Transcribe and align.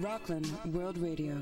Rockland 0.00 0.46
World 0.72 0.96
Radio. 0.98 1.36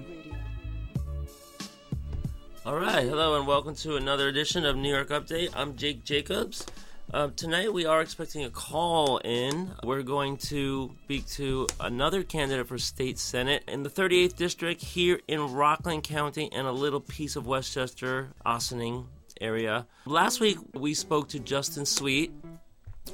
All 2.65 2.77
right, 2.77 3.07
hello 3.07 3.39
and 3.39 3.47
welcome 3.47 3.75
to 3.77 3.97
another 3.97 4.29
edition 4.29 4.65
of 4.65 4.77
New 4.77 4.89
York 4.89 5.11
Update. 5.11 5.51
I'm 5.55 5.77
Jake 5.77 6.05
Jacobs. 6.05 6.65
Uh, 7.13 7.29
tonight 7.37 7.73
we 7.73 7.85
are 7.85 8.01
expecting 8.01 8.45
a 8.45 8.51
call 8.51 9.19
in. 9.19 9.73
We're 9.85 10.03
going 10.03 10.39
to 10.39 10.91
speak 11.05 11.29
to 11.31 11.67
another 11.81 12.23
candidate 12.23 12.67
for 12.67 12.79
state 12.79 13.19
senate 13.19 13.63
in 13.69 13.83
the 13.83 13.91
38th 13.91 14.37
district 14.37 14.83
here 14.83 15.21
in 15.29 15.53
Rockland 15.53 16.05
County 16.05 16.51
and 16.51 16.67
a 16.67 16.73
little 16.73 17.01
piece 17.01 17.37
of 17.37 17.47
Westchester, 17.47 18.31
Ossining 18.47 19.07
area. 19.39 19.87
Last 20.07 20.41
week 20.41 20.57
we 20.73 20.95
spoke 20.95 21.29
to 21.29 21.39
Justin 21.39 21.85
Sweet, 21.85 22.33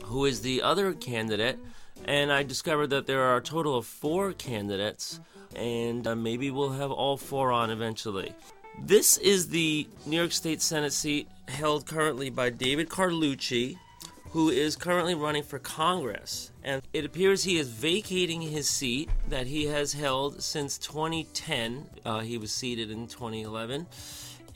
who 0.04 0.24
is 0.24 0.42
the 0.42 0.62
other 0.62 0.92
candidate, 0.92 1.58
and 2.04 2.32
I 2.32 2.42
discovered 2.42 2.88
that 2.88 3.06
there 3.06 3.22
are 3.22 3.36
a 3.36 3.42
total 3.42 3.76
of 3.76 3.86
four 3.86 4.32
candidates, 4.32 5.20
and 5.56 6.06
uh, 6.06 6.14
maybe 6.14 6.50
we'll 6.50 6.70
have 6.70 6.90
all 6.90 7.16
four 7.16 7.52
on 7.52 7.70
eventually. 7.70 8.34
This 8.80 9.18
is 9.18 9.48
the 9.48 9.86
New 10.06 10.16
York 10.16 10.32
State 10.32 10.62
Senate 10.62 10.92
seat 10.92 11.28
held 11.48 11.86
currently 11.86 12.30
by 12.30 12.50
David 12.50 12.88
Carlucci, 12.88 13.76
who 14.30 14.48
is 14.48 14.76
currently 14.76 15.14
running 15.14 15.42
for 15.42 15.58
Congress. 15.58 16.50
And 16.64 16.82
it 16.92 17.04
appears 17.04 17.44
he 17.44 17.58
is 17.58 17.68
vacating 17.68 18.40
his 18.40 18.68
seat 18.68 19.10
that 19.28 19.46
he 19.46 19.66
has 19.66 19.92
held 19.92 20.42
since 20.42 20.78
2010. 20.78 21.86
Uh, 22.04 22.20
he 22.20 22.38
was 22.38 22.50
seated 22.52 22.90
in 22.90 23.06
2011. 23.06 23.86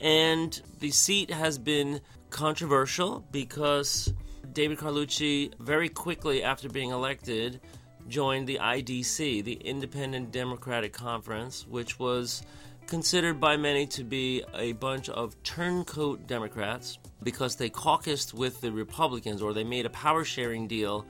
And 0.01 0.59
the 0.79 0.91
seat 0.91 1.29
has 1.29 1.57
been 1.57 2.01
controversial 2.29 3.23
because 3.31 4.13
David 4.51 4.79
Carlucci, 4.79 5.53
very 5.59 5.89
quickly 5.89 6.43
after 6.43 6.69
being 6.69 6.89
elected, 6.89 7.61
joined 8.07 8.47
the 8.47 8.59
IDC, 8.61 9.43
the 9.43 9.53
Independent 9.53 10.31
Democratic 10.31 10.93
Conference, 10.93 11.65
which 11.67 11.99
was 11.99 12.43
considered 12.87 13.39
by 13.39 13.57
many 13.57 13.85
to 13.85 14.03
be 14.03 14.43
a 14.55 14.71
bunch 14.73 15.09
of 15.09 15.41
turncoat 15.43 16.25
Democrats 16.25 16.97
because 17.21 17.57
they 17.57 17.69
caucused 17.69 18.33
with 18.33 18.61
the 18.61 18.71
Republicans 18.71 19.41
or 19.41 19.53
they 19.53 19.63
made 19.63 19.85
a 19.85 19.89
power 19.89 20.23
sharing 20.23 20.67
deal 20.67 21.05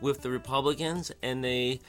with 0.00 0.20
the 0.20 0.30
Republicans 0.30 1.10
and 1.22 1.42
they 1.42 1.80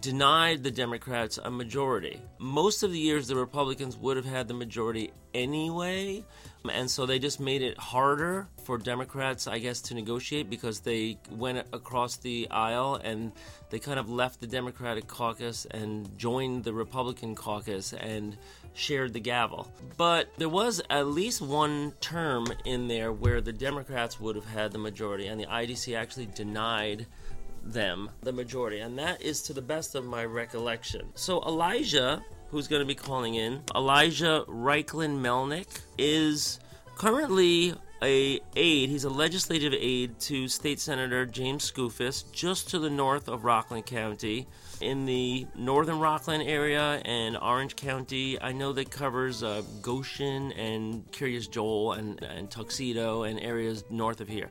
denied 0.00 0.62
the 0.62 0.70
Democrats 0.70 1.38
a 1.42 1.50
majority. 1.50 2.20
Most 2.38 2.82
of 2.82 2.92
the 2.92 2.98
years, 2.98 3.28
the 3.28 3.36
Republicans 3.36 3.96
would 3.96 4.16
have 4.16 4.26
had 4.26 4.48
the 4.48 4.54
majority 4.54 5.12
anyway, 5.34 6.24
and 6.70 6.90
so 6.90 7.06
they 7.06 7.18
just 7.18 7.40
made 7.40 7.62
it 7.62 7.78
harder 7.78 8.48
for 8.64 8.78
Democrats, 8.78 9.46
I 9.46 9.58
guess, 9.58 9.80
to 9.82 9.94
negotiate 9.94 10.50
because 10.50 10.80
they 10.80 11.18
went 11.30 11.66
across 11.72 12.16
the 12.16 12.48
aisle 12.50 13.00
and 13.02 13.32
they 13.70 13.78
kind 13.78 13.98
of 13.98 14.10
left 14.10 14.40
the 14.40 14.46
Democratic 14.46 15.06
caucus 15.06 15.66
and 15.70 16.16
joined 16.18 16.64
the 16.64 16.72
Republican 16.72 17.34
caucus 17.34 17.92
and 17.92 18.36
shared 18.74 19.12
the 19.12 19.20
gavel. 19.20 19.70
But 19.96 20.30
there 20.38 20.48
was 20.48 20.80
at 20.88 21.08
least 21.08 21.42
one 21.42 21.92
term 22.00 22.46
in 22.64 22.88
there 22.88 23.12
where 23.12 23.40
the 23.40 23.52
Democrats 23.52 24.20
would 24.20 24.36
have 24.36 24.46
had 24.46 24.72
the 24.72 24.78
majority, 24.78 25.26
and 25.26 25.40
the 25.40 25.46
IDC 25.46 25.96
actually 25.96 26.26
denied 26.26 27.06
them 27.64 28.10
the 28.22 28.32
majority, 28.32 28.80
and 28.80 28.98
that 28.98 29.20
is 29.20 29.42
to 29.42 29.52
the 29.52 29.62
best 29.62 29.94
of 29.94 30.04
my 30.04 30.24
recollection. 30.24 31.08
So 31.14 31.42
Elijah, 31.42 32.24
who's 32.50 32.68
going 32.68 32.80
to 32.80 32.86
be 32.86 32.94
calling 32.94 33.34
in, 33.34 33.62
Elijah 33.74 34.44
Reichlin 34.48 35.20
Melnick, 35.20 35.80
is 35.98 36.60
currently 36.96 37.74
a 38.02 38.40
aide. 38.56 38.88
He's 38.88 39.04
a 39.04 39.10
legislative 39.10 39.72
aide 39.72 40.18
to 40.20 40.48
State 40.48 40.80
Senator 40.80 41.26
James 41.26 41.70
Skoufis, 41.70 42.30
just 42.32 42.70
to 42.70 42.78
the 42.78 42.90
north 42.90 43.28
of 43.28 43.44
Rockland 43.44 43.86
County, 43.86 44.46
in 44.80 45.06
the 45.06 45.46
northern 45.56 45.98
Rockland 45.98 46.44
area 46.44 47.02
and 47.04 47.36
Orange 47.36 47.76
County. 47.76 48.40
I 48.40 48.52
know 48.52 48.72
that 48.72 48.90
covers 48.90 49.42
uh, 49.42 49.62
Goshen 49.82 50.52
and 50.52 51.10
Kiryas 51.10 51.50
Joel 51.50 51.92
and, 51.92 52.22
and 52.22 52.50
Tuxedo 52.50 53.24
and 53.24 53.40
areas 53.40 53.84
north 53.90 54.20
of 54.20 54.28
here. 54.28 54.50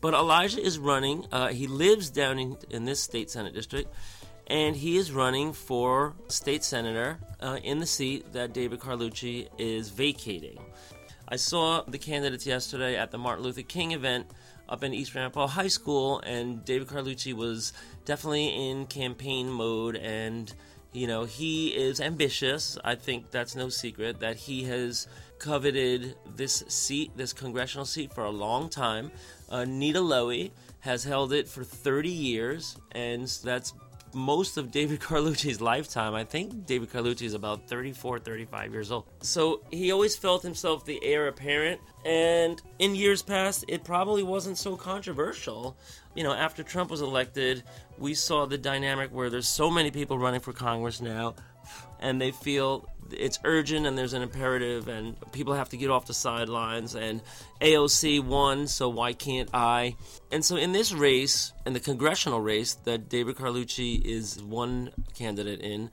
But 0.00 0.14
Elijah 0.14 0.60
is 0.60 0.78
running. 0.78 1.26
Uh, 1.32 1.48
he 1.48 1.66
lives 1.66 2.10
down 2.10 2.38
in, 2.38 2.56
in 2.70 2.84
this 2.84 3.02
state 3.02 3.30
senate 3.30 3.54
district, 3.54 3.92
and 4.46 4.76
he 4.76 4.96
is 4.96 5.10
running 5.10 5.52
for 5.52 6.14
state 6.28 6.62
senator 6.62 7.18
uh, 7.40 7.58
in 7.64 7.80
the 7.80 7.86
seat 7.86 8.32
that 8.34 8.52
David 8.52 8.78
Carlucci 8.78 9.48
is 9.58 9.88
vacating. 9.88 10.58
I 11.28 11.36
saw 11.36 11.82
the 11.82 11.98
candidates 11.98 12.46
yesterday 12.46 12.96
at 12.96 13.10
the 13.10 13.18
Martin 13.18 13.44
Luther 13.44 13.62
King 13.62 13.92
event 13.92 14.26
up 14.68 14.82
in 14.82 14.94
East 14.94 15.14
Ramapo 15.14 15.46
High 15.46 15.68
School, 15.68 16.20
and 16.20 16.64
David 16.64 16.88
Carlucci 16.88 17.32
was 17.32 17.72
definitely 18.04 18.48
in 18.70 18.86
campaign 18.86 19.48
mode 19.48 19.96
and 19.96 20.52
you 20.96 21.06
know, 21.06 21.24
he 21.24 21.68
is 21.68 22.00
ambitious. 22.00 22.78
I 22.82 22.94
think 22.94 23.30
that's 23.30 23.54
no 23.54 23.68
secret 23.68 24.20
that 24.20 24.36
he 24.36 24.64
has 24.64 25.06
coveted 25.38 26.16
this 26.36 26.64
seat, 26.68 27.10
this 27.14 27.34
congressional 27.34 27.84
seat, 27.84 28.14
for 28.14 28.24
a 28.24 28.30
long 28.30 28.70
time. 28.70 29.10
Uh, 29.50 29.66
Nita 29.66 29.98
Lowey 29.98 30.52
has 30.80 31.04
held 31.04 31.34
it 31.34 31.48
for 31.48 31.64
30 31.64 32.08
years, 32.08 32.78
and 32.92 33.26
that's 33.44 33.74
most 34.16 34.56
of 34.56 34.72
David 34.72 35.00
Carlucci's 35.00 35.60
lifetime. 35.60 36.14
I 36.14 36.24
think 36.24 36.66
David 36.66 36.90
Carlucci 36.90 37.22
is 37.22 37.34
about 37.34 37.68
34, 37.68 38.18
35 38.18 38.72
years 38.72 38.90
old. 38.90 39.04
So 39.20 39.62
he 39.70 39.92
always 39.92 40.16
felt 40.16 40.42
himself 40.42 40.84
the 40.84 40.98
heir 41.04 41.28
apparent, 41.28 41.80
and 42.04 42.60
in 42.78 42.94
years 42.94 43.22
past, 43.22 43.64
it 43.68 43.84
probably 43.84 44.22
wasn't 44.22 44.58
so 44.58 44.76
controversial. 44.76 45.76
You 46.14 46.24
know, 46.24 46.32
after 46.32 46.62
Trump 46.62 46.90
was 46.90 47.02
elected, 47.02 47.62
we 47.98 48.14
saw 48.14 48.46
the 48.46 48.58
dynamic 48.58 49.12
where 49.12 49.30
there's 49.30 49.48
so 49.48 49.70
many 49.70 49.90
people 49.90 50.18
running 50.18 50.40
for 50.40 50.52
Congress 50.52 51.00
now, 51.00 51.34
and 52.00 52.20
they 52.20 52.30
feel 52.30 52.88
it's 53.12 53.38
urgent 53.44 53.86
and 53.86 53.96
there's 53.96 54.12
an 54.12 54.22
imperative 54.22 54.88
and 54.88 55.16
people 55.32 55.54
have 55.54 55.68
to 55.68 55.76
get 55.76 55.90
off 55.90 56.06
the 56.06 56.14
sidelines 56.14 56.94
and 56.94 57.20
AOC 57.60 58.24
won 58.24 58.66
so 58.66 58.88
why 58.88 59.12
can't 59.12 59.48
I? 59.54 59.96
And 60.32 60.44
so 60.44 60.56
in 60.56 60.72
this 60.72 60.92
race 60.92 61.52
in 61.64 61.72
the 61.72 61.80
congressional 61.80 62.40
race 62.40 62.74
that 62.84 63.08
David 63.08 63.36
Carlucci 63.36 64.02
is 64.04 64.42
one 64.42 64.90
candidate 65.14 65.60
in 65.60 65.90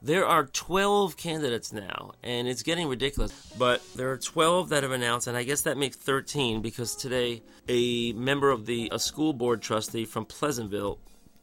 there 0.00 0.26
are 0.26 0.46
12 0.46 1.16
candidates 1.16 1.72
now 1.72 2.12
and 2.22 2.46
it's 2.46 2.62
getting 2.62 2.88
ridiculous. 2.88 3.32
But 3.58 3.82
there 3.94 4.12
are 4.12 4.18
12 4.18 4.68
that 4.70 4.82
have 4.82 4.92
announced 4.92 5.26
and 5.26 5.36
I 5.36 5.42
guess 5.42 5.62
that 5.62 5.76
makes 5.76 5.96
13 5.96 6.62
because 6.62 6.94
today 6.94 7.42
a 7.68 8.12
member 8.12 8.50
of 8.50 8.66
the 8.66 8.88
a 8.92 8.98
school 8.98 9.32
board 9.32 9.62
trustee 9.62 10.04
from 10.04 10.24
Pleasantville 10.24 10.98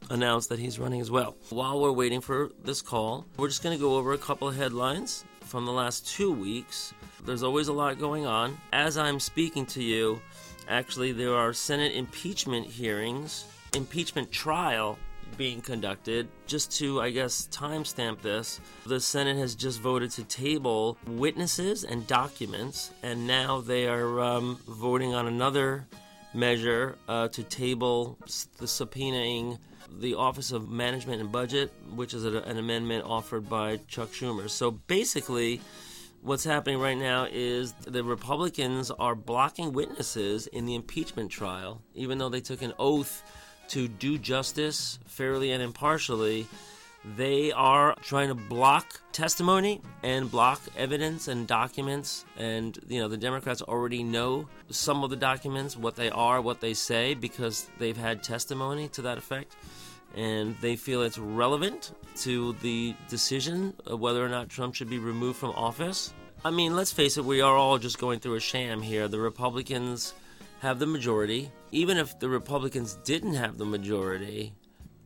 announced 0.09 0.49
that 0.49 0.59
he's 0.59 0.79
running 0.79 1.01
as 1.01 1.11
well. 1.11 1.35
While 1.49 1.79
we're 1.81 1.91
waiting 1.91 2.21
for 2.21 2.51
this 2.63 2.81
call, 2.81 3.25
we're 3.37 3.47
just 3.47 3.63
going 3.63 3.77
to 3.77 3.81
go 3.81 3.95
over 3.95 4.13
a 4.13 4.17
couple 4.17 4.47
of 4.47 4.55
headlines 4.55 5.25
from 5.41 5.65
the 5.65 5.71
last 5.71 6.07
two 6.07 6.31
weeks. 6.31 6.93
There's 7.25 7.43
always 7.43 7.67
a 7.67 7.73
lot 7.73 7.99
going 7.99 8.25
on. 8.25 8.57
As 8.73 8.97
I'm 8.97 9.19
speaking 9.19 9.65
to 9.67 9.83
you, 9.83 10.21
actually, 10.67 11.11
there 11.11 11.35
are 11.35 11.53
Senate 11.53 11.93
impeachment 11.93 12.67
hearings, 12.67 13.45
impeachment 13.73 14.31
trial 14.31 14.97
being 15.37 15.61
conducted. 15.61 16.27
Just 16.47 16.71
to, 16.77 17.01
I 17.01 17.09
guess, 17.09 17.47
timestamp 17.51 18.21
this, 18.21 18.59
the 18.85 18.99
Senate 18.99 19.37
has 19.37 19.55
just 19.55 19.81
voted 19.81 20.11
to 20.11 20.23
table 20.23 20.97
witnesses 21.07 21.83
and 21.83 22.05
documents, 22.07 22.91
and 23.03 23.27
now 23.27 23.61
they 23.61 23.87
are 23.87 24.19
um, 24.21 24.59
voting 24.67 25.13
on 25.13 25.27
another 25.27 25.87
measure 26.33 26.97
uh, 27.07 27.27
to 27.29 27.43
table 27.43 28.17
the 28.57 28.65
subpoenaing 28.65 29.57
the 29.99 30.15
Office 30.15 30.51
of 30.51 30.69
Management 30.69 31.21
and 31.21 31.31
Budget, 31.31 31.71
which 31.93 32.13
is 32.13 32.25
a, 32.25 32.39
an 32.39 32.57
amendment 32.57 33.05
offered 33.05 33.49
by 33.49 33.77
Chuck 33.87 34.09
Schumer. 34.09 34.49
So 34.49 34.71
basically, 34.71 35.61
what's 36.21 36.43
happening 36.43 36.79
right 36.79 36.97
now 36.97 37.27
is 37.31 37.73
the 37.85 38.03
Republicans 38.03 38.91
are 38.91 39.15
blocking 39.15 39.73
witnesses 39.73 40.47
in 40.47 40.65
the 40.65 40.75
impeachment 40.75 41.31
trial, 41.31 41.81
even 41.93 42.17
though 42.17 42.29
they 42.29 42.41
took 42.41 42.61
an 42.61 42.73
oath 42.79 43.23
to 43.69 43.87
do 43.87 44.17
justice 44.17 44.99
fairly 45.05 45.51
and 45.51 45.61
impartially. 45.61 46.47
They 47.17 47.51
are 47.51 47.95
trying 48.01 48.29
to 48.29 48.35
block 48.35 48.99
testimony 49.11 49.81
and 50.01 50.29
block 50.29 50.59
evidence 50.75 51.27
and 51.27 51.47
documents. 51.47 52.25
And, 52.35 52.77
you 52.87 52.99
know, 52.99 53.07
the 53.07 53.17
Democrats 53.17 53.61
already 53.61 54.01
know 54.01 54.47
some 54.71 55.03
of 55.03 55.11
the 55.11 55.15
documents, 55.15 55.77
what 55.77 55.95
they 55.95 56.09
are, 56.09 56.41
what 56.41 56.61
they 56.61 56.73
say, 56.73 57.13
because 57.13 57.69
they've 57.77 57.95
had 57.95 58.23
testimony 58.23 58.87
to 58.89 59.03
that 59.03 59.19
effect 59.19 59.55
and 60.15 60.55
they 60.61 60.75
feel 60.75 61.01
it's 61.01 61.17
relevant 61.17 61.93
to 62.17 62.53
the 62.61 62.95
decision 63.09 63.73
of 63.85 63.99
whether 63.99 64.25
or 64.25 64.29
not 64.29 64.49
Trump 64.49 64.75
should 64.75 64.89
be 64.89 64.99
removed 64.99 65.37
from 65.37 65.51
office. 65.51 66.13
I 66.43 66.51
mean, 66.51 66.75
let's 66.75 66.91
face 66.91 67.17
it, 67.17 67.25
we 67.25 67.41
are 67.41 67.55
all 67.55 67.77
just 67.77 67.99
going 67.99 68.19
through 68.19 68.35
a 68.35 68.39
sham 68.39 68.81
here. 68.81 69.07
The 69.07 69.19
Republicans 69.19 70.13
have 70.59 70.79
the 70.79 70.85
majority. 70.85 71.51
Even 71.71 71.97
if 71.97 72.17
the 72.19 72.29
Republicans 72.29 72.97
didn't 73.03 73.33
have 73.33 73.57
the 73.57 73.65
majority, 73.65 74.53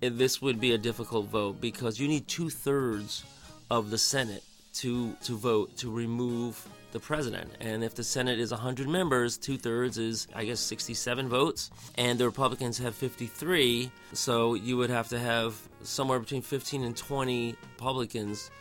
this 0.02 0.42
would 0.42 0.60
be 0.60 0.74
a 0.74 0.78
difficult 0.78 1.28
vote 1.28 1.60
because 1.60 2.00
you 2.00 2.08
need 2.08 2.28
two 2.28 2.50
thirds 2.50 3.24
of 3.70 3.90
the 3.90 3.98
Senate 3.98 4.44
to 4.74 5.14
to 5.24 5.36
vote 5.36 5.76
to 5.78 5.92
remove 5.92 6.68
the 6.92 7.00
president. 7.00 7.52
And 7.60 7.84
if 7.84 7.96
the 7.96 8.04
Senate 8.04 8.40
is 8.40 8.52
100 8.52 8.88
members, 8.88 9.38
two 9.38 9.58
thirds 9.58 9.98
is, 9.98 10.28
I 10.34 10.46
guess, 10.46 10.60
67 10.60 11.30
votes, 11.30 11.72
and 11.96 12.20
the 12.20 12.26
Republicans 12.26 12.78
have 12.80 12.96
53. 12.96 13.92
So 14.14 14.54
you 14.54 14.78
would 14.78 14.90
have 14.90 15.10
to 15.10 15.20
have 15.20 15.56
somewhere 15.84 16.20
between 16.20 16.42
15 16.42 16.84
and 16.84 16.96
20 16.96 17.56
Republicans 17.76 18.52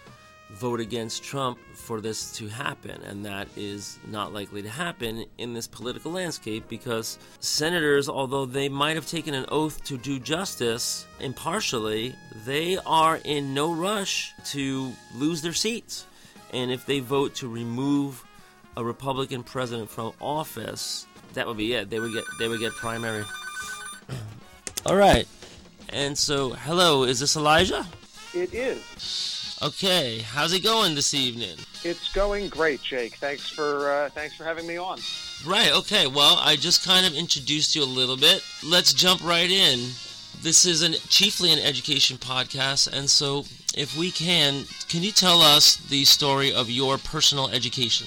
vote 0.50 0.80
against 0.80 1.22
Trump 1.22 1.58
for 1.74 2.00
this 2.00 2.32
to 2.32 2.48
happen, 2.48 3.02
and 3.02 3.24
that 3.24 3.48
is 3.56 3.98
not 4.08 4.32
likely 4.32 4.62
to 4.62 4.68
happen 4.68 5.24
in 5.36 5.52
this 5.52 5.66
political 5.66 6.12
landscape 6.12 6.64
because 6.68 7.18
senators, 7.40 8.08
although 8.08 8.46
they 8.46 8.68
might 8.68 8.96
have 8.96 9.06
taken 9.06 9.34
an 9.34 9.44
oath 9.48 9.82
to 9.84 9.98
do 9.98 10.18
justice 10.18 11.06
impartially, 11.20 12.14
they 12.46 12.78
are 12.86 13.20
in 13.24 13.52
no 13.52 13.72
rush 13.74 14.32
to 14.46 14.92
lose 15.14 15.42
their 15.42 15.52
seats. 15.52 16.06
And 16.52 16.70
if 16.70 16.86
they 16.86 17.00
vote 17.00 17.34
to 17.36 17.48
remove 17.48 18.24
a 18.76 18.84
Republican 18.84 19.42
president 19.42 19.90
from 19.90 20.12
office, 20.20 21.06
that 21.34 21.46
would 21.46 21.56
be 21.56 21.74
it. 21.74 21.90
They 21.90 22.00
would 22.00 22.12
get 22.12 22.24
they 22.38 22.48
would 22.48 22.60
get 22.60 22.72
primary. 22.72 23.24
All 24.86 24.96
right. 24.96 25.26
And 25.90 26.16
so, 26.16 26.50
hello, 26.50 27.04
is 27.04 27.20
this 27.20 27.36
Elijah? 27.36 27.86
It 28.34 28.52
is. 28.52 29.58
Okay, 29.60 30.20
how's 30.20 30.52
it 30.52 30.62
going 30.62 30.94
this 30.94 31.14
evening? 31.14 31.56
It's 31.82 32.12
going 32.12 32.48
great, 32.48 32.80
Jake. 32.82 33.16
Thanks 33.16 33.48
for 33.48 33.90
uh, 33.90 34.10
thanks 34.10 34.36
for 34.36 34.44
having 34.44 34.66
me 34.66 34.76
on. 34.76 35.00
Right. 35.46 35.72
Okay. 35.72 36.06
Well, 36.06 36.36
I 36.40 36.56
just 36.56 36.84
kind 36.84 37.06
of 37.06 37.14
introduced 37.14 37.74
you 37.74 37.82
a 37.82 37.84
little 37.84 38.16
bit. 38.16 38.42
Let's 38.64 38.92
jump 38.92 39.24
right 39.24 39.50
in. 39.50 39.88
This 40.40 40.66
is 40.66 40.82
an 40.82 40.92
chiefly 41.08 41.52
an 41.52 41.58
education 41.58 42.16
podcast, 42.16 42.92
and 42.92 43.10
so 43.10 43.44
if 43.76 43.96
we 43.98 44.12
can, 44.12 44.64
can 44.88 45.02
you 45.02 45.10
tell 45.10 45.42
us 45.42 45.76
the 45.76 46.04
story 46.04 46.54
of 46.54 46.70
your 46.70 46.96
personal 46.96 47.48
education? 47.48 48.06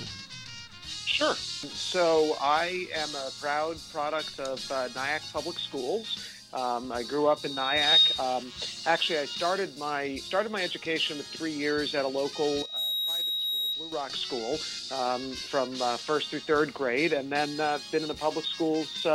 Sure. 0.85 1.35
So 1.35 2.37
I 2.41 2.87
am 2.95 3.09
a 3.15 3.31
proud 3.41 3.75
product 3.91 4.39
of 4.39 4.71
uh, 4.71 4.87
Nyack 4.95 5.23
Public 5.33 5.59
Schools. 5.59 6.25
Um, 6.53 6.89
I 6.93 7.03
grew 7.03 7.27
up 7.27 7.43
in 7.43 7.53
Nyack. 7.53 7.99
Um, 8.17 8.49
actually, 8.85 9.19
I 9.19 9.25
started 9.25 9.77
my 9.77 10.15
started 10.15 10.53
my 10.53 10.63
education 10.63 11.17
with 11.17 11.27
three 11.27 11.51
years 11.51 11.93
at 11.95 12.05
a 12.05 12.07
local 12.07 12.61
uh, 12.61 12.77
private 13.05 13.33
school, 13.37 13.59
Blue 13.77 13.97
Rock 13.97 14.11
School, 14.11 14.53
um, 14.97 15.33
from 15.33 15.81
uh, 15.81 15.97
first 15.97 16.29
through 16.29 16.39
third 16.39 16.73
grade, 16.73 17.11
and 17.11 17.29
then 17.29 17.59
uh, 17.59 17.77
been 17.91 18.03
in 18.03 18.07
the 18.07 18.13
public 18.13 18.45
schools 18.45 19.05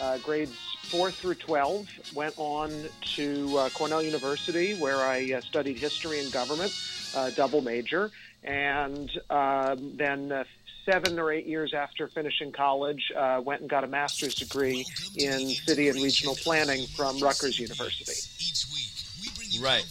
uh, 0.00 0.02
uh, 0.02 0.18
grades 0.18 0.56
four 0.84 1.10
through 1.10 1.34
twelve. 1.34 1.88
Went 2.14 2.34
on 2.36 2.70
to 3.16 3.58
uh, 3.58 3.68
Cornell 3.70 4.02
University, 4.02 4.74
where 4.74 4.98
I 4.98 5.40
studied 5.40 5.78
history 5.78 6.20
and 6.20 6.32
government, 6.32 6.72
double 7.36 7.60
major, 7.60 8.10
and 8.44 9.10
um, 9.30 9.96
then 9.96 10.44
seven 10.90 11.18
or 11.18 11.30
eight 11.30 11.46
years 11.46 11.74
after 11.74 12.08
finishing 12.08 12.50
college, 12.50 13.12
uh, 13.14 13.40
went 13.44 13.60
and 13.60 13.68
got 13.68 13.84
a 13.84 13.86
master's 13.86 14.34
degree 14.34 14.86
in 15.16 15.48
city 15.50 15.90
and 15.90 16.00
regional 16.02 16.34
planning 16.36 16.86
from 16.86 17.18
Rutgers 17.18 17.58
University. 17.58 18.12
Right. 19.60 19.84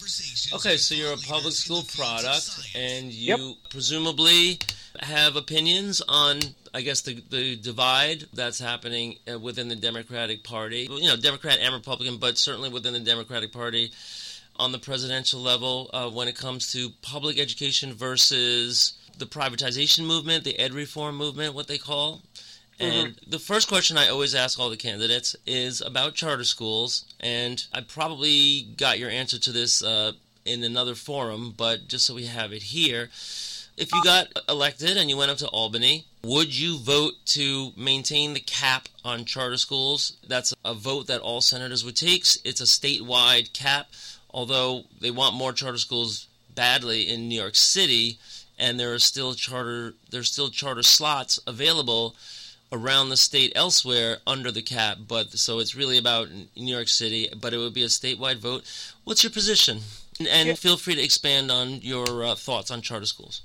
Okay, 0.54 0.76
so 0.76 0.94
you're 0.94 1.12
a 1.12 1.16
public 1.18 1.54
school 1.54 1.82
product, 1.96 2.72
and 2.74 3.12
you 3.12 3.36
yep. 3.36 3.56
presumably 3.70 4.58
have 5.00 5.36
opinions 5.36 6.02
on, 6.08 6.40
I 6.74 6.82
guess, 6.82 7.00
the, 7.02 7.22
the 7.30 7.56
divide 7.56 8.24
that's 8.32 8.58
happening 8.58 9.16
uh, 9.30 9.38
within 9.38 9.68
the 9.68 9.76
Democratic 9.76 10.44
Party. 10.44 10.88
You 10.90 11.08
know, 11.08 11.16
Democrat 11.16 11.58
and 11.60 11.74
Republican, 11.74 12.18
but 12.18 12.38
certainly 12.38 12.70
within 12.70 12.92
the 12.92 13.00
Democratic 13.00 13.52
Party 13.52 13.92
on 14.56 14.72
the 14.72 14.78
presidential 14.78 15.40
level 15.40 15.90
uh, 15.92 16.10
when 16.10 16.28
it 16.28 16.34
comes 16.34 16.72
to 16.72 16.90
public 17.02 17.38
education 17.38 17.92
versus 17.94 18.94
the 19.18 19.26
privatization 19.26 20.04
movement, 20.04 20.44
the 20.44 20.58
ed 20.58 20.72
reform 20.72 21.16
movement, 21.16 21.54
what 21.54 21.68
they 21.68 21.78
call. 21.78 22.22
And 22.80 23.08
mm-hmm. 23.08 23.30
the 23.30 23.38
first 23.38 23.68
question 23.68 23.98
I 23.98 24.08
always 24.08 24.34
ask 24.34 24.58
all 24.58 24.70
the 24.70 24.76
candidates 24.76 25.34
is 25.46 25.80
about 25.80 26.14
charter 26.14 26.44
schools. 26.44 27.04
And 27.20 27.64
I 27.72 27.80
probably 27.80 28.68
got 28.76 28.98
your 28.98 29.10
answer 29.10 29.38
to 29.38 29.52
this 29.52 29.82
uh, 29.82 30.12
in 30.44 30.62
another 30.62 30.94
forum, 30.94 31.54
but 31.56 31.88
just 31.88 32.06
so 32.06 32.14
we 32.14 32.26
have 32.26 32.52
it 32.52 32.62
here. 32.62 33.10
If 33.78 33.92
you 33.92 34.02
got 34.02 34.26
elected 34.48 34.96
and 34.96 35.08
you 35.08 35.16
went 35.16 35.30
up 35.30 35.38
to 35.38 35.46
Albany, 35.46 36.04
would 36.24 36.58
you 36.58 36.78
vote 36.78 37.14
to 37.26 37.70
maintain 37.76 38.34
the 38.34 38.40
cap 38.40 38.88
on 39.04 39.24
charter 39.24 39.56
schools? 39.56 40.16
That's 40.26 40.52
a 40.64 40.74
vote 40.74 41.06
that 41.06 41.20
all 41.20 41.40
senators 41.40 41.84
would 41.84 41.94
take. 41.94 42.24
It's 42.44 42.60
a 42.60 42.64
statewide 42.64 43.52
cap, 43.52 43.86
although 44.30 44.82
they 45.00 45.12
want 45.12 45.36
more 45.36 45.52
charter 45.52 45.78
schools 45.78 46.26
badly 46.56 47.08
in 47.08 47.28
New 47.28 47.40
York 47.40 47.54
City 47.54 48.18
and 48.58 48.80
there 48.80 48.92
are 48.92 48.98
still 48.98 49.34
charter 49.34 49.94
there's 50.10 50.32
still 50.32 50.50
charter 50.50 50.82
slots 50.82 51.38
available 51.46 52.16
around 52.72 53.10
the 53.10 53.16
state 53.16 53.52
elsewhere 53.54 54.18
under 54.26 54.50
the 54.50 54.60
cap 54.60 54.98
but 55.06 55.30
so 55.38 55.60
it's 55.60 55.76
really 55.76 55.96
about 55.96 56.28
New 56.56 56.74
York 56.74 56.88
City 56.88 57.28
but 57.40 57.54
it 57.54 57.58
would 57.58 57.74
be 57.74 57.84
a 57.84 57.86
statewide 57.86 58.38
vote 58.38 58.64
what's 59.04 59.22
your 59.22 59.30
position 59.30 59.78
and, 60.18 60.26
and 60.26 60.58
feel 60.58 60.76
free 60.76 60.96
to 60.96 61.02
expand 61.02 61.52
on 61.52 61.80
your 61.80 62.24
uh, 62.24 62.34
thoughts 62.34 62.72
on 62.72 62.82
charter 62.82 63.06
schools 63.06 63.42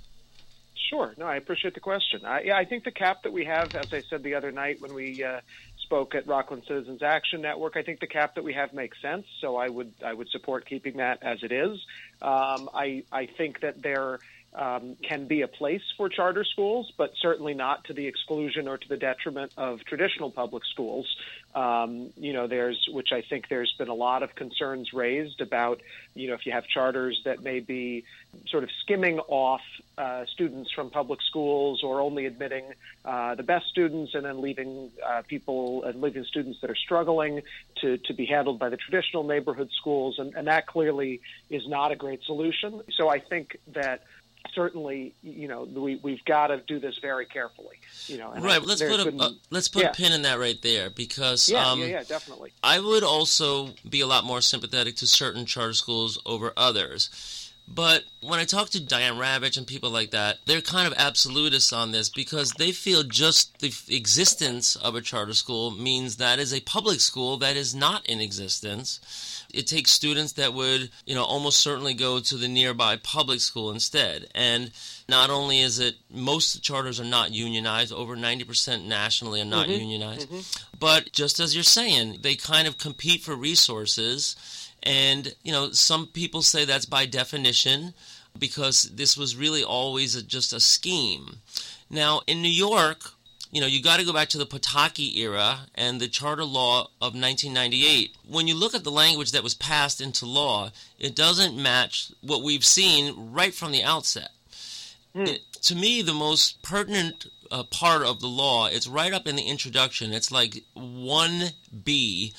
Sure. 0.93 1.15
No, 1.17 1.25
I 1.25 1.37
appreciate 1.37 1.73
the 1.73 1.79
question. 1.79 2.23
I, 2.23 2.41
yeah, 2.43 2.55
I 2.55 2.65
think 2.65 2.83
the 2.83 2.91
cap 2.91 3.23
that 3.23 3.33
we 3.33 3.45
have, 3.45 3.73
as 3.73 3.87
I 3.91 4.03
said 4.11 4.21
the 4.21 4.35
other 4.35 4.51
night 4.51 4.79
when 4.79 4.93
we 4.93 5.23
uh, 5.23 5.39
spoke 5.85 6.13
at 6.13 6.27
Rockland 6.27 6.61
Citizens 6.67 7.01
Action 7.01 7.41
Network, 7.41 7.75
I 7.75 7.81
think 7.81 7.99
the 7.99 8.05
cap 8.05 8.35
that 8.35 8.43
we 8.43 8.53
have 8.53 8.73
makes 8.73 9.01
sense. 9.01 9.25
So 9.41 9.55
I 9.55 9.69
would 9.69 9.91
I 10.05 10.13
would 10.13 10.29
support 10.29 10.67
keeping 10.69 10.97
that 10.97 11.23
as 11.23 11.39
it 11.41 11.51
is. 11.51 11.79
Um, 12.21 12.69
I 12.75 13.05
I 13.11 13.27
think 13.39 13.61
that 13.61 13.81
there 13.81 14.19
um, 14.55 14.95
can 15.01 15.25
be 15.25 15.41
a 15.41 15.47
place 15.47 15.81
for 15.97 16.09
charter 16.09 16.43
schools, 16.43 16.91
but 16.97 17.13
certainly 17.19 17.53
not 17.53 17.85
to 17.85 17.93
the 17.93 18.07
exclusion 18.07 18.67
or 18.67 18.77
to 18.77 18.87
the 18.87 18.97
detriment 18.97 19.51
of 19.57 19.83
traditional 19.85 20.29
public 20.29 20.63
schools. 20.65 21.07
Um, 21.55 22.11
you 22.17 22.33
know, 22.33 22.47
there's, 22.47 22.87
which 22.91 23.11
I 23.11 23.21
think 23.21 23.47
there's 23.47 23.73
been 23.77 23.87
a 23.87 23.93
lot 23.93 24.23
of 24.23 24.35
concerns 24.35 24.93
raised 24.93 25.41
about, 25.41 25.81
you 26.15 26.27
know, 26.27 26.33
if 26.33 26.45
you 26.45 26.51
have 26.51 26.65
charters 26.67 27.21
that 27.25 27.43
may 27.43 27.59
be 27.59 28.05
sort 28.47 28.63
of 28.63 28.69
skimming 28.81 29.19
off 29.19 29.61
uh, 29.97 30.25
students 30.25 30.71
from 30.71 30.89
public 30.89 31.21
schools 31.21 31.83
or 31.83 32.01
only 32.01 32.25
admitting 32.25 32.65
uh, 33.05 33.35
the 33.35 33.43
best 33.43 33.67
students 33.67 34.15
and 34.15 34.25
then 34.25 34.41
leaving 34.41 34.89
uh, 35.05 35.21
people 35.27 35.83
and 35.83 36.01
leaving 36.01 36.23
students 36.23 36.59
that 36.61 36.69
are 36.69 36.75
struggling 36.75 37.41
to, 37.81 37.97
to 37.97 38.13
be 38.13 38.25
handled 38.25 38.57
by 38.57 38.69
the 38.69 38.77
traditional 38.77 39.23
neighborhood 39.23 39.69
schools. 39.77 40.17
And, 40.17 40.33
and 40.35 40.47
that 40.47 40.65
clearly 40.65 41.21
is 41.49 41.67
not 41.67 41.91
a 41.91 41.95
great 41.95 42.23
solution. 42.23 42.81
So 42.97 43.09
I 43.09 43.19
think 43.19 43.57
that 43.73 44.03
certainly, 44.53 45.13
you 45.21 45.47
know, 45.47 45.63
we 45.63 45.95
we've 45.95 46.23
got 46.25 46.47
to 46.47 46.57
do 46.57 46.79
this 46.79 46.97
very 46.99 47.25
carefully. 47.25 47.77
You 48.07 48.17
know, 48.17 48.31
right. 48.33 48.61
I, 48.61 48.65
let's 48.65 48.81
put 48.81 48.99
a 48.99 49.15
uh, 49.17 49.31
let's 49.49 49.67
put 49.67 49.83
yeah. 49.83 49.89
a 49.89 49.93
pin 49.93 50.11
in 50.11 50.23
that 50.23 50.39
right 50.39 50.61
there 50.61 50.89
because 50.89 51.49
yeah, 51.49 51.67
um, 51.69 51.79
yeah, 51.79 51.85
yeah, 51.85 52.03
definitely. 52.03 52.51
I 52.63 52.79
would 52.79 53.03
also 53.03 53.69
be 53.87 54.01
a 54.01 54.07
lot 54.07 54.25
more 54.25 54.41
sympathetic 54.41 54.95
to 54.97 55.07
certain 55.07 55.45
charter 55.45 55.73
schools 55.73 56.19
over 56.25 56.53
others. 56.57 57.42
But 57.73 58.03
when 58.21 58.39
I 58.39 58.45
talk 58.45 58.69
to 58.69 58.79
Diane 58.79 59.15
Ravitch 59.15 59.57
and 59.57 59.65
people 59.65 59.89
like 59.89 60.11
that, 60.11 60.39
they're 60.45 60.61
kind 60.61 60.87
of 60.87 60.93
absolutists 60.97 61.73
on 61.73 61.91
this 61.91 62.09
because 62.09 62.51
they 62.53 62.71
feel 62.71 63.03
just 63.03 63.59
the 63.59 63.73
existence 63.93 64.75
of 64.75 64.95
a 64.95 65.01
charter 65.01 65.33
school 65.33 65.71
means 65.71 66.17
that 66.17 66.39
is 66.39 66.53
a 66.53 66.61
public 66.61 66.99
school 66.99 67.37
that 67.37 67.55
is 67.55 67.73
not 67.73 68.05
in 68.05 68.21
existence 68.21 68.99
it 69.53 69.67
takes 69.67 69.91
students 69.91 70.33
that 70.33 70.53
would, 70.53 70.89
you 71.05 71.13
know, 71.13 71.23
almost 71.23 71.59
certainly 71.59 71.93
go 71.93 72.19
to 72.19 72.35
the 72.35 72.47
nearby 72.47 72.97
public 72.97 73.39
school 73.39 73.71
instead. 73.71 74.25
And 74.33 74.71
not 75.07 75.29
only 75.29 75.61
is 75.61 75.79
it 75.79 75.95
most 76.09 76.63
charters 76.63 76.99
are 76.99 77.05
not 77.05 77.31
unionized, 77.31 77.93
over 77.93 78.17
90% 78.17 78.85
nationally 78.85 79.41
are 79.41 79.45
not 79.45 79.67
mm-hmm. 79.67 79.81
unionized, 79.81 80.29
mm-hmm. 80.29 80.79
but 80.79 81.11
just 81.13 81.39
as 81.39 81.53
you're 81.53 81.63
saying, 81.63 82.19
they 82.21 82.35
kind 82.35 82.67
of 82.67 82.79
compete 82.79 83.21
for 83.21 83.35
resources. 83.35 84.35
And, 84.83 85.33
you 85.43 85.51
know, 85.51 85.71
some 85.71 86.07
people 86.07 86.41
say 86.41 86.65
that's 86.65 86.85
by 86.85 87.05
definition 87.05 87.93
because 88.37 88.83
this 88.83 89.15
was 89.15 89.35
really 89.35 89.63
always 89.63 90.15
a, 90.15 90.23
just 90.23 90.53
a 90.53 90.59
scheme. 90.59 91.37
Now, 91.89 92.21
in 92.27 92.41
New 92.41 92.49
York, 92.49 93.11
you 93.51 93.61
know, 93.61 93.67
you 93.67 93.83
got 93.83 93.99
to 93.99 94.05
go 94.05 94.11
back 94.11 94.29
to 94.29 94.37
the 94.39 94.47
Pataki 94.47 95.15
era 95.17 95.67
and 95.75 95.99
the 95.99 96.07
charter 96.07 96.43
law 96.43 96.89
of 96.99 97.13
1998. 97.13 98.15
When 98.27 98.47
you 98.47 98.55
look 98.55 98.73
at 98.73 98.83
the 98.83 98.91
language 98.91 99.31
that 99.31 99.43
was 99.43 99.53
passed 99.53 100.01
into 100.01 100.25
law, 100.25 100.71
it 100.99 101.15
doesn't 101.15 101.55
match 101.55 102.11
what 102.21 102.41
we've 102.41 102.65
seen 102.65 103.31
right 103.31 103.53
from 103.53 103.71
the 103.71 103.83
outset. 103.83 104.31
Mm. 105.15 105.27
It, 105.27 105.41
to 105.61 105.75
me, 105.75 106.01
the 106.01 106.13
most 106.13 106.63
pertinent 106.63 107.27
uh, 107.53 107.63
part 107.63 108.01
of 108.01 108.19
the 108.19 108.27
law. 108.27 108.65
It's 108.65 108.87
right 108.87 109.13
up 109.13 109.27
in 109.27 109.35
the 109.35 109.43
introduction. 109.43 110.11
It's 110.11 110.31
like 110.31 110.63
1B. 110.75 112.33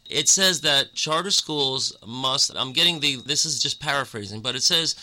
it 0.10 0.28
says 0.28 0.60
that 0.60 0.92
charter 0.92 1.30
schools 1.30 1.96
must, 2.06 2.52
I'm 2.54 2.72
getting 2.72 3.00
the, 3.00 3.16
this 3.16 3.46
is 3.46 3.60
just 3.60 3.80
paraphrasing, 3.80 4.42
but 4.42 4.54
it 4.54 4.62
says 4.62 4.94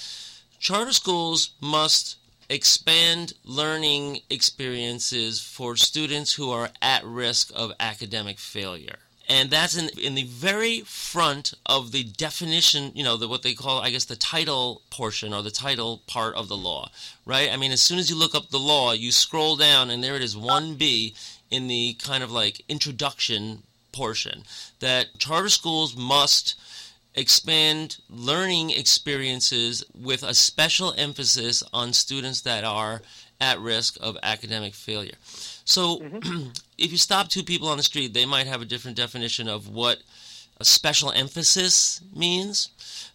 charter 0.60 0.94
schools 0.94 1.56
must 1.60 2.18
expand 2.50 3.34
learning 3.44 4.20
experiences 4.30 5.42
for 5.42 5.76
students 5.76 6.34
who 6.34 6.52
are 6.52 6.70
at 6.80 7.04
risk 7.04 7.52
of 7.56 7.74
academic 7.80 8.38
failure. 8.38 9.00
And 9.28 9.50
that's 9.50 9.76
in, 9.76 9.90
in 10.00 10.14
the 10.14 10.24
very 10.24 10.82
front 10.82 11.54
of 11.66 11.92
the 11.92 12.04
definition, 12.04 12.92
you 12.94 13.04
know, 13.04 13.18
the, 13.18 13.28
what 13.28 13.42
they 13.42 13.54
call, 13.54 13.80
I 13.80 13.90
guess, 13.90 14.06
the 14.06 14.16
title 14.16 14.82
portion 14.92 15.34
or 15.34 15.42
the 15.42 15.52
title 15.52 16.02
part 16.06 16.36
of 16.36 16.48
the 16.48 16.58
law, 16.58 16.90
right? 17.26 17.52
I 17.52 17.58
mean, 17.58 17.72
as 17.72 17.82
soon 17.82 17.98
as 17.98 18.10
you 18.10 18.16
look 18.16 18.36
up 18.36 18.50
the 18.50 18.60
law, 18.60 18.92
you 18.92 19.12
scroll 19.12 19.56
down 19.56 19.90
and 19.90 20.04
there 20.04 20.16
it 20.16 20.22
is 20.22 20.36
1B 20.36 21.16
in 21.50 21.68
the 21.68 21.94
kind 21.96 22.24
of 22.24 22.32
like 22.32 22.64
introduction 22.70 23.64
portion 23.92 24.44
that 24.80 25.18
charter 25.18 25.50
schools 25.50 25.96
must 25.96 26.56
expand 27.16 27.98
learning 28.10 28.70
experiences 28.72 29.84
with 30.00 30.22
a 30.22 30.34
special 30.34 30.94
emphasis 30.98 31.64
on 31.74 31.94
students 31.94 32.42
that 32.42 32.64
are 32.64 33.02
at 33.40 33.60
risk 33.60 33.98
of 34.02 34.18
academic 34.22 34.74
failure. 34.74 35.16
So, 35.66 36.00
mm-hmm. 36.00 36.50
if 36.78 36.92
you 36.92 36.98
stop 36.98 37.28
two 37.28 37.44
people 37.44 37.68
on 37.68 37.78
the 37.78 37.84
street, 37.84 38.14
they 38.14 38.26
might 38.26 38.48
have 38.48 38.62
a 38.62 38.66
different 38.66 38.96
definition 38.96 39.50
of 39.50 39.68
what 39.68 40.00
a 40.60 40.66
special 40.66 41.12
emphasis 41.12 42.02
means. 42.16 42.70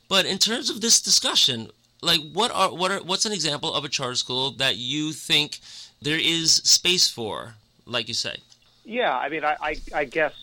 But 0.09 0.27
in 0.27 0.39
terms 0.39 0.69
of 0.69 0.81
this 0.81 1.01
discussion, 1.01 1.71
like 2.03 2.21
what 2.33 2.51
are 2.51 2.75
what 2.75 2.91
are 2.91 3.03
what's 3.03 3.27
an 3.27 3.33
example 3.33 3.73
of 3.73 3.85
a 3.85 3.89
charter 3.89 4.17
school 4.17 4.51
that 4.53 4.77
you 4.77 5.13
think 5.13 5.61
there 6.03 6.19
is 6.19 6.55
space 6.55 7.09
for, 7.09 7.55
like 7.87 8.09
you 8.09 8.15
say? 8.15 8.39
Yeah, 8.85 9.17
I 9.17 9.29
mean, 9.29 9.45
I, 9.45 9.57
I, 9.61 9.77
I 9.95 10.05
guess 10.05 10.35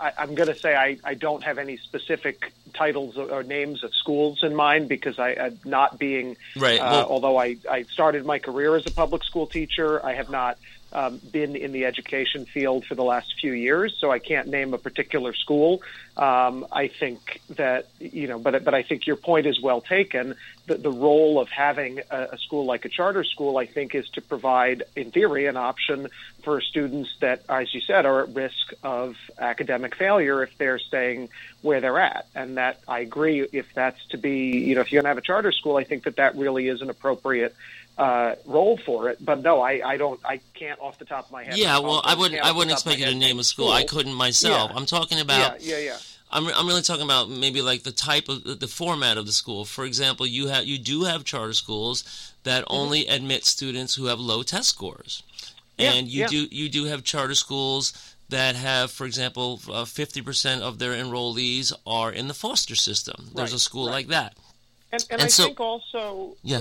I, 0.00 0.12
am 0.18 0.34
going 0.34 0.48
to 0.48 0.54
say 0.54 0.76
I, 0.76 0.98
I 1.02 1.14
don't 1.14 1.42
have 1.42 1.58
any 1.58 1.76
specific 1.78 2.52
titles 2.72 3.16
or, 3.16 3.30
or 3.30 3.42
names 3.42 3.82
of 3.82 3.94
schools 3.94 4.44
in 4.44 4.54
mind 4.54 4.88
because 4.88 5.18
I, 5.18 5.30
am 5.30 5.58
not 5.64 5.98
being, 5.98 6.36
right. 6.56 6.78
Uh, 6.78 6.90
well, 6.90 7.06
although 7.08 7.36
I, 7.36 7.56
I 7.68 7.82
started 7.84 8.24
my 8.24 8.38
career 8.38 8.76
as 8.76 8.86
a 8.86 8.92
public 8.92 9.24
school 9.24 9.46
teacher, 9.46 10.04
I 10.04 10.12
have 10.12 10.30
not 10.30 10.58
um, 10.96 11.20
been 11.30 11.56
in 11.56 11.72
the 11.72 11.84
education 11.84 12.46
field 12.46 12.86
for 12.86 12.94
the 12.94 13.04
last 13.04 13.38
few 13.38 13.52
years, 13.52 13.94
so 14.00 14.10
I 14.10 14.18
can't 14.18 14.48
name 14.48 14.72
a 14.72 14.78
particular 14.78 15.34
school. 15.34 15.82
Um, 16.16 16.66
I 16.72 16.88
think 16.88 17.42
that 17.50 17.88
you 18.00 18.26
know, 18.26 18.38
but 18.38 18.64
but 18.64 18.72
I 18.72 18.82
think 18.82 19.06
your 19.06 19.16
point 19.16 19.46
is 19.46 19.60
well 19.60 19.82
taken. 19.82 20.36
The, 20.66 20.76
the 20.76 20.90
role 20.90 21.38
of 21.38 21.50
having 21.50 22.00
a, 22.10 22.28
a 22.32 22.38
school 22.38 22.64
like 22.64 22.86
a 22.86 22.88
charter 22.88 23.24
school, 23.24 23.58
I 23.58 23.66
think, 23.66 23.94
is 23.94 24.08
to 24.10 24.22
provide, 24.22 24.84
in 24.96 25.10
theory, 25.10 25.46
an 25.46 25.58
option 25.58 26.08
for 26.42 26.62
students 26.62 27.14
that, 27.20 27.42
as 27.46 27.74
you 27.74 27.82
said, 27.82 28.06
are 28.06 28.22
at 28.22 28.34
risk 28.34 28.72
of 28.82 29.16
academic 29.38 29.94
failure 29.96 30.42
if 30.42 30.56
they're 30.56 30.78
staying 30.78 31.28
where 31.60 31.82
they're 31.82 31.98
at. 31.98 32.26
And 32.34 32.56
that 32.56 32.80
I 32.88 33.00
agree. 33.00 33.46
If 33.52 33.74
that's 33.74 34.02
to 34.06 34.16
be, 34.16 34.60
you 34.66 34.74
know, 34.74 34.80
if 34.80 34.90
you're 34.90 35.02
going 35.02 35.10
to 35.10 35.14
have 35.14 35.18
a 35.18 35.28
charter 35.32 35.52
school, 35.52 35.76
I 35.76 35.84
think 35.84 36.04
that 36.04 36.16
that 36.16 36.36
really 36.36 36.68
is 36.68 36.80
an 36.80 36.88
appropriate 36.88 37.54
uh, 37.98 38.34
role 38.44 38.78
for 38.84 39.08
it. 39.08 39.24
But 39.24 39.42
no, 39.42 39.60
I, 39.60 39.80
I 39.84 39.96
don't. 39.96 40.20
I 40.24 40.40
can't 40.54 40.78
off 40.80 40.98
the 40.98 41.04
top 41.04 41.26
of 41.26 41.32
my 41.32 41.44
head. 41.44 41.56
Yeah, 41.56 41.78
well, 41.78 42.00
I 42.04 42.14
wouldn't. 42.14 42.42
I 42.42 42.52
wouldn't 42.52 42.72
expect 42.72 42.98
you 42.98 43.06
to 43.06 43.14
name 43.14 43.38
a 43.38 43.44
school. 43.44 43.70
I 43.70 43.84
couldn't 43.84 44.14
myself. 44.14 44.70
Yeah. 44.70 44.76
I'm 44.76 44.86
talking 44.86 45.20
about. 45.20 45.60
Yeah, 45.60 45.76
yeah, 45.78 45.84
yeah. 45.84 45.96
I'm, 46.28 46.48
I'm 46.48 46.66
really 46.66 46.82
talking 46.82 47.04
about 47.04 47.30
maybe 47.30 47.62
like 47.62 47.84
the 47.84 47.92
type 47.92 48.28
of 48.28 48.58
the 48.58 48.68
format 48.68 49.16
of 49.16 49.26
the 49.26 49.32
school. 49.32 49.64
For 49.64 49.84
example, 49.84 50.26
you 50.26 50.48
have 50.48 50.64
you 50.64 50.78
do 50.78 51.04
have 51.04 51.24
charter 51.24 51.52
schools 51.52 52.34
that 52.42 52.64
mm-hmm. 52.64 52.74
only 52.74 53.06
admit 53.06 53.44
students 53.44 53.94
who 53.94 54.06
have 54.06 54.18
low 54.18 54.42
test 54.42 54.68
scores, 54.68 55.22
yeah, 55.78 55.92
and 55.92 56.08
you 56.08 56.22
yeah. 56.22 56.26
do 56.26 56.48
you 56.50 56.68
do 56.68 56.84
have 56.84 57.04
charter 57.04 57.34
schools 57.34 57.92
that 58.28 58.56
have, 58.56 58.90
for 58.90 59.06
example, 59.06 59.60
uh, 59.68 59.84
50% 59.84 60.60
of 60.60 60.80
their 60.80 60.92
enrollees 60.92 61.72
are 61.86 62.10
in 62.10 62.26
the 62.26 62.34
foster 62.34 62.74
system. 62.74 63.30
There's 63.34 63.52
right, 63.52 63.56
a 63.56 63.60
school 63.60 63.86
right. 63.86 63.92
like 63.92 64.08
that. 64.08 64.34
And, 64.92 65.02
and, 65.10 65.12
And 65.20 65.22
I 65.22 65.26
so- 65.28 65.44
think 65.44 65.60
also, 65.60 66.36
Yeah. 66.42 66.60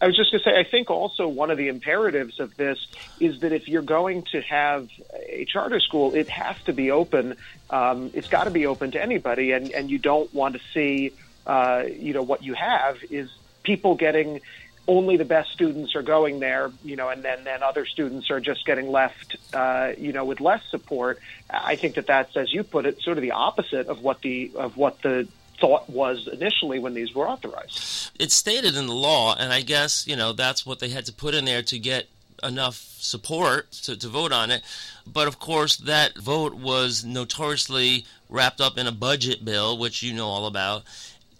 I 0.00 0.06
was 0.06 0.16
just 0.16 0.32
going 0.32 0.42
to 0.42 0.50
say, 0.50 0.58
I 0.58 0.64
think 0.64 0.90
also 0.90 1.28
one 1.28 1.50
of 1.50 1.58
the 1.58 1.68
imperatives 1.68 2.40
of 2.40 2.56
this 2.56 2.78
is 3.20 3.40
that 3.40 3.52
if 3.52 3.68
you're 3.68 3.82
going 3.82 4.22
to 4.32 4.40
have 4.42 4.88
a 5.28 5.44
charter 5.44 5.78
school, 5.80 6.14
it 6.14 6.28
has 6.30 6.56
to 6.64 6.72
be 6.72 6.90
open. 6.90 7.36
Um, 7.68 8.10
it's 8.14 8.28
got 8.28 8.44
to 8.44 8.50
be 8.50 8.66
open 8.66 8.90
to 8.92 9.02
anybody, 9.02 9.52
and, 9.52 9.70
and 9.72 9.90
you 9.90 9.98
don't 9.98 10.32
want 10.34 10.54
to 10.54 10.60
see, 10.72 11.12
uh, 11.46 11.84
you 11.98 12.14
know, 12.14 12.22
what 12.22 12.42
you 12.42 12.54
have 12.54 12.98
is 13.10 13.30
people 13.62 13.94
getting 13.94 14.40
only 14.88 15.16
the 15.16 15.24
best 15.24 15.52
students 15.52 15.94
are 15.94 16.02
going 16.02 16.40
there, 16.40 16.72
you 16.82 16.96
know, 16.96 17.10
and 17.10 17.22
then, 17.22 17.44
then 17.44 17.62
other 17.62 17.84
students 17.86 18.28
are 18.30 18.40
just 18.40 18.64
getting 18.64 18.90
left, 18.90 19.36
uh, 19.52 19.92
you 19.98 20.12
know, 20.12 20.24
with 20.24 20.40
less 20.40 20.62
support. 20.70 21.20
I 21.48 21.76
think 21.76 21.94
that 21.94 22.06
that's, 22.08 22.36
as 22.36 22.52
you 22.52 22.64
put 22.64 22.86
it, 22.86 23.00
sort 23.02 23.16
of 23.18 23.22
the 23.22 23.32
opposite 23.32 23.86
of 23.86 24.02
what 24.02 24.22
the 24.22 24.50
of 24.56 24.76
what 24.76 25.00
the 25.02 25.28
thought 25.60 25.88
was 25.88 26.28
initially 26.32 26.78
when 26.78 26.94
these 26.94 27.14
were 27.14 27.28
authorized. 27.28 28.10
It's 28.18 28.34
stated 28.34 28.76
in 28.76 28.86
the 28.86 28.94
law, 28.94 29.36
and 29.38 29.52
I 29.52 29.60
guess 29.62 30.06
you 30.06 30.16
know 30.16 30.32
that's 30.32 30.64
what 30.64 30.80
they 30.80 30.88
had 30.88 31.06
to 31.06 31.12
put 31.12 31.34
in 31.34 31.44
there 31.44 31.62
to 31.62 31.78
get 31.78 32.08
enough 32.42 32.76
support 32.98 33.70
to, 33.72 33.96
to 33.96 34.08
vote 34.08 34.32
on 34.32 34.50
it. 34.50 34.62
But 35.06 35.28
of 35.28 35.38
course, 35.38 35.76
that 35.76 36.16
vote 36.16 36.54
was 36.54 37.04
notoriously 37.04 38.04
wrapped 38.28 38.60
up 38.60 38.78
in 38.78 38.86
a 38.86 38.92
budget 38.92 39.44
bill, 39.44 39.76
which 39.76 40.02
you 40.02 40.12
know 40.12 40.26
all 40.26 40.46
about. 40.46 40.84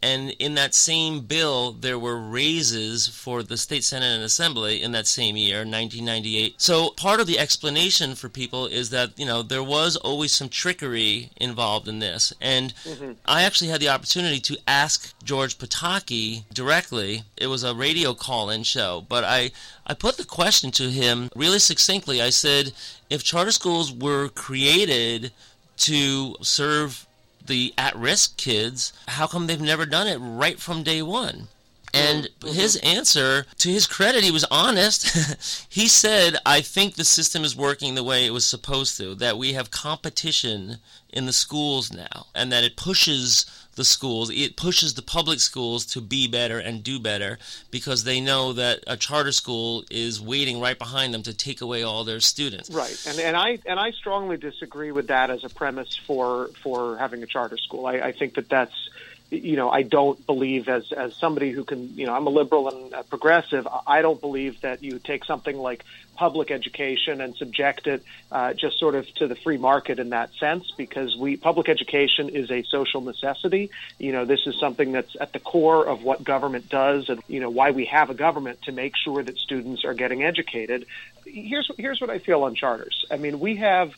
And 0.02 0.30
in 0.38 0.54
that 0.54 0.74
same 0.74 1.20
bill, 1.20 1.72
there 1.72 1.98
were 1.98 2.18
raises 2.18 3.06
for 3.06 3.42
the 3.42 3.58
state 3.58 3.84
senate 3.84 4.14
and 4.14 4.22
assembly 4.22 4.82
in 4.82 4.92
that 4.92 5.06
same 5.06 5.36
year, 5.36 5.58
1998. 5.58 6.54
So 6.58 6.90
part 6.90 7.20
of 7.20 7.26
the 7.26 7.38
explanation 7.38 8.14
for 8.14 8.28
people 8.28 8.66
is 8.66 8.90
that 8.90 9.18
you 9.18 9.26
know 9.26 9.42
there 9.42 9.62
was 9.62 9.96
always 9.96 10.32
some 10.32 10.48
trickery 10.48 11.30
involved 11.36 11.86
in 11.86 11.98
this. 11.98 12.32
And 12.40 12.74
mm-hmm. 12.84 13.12
I 13.26 13.42
actually 13.42 13.68
had 13.68 13.80
the 13.80 13.90
opportunity 13.90 14.40
to 14.40 14.58
ask 14.66 15.14
George 15.22 15.58
Pataki 15.58 16.44
directly. 16.52 17.24
It 17.36 17.48
was 17.48 17.62
a 17.62 17.74
radio 17.74 18.14
call-in 18.14 18.62
show, 18.62 19.04
but 19.06 19.24
I 19.24 19.50
I 19.86 19.94
put 19.94 20.16
the 20.16 20.24
question 20.24 20.70
to 20.72 20.90
him 20.90 21.30
really 21.34 21.58
succinctly. 21.58 22.22
I 22.22 22.30
said, 22.30 22.72
if 23.10 23.22
charter 23.22 23.50
schools 23.50 23.92
were 23.92 24.28
created 24.28 25.32
to 25.78 26.36
serve 26.42 27.06
the 27.50 27.74
at-risk 27.76 28.38
kids, 28.38 28.94
how 29.08 29.26
come 29.26 29.46
they've 29.46 29.60
never 29.60 29.84
done 29.84 30.06
it 30.06 30.16
right 30.16 30.58
from 30.58 30.82
day 30.82 31.02
one? 31.02 31.48
And 31.92 32.28
his 32.44 32.76
answer, 32.76 33.46
to 33.58 33.68
his 33.68 33.86
credit, 33.86 34.22
he 34.22 34.30
was 34.30 34.46
honest. 34.50 35.66
he 35.68 35.88
said, 35.88 36.36
I 36.46 36.60
think 36.60 36.94
the 36.94 37.04
system 37.04 37.42
is 37.42 37.56
working 37.56 37.94
the 37.94 38.04
way 38.04 38.24
it 38.24 38.32
was 38.32 38.46
supposed 38.46 38.96
to, 38.98 39.14
that 39.16 39.38
we 39.38 39.54
have 39.54 39.72
competition 39.72 40.76
in 41.12 41.26
the 41.26 41.32
schools 41.32 41.92
now, 41.92 42.26
and 42.32 42.52
that 42.52 42.62
it 42.62 42.76
pushes 42.76 43.44
the 43.80 43.84
schools, 43.84 44.28
it 44.30 44.56
pushes 44.56 44.92
the 44.92 45.00
public 45.02 45.40
schools 45.40 45.86
to 45.86 46.02
be 46.02 46.28
better 46.28 46.58
and 46.58 46.84
do 46.84 47.00
better 47.00 47.38
because 47.70 48.04
they 48.04 48.20
know 48.20 48.52
that 48.52 48.84
a 48.86 48.94
charter 48.94 49.32
school 49.32 49.84
is 49.90 50.20
waiting 50.20 50.60
right 50.60 50.78
behind 50.78 51.14
them 51.14 51.22
to 51.22 51.32
take 51.32 51.62
away 51.62 51.82
all 51.82 52.04
their 52.04 52.20
students. 52.20 52.68
Right, 52.68 52.96
and 53.08 53.18
and 53.18 53.36
I 53.36 53.58
and 53.64 53.80
I 53.80 53.92
strongly 53.92 54.36
disagree 54.36 54.92
with 54.92 55.06
that 55.06 55.30
as 55.30 55.44
a 55.44 55.48
premise 55.48 55.96
for 55.96 56.50
for 56.62 56.98
having 56.98 57.22
a 57.22 57.26
charter 57.26 57.56
school. 57.56 57.86
I, 57.86 57.94
I 57.94 58.12
think 58.12 58.34
that 58.34 58.50
that's 58.50 58.90
you 59.30 59.56
know 59.56 59.70
I 59.70 59.82
don't 59.82 60.24
believe 60.26 60.68
as 60.68 60.90
as 60.92 61.14
somebody 61.16 61.52
who 61.52 61.64
can 61.64 61.96
you 61.96 62.06
know 62.06 62.14
I'm 62.14 62.26
a 62.26 62.30
liberal 62.30 62.68
and 62.68 62.92
a 62.92 63.04
progressive. 63.04 63.66
I 63.86 64.02
don't 64.02 64.20
believe 64.20 64.60
that 64.62 64.82
you 64.82 64.98
take 64.98 65.24
something 65.24 65.56
like 65.56 65.84
public 66.16 66.50
education 66.50 67.20
and 67.20 67.34
subject 67.36 67.86
it 67.86 68.02
uh, 68.30 68.52
just 68.52 68.78
sort 68.78 68.94
of 68.94 69.06
to 69.14 69.26
the 69.26 69.34
free 69.36 69.56
market 69.56 69.98
in 69.98 70.10
that 70.10 70.30
sense 70.34 70.70
because 70.76 71.16
we 71.16 71.36
public 71.36 71.68
education 71.68 72.28
is 72.28 72.50
a 72.50 72.62
social 72.64 73.00
necessity. 73.00 73.70
You 73.98 74.12
know 74.12 74.24
this 74.24 74.46
is 74.46 74.58
something 74.58 74.92
that's 74.92 75.16
at 75.20 75.32
the 75.32 75.40
core 75.40 75.86
of 75.86 76.02
what 76.02 76.24
government 76.24 76.68
does 76.68 77.08
and 77.08 77.22
you 77.28 77.40
know 77.40 77.50
why 77.50 77.70
we 77.70 77.84
have 77.86 78.10
a 78.10 78.14
government 78.14 78.62
to 78.62 78.72
make 78.72 78.96
sure 78.96 79.22
that 79.22 79.38
students 79.38 79.84
are 79.84 79.94
getting 79.94 80.24
educated. 80.24 80.86
Here's 81.24 81.70
here's 81.78 82.00
what 82.00 82.10
I 82.10 82.18
feel 82.18 82.42
on 82.42 82.54
charters. 82.54 83.04
I 83.10 83.16
mean 83.16 83.38
we 83.38 83.56
have 83.56 83.94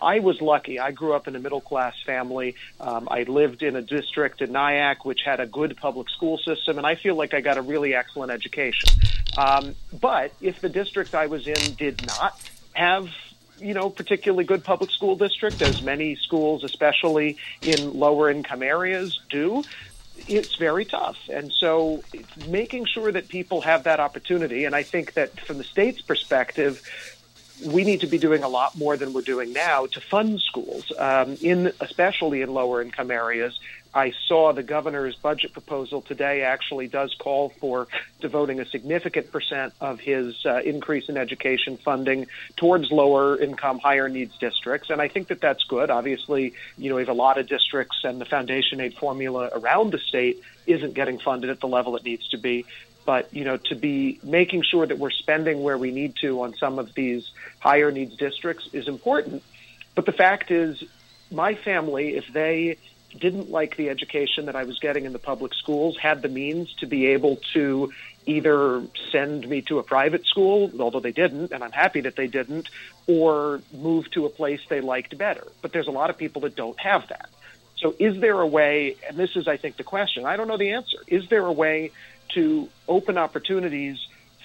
I 0.00 0.20
was 0.20 0.40
lucky. 0.40 0.78
I 0.78 0.92
grew 0.92 1.14
up 1.14 1.26
in 1.26 1.36
a 1.36 1.38
middle 1.38 1.60
class 1.60 1.94
family. 2.04 2.54
Um, 2.80 3.08
I 3.10 3.22
lived 3.22 3.62
in 3.62 3.76
a 3.76 3.82
district 3.82 4.42
in 4.42 4.52
Nyack 4.52 5.04
which 5.04 5.20
had 5.24 5.40
a 5.40 5.46
good 5.46 5.76
public 5.76 6.10
school 6.10 6.38
system, 6.38 6.78
and 6.78 6.86
I 6.86 6.94
feel 6.94 7.16
like 7.16 7.34
I 7.34 7.40
got 7.40 7.56
a 7.56 7.62
really 7.62 7.94
excellent 7.94 8.30
education. 8.30 8.90
Um, 9.36 9.74
but 9.98 10.32
if 10.40 10.60
the 10.60 10.68
district 10.68 11.14
I 11.14 11.26
was 11.26 11.46
in 11.46 11.74
did 11.74 12.06
not 12.06 12.38
have 12.74 13.08
you 13.58 13.74
know, 13.74 13.88
particularly 13.88 14.44
good 14.44 14.64
public 14.64 14.90
school 14.90 15.16
district, 15.16 15.62
as 15.62 15.82
many 15.82 16.14
schools, 16.16 16.64
especially 16.64 17.38
in 17.62 17.98
lower 17.98 18.30
income 18.30 18.62
areas, 18.62 19.18
do, 19.30 19.64
it's 20.28 20.56
very 20.56 20.84
tough. 20.84 21.16
And 21.32 21.52
so 21.52 22.02
making 22.48 22.86
sure 22.86 23.10
that 23.12 23.28
people 23.28 23.62
have 23.62 23.84
that 23.84 24.00
opportunity. 24.00 24.64
And 24.64 24.74
I 24.74 24.82
think 24.82 25.14
that 25.14 25.38
from 25.40 25.58
the 25.58 25.64
state's 25.64 26.00
perspective, 26.00 26.82
we 27.64 27.84
need 27.84 28.00
to 28.00 28.06
be 28.06 28.18
doing 28.18 28.42
a 28.42 28.48
lot 28.48 28.76
more 28.76 28.96
than 28.96 29.12
we're 29.12 29.22
doing 29.22 29.52
now 29.52 29.86
to 29.86 30.00
fund 30.00 30.40
schools, 30.40 30.92
um, 30.98 31.36
in 31.40 31.72
especially 31.80 32.42
in 32.42 32.52
lower 32.52 32.82
income 32.82 33.10
areas. 33.10 33.58
I 33.96 34.12
saw 34.28 34.52
the 34.52 34.62
governor's 34.62 35.16
budget 35.16 35.54
proposal 35.54 36.02
today 36.02 36.42
actually 36.42 36.86
does 36.86 37.14
call 37.14 37.48
for 37.48 37.88
devoting 38.20 38.60
a 38.60 38.66
significant 38.66 39.32
percent 39.32 39.72
of 39.80 40.00
his 40.00 40.44
uh, 40.44 40.60
increase 40.60 41.08
in 41.08 41.16
education 41.16 41.78
funding 41.78 42.26
towards 42.56 42.90
lower 42.90 43.40
income, 43.40 43.78
higher 43.78 44.10
needs 44.10 44.36
districts. 44.36 44.90
And 44.90 45.00
I 45.00 45.08
think 45.08 45.28
that 45.28 45.40
that's 45.40 45.64
good. 45.64 45.88
Obviously, 45.88 46.52
you 46.76 46.90
know, 46.90 46.96
we 46.96 47.02
have 47.02 47.08
a 47.08 47.14
lot 47.14 47.38
of 47.38 47.48
districts 47.48 47.96
and 48.04 48.20
the 48.20 48.26
foundation 48.26 48.80
aid 48.80 48.98
formula 48.98 49.48
around 49.54 49.92
the 49.92 49.98
state 49.98 50.42
isn't 50.66 50.92
getting 50.92 51.18
funded 51.18 51.48
at 51.48 51.60
the 51.60 51.68
level 51.68 51.96
it 51.96 52.04
needs 52.04 52.28
to 52.28 52.36
be 52.36 52.66
but 53.06 53.32
you 53.32 53.44
know 53.44 53.56
to 53.56 53.74
be 53.74 54.18
making 54.22 54.62
sure 54.62 54.84
that 54.84 54.98
we're 54.98 55.10
spending 55.10 55.62
where 55.62 55.78
we 55.78 55.90
need 55.90 56.16
to 56.16 56.42
on 56.42 56.54
some 56.56 56.78
of 56.78 56.92
these 56.94 57.30
higher 57.60 57.90
needs 57.90 58.16
districts 58.16 58.68
is 58.72 58.88
important. 58.88 59.42
But 59.94 60.04
the 60.04 60.12
fact 60.12 60.50
is 60.50 60.82
my 61.30 61.54
family 61.54 62.16
if 62.16 62.30
they 62.32 62.76
didn't 63.18 63.50
like 63.50 63.76
the 63.76 63.88
education 63.88 64.46
that 64.46 64.56
I 64.56 64.64
was 64.64 64.78
getting 64.78 65.06
in 65.06 65.12
the 65.14 65.18
public 65.18 65.54
schools 65.54 65.96
had 65.96 66.20
the 66.20 66.28
means 66.28 66.74
to 66.80 66.86
be 66.86 67.06
able 67.06 67.36
to 67.54 67.92
either 68.26 68.82
send 69.10 69.48
me 69.48 69.62
to 69.62 69.78
a 69.78 69.82
private 69.82 70.26
school 70.26 70.70
although 70.80 71.00
they 71.00 71.12
didn't 71.12 71.52
and 71.52 71.64
I'm 71.64 71.72
happy 71.72 72.02
that 72.02 72.16
they 72.16 72.26
didn't 72.26 72.68
or 73.06 73.62
move 73.72 74.10
to 74.10 74.26
a 74.26 74.28
place 74.28 74.60
they 74.68 74.80
liked 74.80 75.16
better. 75.16 75.46
But 75.62 75.72
there's 75.72 75.88
a 75.88 75.92
lot 75.92 76.10
of 76.10 76.18
people 76.18 76.42
that 76.42 76.56
don't 76.56 76.78
have 76.80 77.08
that. 77.08 77.30
So, 77.78 77.94
is 77.98 78.18
there 78.20 78.40
a 78.40 78.46
way, 78.46 78.96
and 79.06 79.18
this 79.18 79.36
is, 79.36 79.46
I 79.46 79.58
think, 79.58 79.76
the 79.76 79.84
question, 79.84 80.24
I 80.24 80.36
don't 80.36 80.48
know 80.48 80.56
the 80.56 80.72
answer, 80.72 80.98
is 81.06 81.28
there 81.28 81.44
a 81.44 81.52
way 81.52 81.90
to 82.34 82.68
open 82.88 83.18
opportunities 83.18 83.98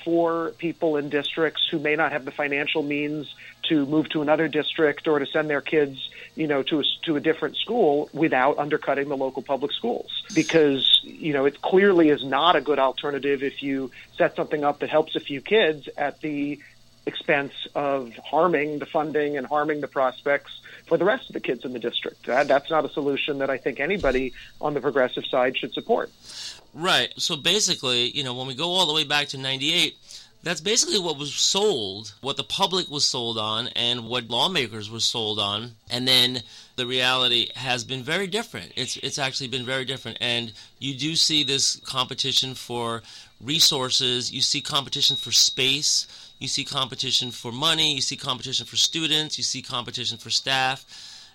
for 0.03 0.51
people 0.57 0.97
in 0.97 1.09
districts 1.09 1.61
who 1.69 1.79
may 1.79 1.95
not 1.95 2.11
have 2.11 2.25
the 2.25 2.31
financial 2.31 2.83
means 2.83 3.33
to 3.69 3.85
move 3.85 4.09
to 4.09 4.21
another 4.21 4.47
district 4.47 5.07
or 5.07 5.19
to 5.19 5.25
send 5.27 5.50
their 5.50 5.61
kids, 5.61 6.09
you 6.35 6.47
know, 6.47 6.63
to 6.63 6.79
a, 6.79 6.83
to 7.03 7.15
a 7.15 7.19
different 7.19 7.55
school 7.57 8.09
without 8.13 8.57
undercutting 8.57 9.09
the 9.09 9.17
local 9.17 9.41
public 9.41 9.71
schools. 9.71 10.23
Because, 10.33 11.00
you 11.03 11.33
know, 11.33 11.45
it 11.45 11.61
clearly 11.61 12.09
is 12.09 12.23
not 12.23 12.55
a 12.55 12.61
good 12.61 12.79
alternative 12.79 13.43
if 13.43 13.61
you 13.61 13.91
set 14.17 14.35
something 14.35 14.63
up 14.63 14.79
that 14.79 14.89
helps 14.89 15.15
a 15.15 15.19
few 15.19 15.41
kids 15.41 15.88
at 15.97 16.19
the 16.21 16.59
expense 17.05 17.53
of 17.75 18.13
harming 18.17 18.79
the 18.79 18.86
funding 18.86 19.38
and 19.38 19.48
harming 19.48 19.81
the 19.81 19.88
prospects 19.88 20.62
for 20.86 20.98
the 20.98 21.05
rest 21.05 21.29
of 21.29 21.34
the 21.34 21.39
kids 21.39 21.65
in 21.65 21.74
the 21.74 21.79
district. 21.79 22.25
That, 22.25 22.48
that's 22.48 22.70
not 22.70 22.86
a 22.86 22.89
solution 22.89 23.39
that 23.39 23.50
I 23.50 23.58
think 23.58 23.79
anybody 23.79 24.34
on 24.60 24.74
the 24.74 24.81
progressive 24.81 25.25
side 25.25 25.58
should 25.58 25.74
support. 25.74 26.12
Right. 26.74 27.13
So 27.17 27.36
basically, 27.36 28.10
you 28.12 28.24
know, 28.24 28.34
when 28.34 28.48
we 28.48 28.55
go 28.55 28.70
all 28.70 28.86
the 28.86 28.93
way 28.93 29.03
back 29.03 29.27
to 29.29 29.38
98, 29.38 29.96
that's 30.43 30.62
basically 30.62 31.00
what 31.00 31.17
was 31.17 31.34
sold, 31.34 32.13
what 32.22 32.38
the 32.38 32.43
public 32.43 32.89
was 32.89 33.05
sold 33.05 33.38
on, 33.38 33.67
and 33.75 34.08
what 34.08 34.29
lawmakers 34.29 34.89
were 34.89 35.00
sold 35.00 35.39
on. 35.39 35.74
And 35.89 36.08
then 36.08 36.41
the 36.77 36.88
reality 36.88 37.50
has 37.55 37.84
been 37.84 38.01
very 38.01 38.27
different. 38.27 38.72
It's 38.75 38.98
it's 38.98 39.20
actually 39.20 39.50
been 39.50 39.65
very 39.65 39.86
different, 39.86 40.17
and 40.20 40.51
you 40.79 40.96
do 40.96 41.15
see 41.15 41.43
this 41.43 41.75
competition 41.86 42.55
for 42.55 43.03
resources. 43.39 44.31
You 44.31 44.41
see 44.41 44.62
competition 44.62 45.15
for 45.15 45.31
space. 45.31 46.08
You 46.41 46.50
see 46.50 46.65
competition 46.65 47.31
for 47.31 47.53
money. 47.53 47.93
You 47.93 48.01
see 48.01 48.17
competition 48.17 48.65
for 48.65 48.75
students. 48.75 49.38
You 49.38 49.43
see 49.45 49.62
competition 49.62 50.17
for 50.17 50.29
staff 50.29 50.86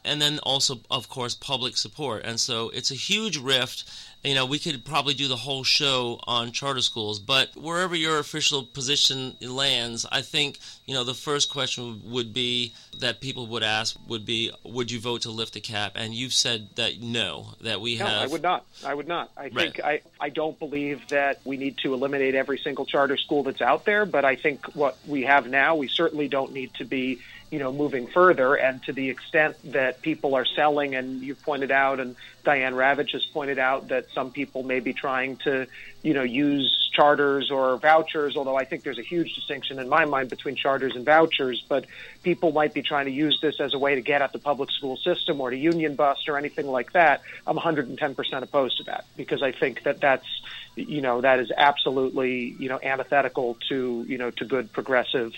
and 0.07 0.23
then 0.23 0.39
also, 0.45 0.81
of 0.89 1.09
course, 1.09 1.35
public 1.35 1.77
support. 1.77 2.25
And 2.25 2.39
so 2.39 2.71
it's 2.71 2.93
a 2.93 2.95
huge 2.95 3.37
rift. 3.37 3.85
You 4.26 4.35
know, 4.35 4.45
we 4.45 4.59
could 4.59 4.85
probably 4.85 5.14
do 5.14 5.28
the 5.28 5.37
whole 5.37 5.62
show 5.62 6.18
on 6.26 6.50
charter 6.50 6.80
schools, 6.80 7.21
but 7.21 7.54
wherever 7.54 7.95
your 7.95 8.18
official 8.18 8.64
position 8.64 9.37
lands, 9.40 10.04
I 10.11 10.23
think, 10.23 10.59
you 10.85 10.95
know, 10.95 11.04
the 11.04 11.14
first 11.14 11.49
question 11.49 12.02
would 12.06 12.35
be 12.35 12.75
that 12.99 13.21
people 13.21 13.47
would 13.47 13.62
ask 13.62 13.97
would 14.09 14.26
be, 14.26 14.50
would 14.64 14.90
you 14.90 14.99
vote 14.99 15.23
to 15.23 15.30
lift 15.30 15.54
the 15.54 15.61
cap? 15.61 15.92
And 15.95 16.12
you've 16.12 16.33
said 16.33 16.71
that 16.75 17.00
no, 17.00 17.54
that 17.61 17.80
we 17.80 17.99
no, 17.99 18.06
have. 18.06 18.23
I 18.23 18.26
would 18.26 18.42
not. 18.42 18.66
I 18.85 18.95
would 18.95 19.06
not. 19.06 19.30
I 19.37 19.49
think 19.49 19.78
I, 19.78 20.00
I 20.21 20.30
don't 20.30 20.59
believe 20.59 21.06
that 21.09 21.40
we 21.45 21.56
need 21.56 21.78
to 21.78 21.95
eliminate 21.95 22.35
every 22.35 22.59
single 22.59 22.85
charter 22.85 23.16
school 23.16 23.45
that's 23.45 23.62
out 23.62 23.85
there, 23.85 24.06
but 24.06 24.25
I 24.25 24.35
think 24.35 24.66
what 24.75 24.99
we 25.06 25.23
have 25.23 25.47
now, 25.47 25.76
we 25.76 25.87
certainly 25.87 26.26
don't 26.26 26.52
need 26.52 26.75
to 26.75 26.85
be, 26.85 27.21
you 27.50 27.59
know, 27.59 27.73
moving 27.73 28.07
further. 28.09 28.55
And 28.55 28.83
to 28.85 28.93
the 28.93 29.11
extent 29.11 29.57
that 29.73 30.03
people 30.03 30.35
are 30.35 30.45
selling, 30.45 30.95
and 30.95 31.23
you've 31.23 31.43
pointed 31.43 31.71
out, 31.71 32.00
and 32.00 32.17
Diane 32.45 32.75
Ravitch 32.75 33.12
has 33.12 33.25
pointed 33.26 33.59
out 33.59 33.88
that 33.88 34.07
some 34.15 34.31
people 34.31 34.62
may 34.62 34.81
be 34.81 34.93
trying 34.93 35.37
to, 35.38 35.67
you 36.03 36.15
know, 36.15 36.23
use 36.23 36.91
charters 36.93 37.50
or 37.50 37.76
vouchers, 37.76 38.37
although 38.37 38.57
I 38.57 38.65
think 38.65 38.83
there's 38.83 38.99
a 38.99 39.03
huge 39.03 39.35
distinction 39.35 39.79
in 39.79 39.88
my 39.88 40.07
mind 40.07 40.31
between 40.31 40.57
charters 40.57 40.97
and 40.97 41.05
vouchers, 41.05 41.62
but 41.69 41.87
people 42.23 42.53
might 42.53 42.73
be 42.73 42.83
trying 42.83 43.05
to 43.05 43.12
use 43.12 43.38
this 43.43 43.61
as 43.61 43.75
a 43.75 43.79
way 43.79 43.95
to 43.95 44.00
get 44.00 44.23
at 44.23 44.33
the 44.33 44.38
public 44.38 44.71
school 44.71 44.97
system 44.97 45.41
or 45.41 45.50
to 45.50 45.57
union 45.57 45.95
bust 45.95 46.29
or 46.29 46.38
anything 46.38 46.67
like 46.67 46.93
that. 46.93 47.23
I'm 47.47 47.57
110% 47.57 48.43
opposed 48.43 48.79
to 48.79 48.85
that 48.85 49.05
because 49.17 49.43
I 49.43 49.53
think 49.53 49.83
that 49.83 50.00
that's, 50.00 50.26
you 50.75 51.03
know, 51.03 51.21
that 51.21 51.38
is 51.38 51.53
absolutely, 51.55 52.57
you 52.59 52.69
know, 52.69 52.81
antithetical 52.83 53.59
to, 53.69 54.05
you 54.09 54.19
know, 54.19 54.31
to 54.31 54.45
good 54.45 54.73
progressive 54.73 55.33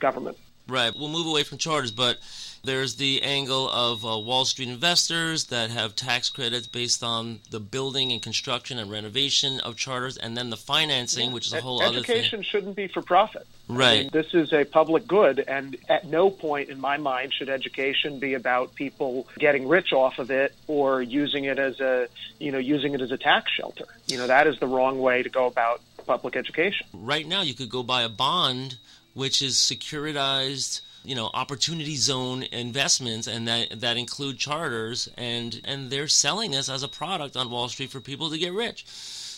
government. 0.00 0.36
Right. 0.66 0.92
We'll 0.96 1.08
move 1.10 1.26
away 1.26 1.42
from 1.42 1.58
charters, 1.58 1.90
but 1.90 2.18
there's 2.64 2.94
the 2.96 3.22
angle 3.22 3.68
of 3.68 4.04
uh, 4.04 4.18
Wall 4.18 4.46
Street 4.46 4.70
investors 4.70 5.44
that 5.46 5.68
have 5.70 5.94
tax 5.94 6.30
credits 6.30 6.66
based 6.66 7.02
on 7.02 7.40
the 7.50 7.60
building 7.60 8.10
and 8.12 8.22
construction 8.22 8.78
and 8.78 8.90
renovation 8.90 9.60
of 9.60 9.76
charters, 9.76 10.16
and 10.16 10.34
then 10.36 10.48
the 10.48 10.56
financing, 10.56 11.32
which 11.32 11.46
is 11.46 11.52
a 11.52 11.60
whole 11.60 11.82
other 11.82 12.00
thing. 12.00 12.16
Education 12.16 12.42
shouldn't 12.42 12.76
be 12.76 12.88
for 12.88 13.02
profit. 13.02 13.46
I 13.68 13.72
Right. 13.72 14.00
mean, 14.04 14.10
this 14.12 14.32
is 14.32 14.52
a 14.54 14.64
public 14.64 15.06
good, 15.06 15.40
and 15.46 15.76
at 15.90 16.06
no 16.06 16.30
point 16.30 16.70
in 16.70 16.80
my 16.80 16.96
mind 16.96 17.34
should 17.34 17.50
education 17.50 18.18
be 18.18 18.32
about 18.32 18.74
people 18.74 19.26
getting 19.38 19.68
rich 19.68 19.92
off 19.92 20.18
of 20.18 20.30
it 20.30 20.54
or 20.66 21.02
using 21.02 21.44
it 21.44 21.58
as 21.58 21.80
a, 21.80 22.08
you 22.38 22.52
know, 22.52 22.58
using 22.58 22.94
it 22.94 23.02
as 23.02 23.10
a 23.10 23.18
tax 23.18 23.50
shelter. 23.52 23.84
You 24.06 24.16
know, 24.16 24.26
that 24.26 24.46
is 24.46 24.58
the 24.60 24.66
wrong 24.66 24.98
way 25.00 25.22
to 25.22 25.28
go 25.28 25.44
about 25.46 25.82
public 26.06 26.36
education. 26.36 26.86
Right 26.92 27.26
now, 27.26 27.40
you 27.42 27.54
could 27.54 27.70
go 27.70 27.82
buy 27.82 28.02
a 28.02 28.08
bond, 28.10 28.76
which 29.14 29.42
is 29.42 29.54
securitized. 29.56 30.80
You 31.06 31.14
know, 31.14 31.30
opportunity 31.34 31.96
zone 31.96 32.44
investments, 32.44 33.26
and 33.26 33.46
that 33.46 33.80
that 33.80 33.98
include 33.98 34.38
charters, 34.38 35.06
and 35.18 35.60
and 35.64 35.90
they're 35.90 36.08
selling 36.08 36.52
this 36.52 36.70
as 36.70 36.82
a 36.82 36.88
product 36.88 37.36
on 37.36 37.50
Wall 37.50 37.68
Street 37.68 37.90
for 37.90 38.00
people 38.00 38.30
to 38.30 38.38
get 38.38 38.54
rich. 38.54 38.86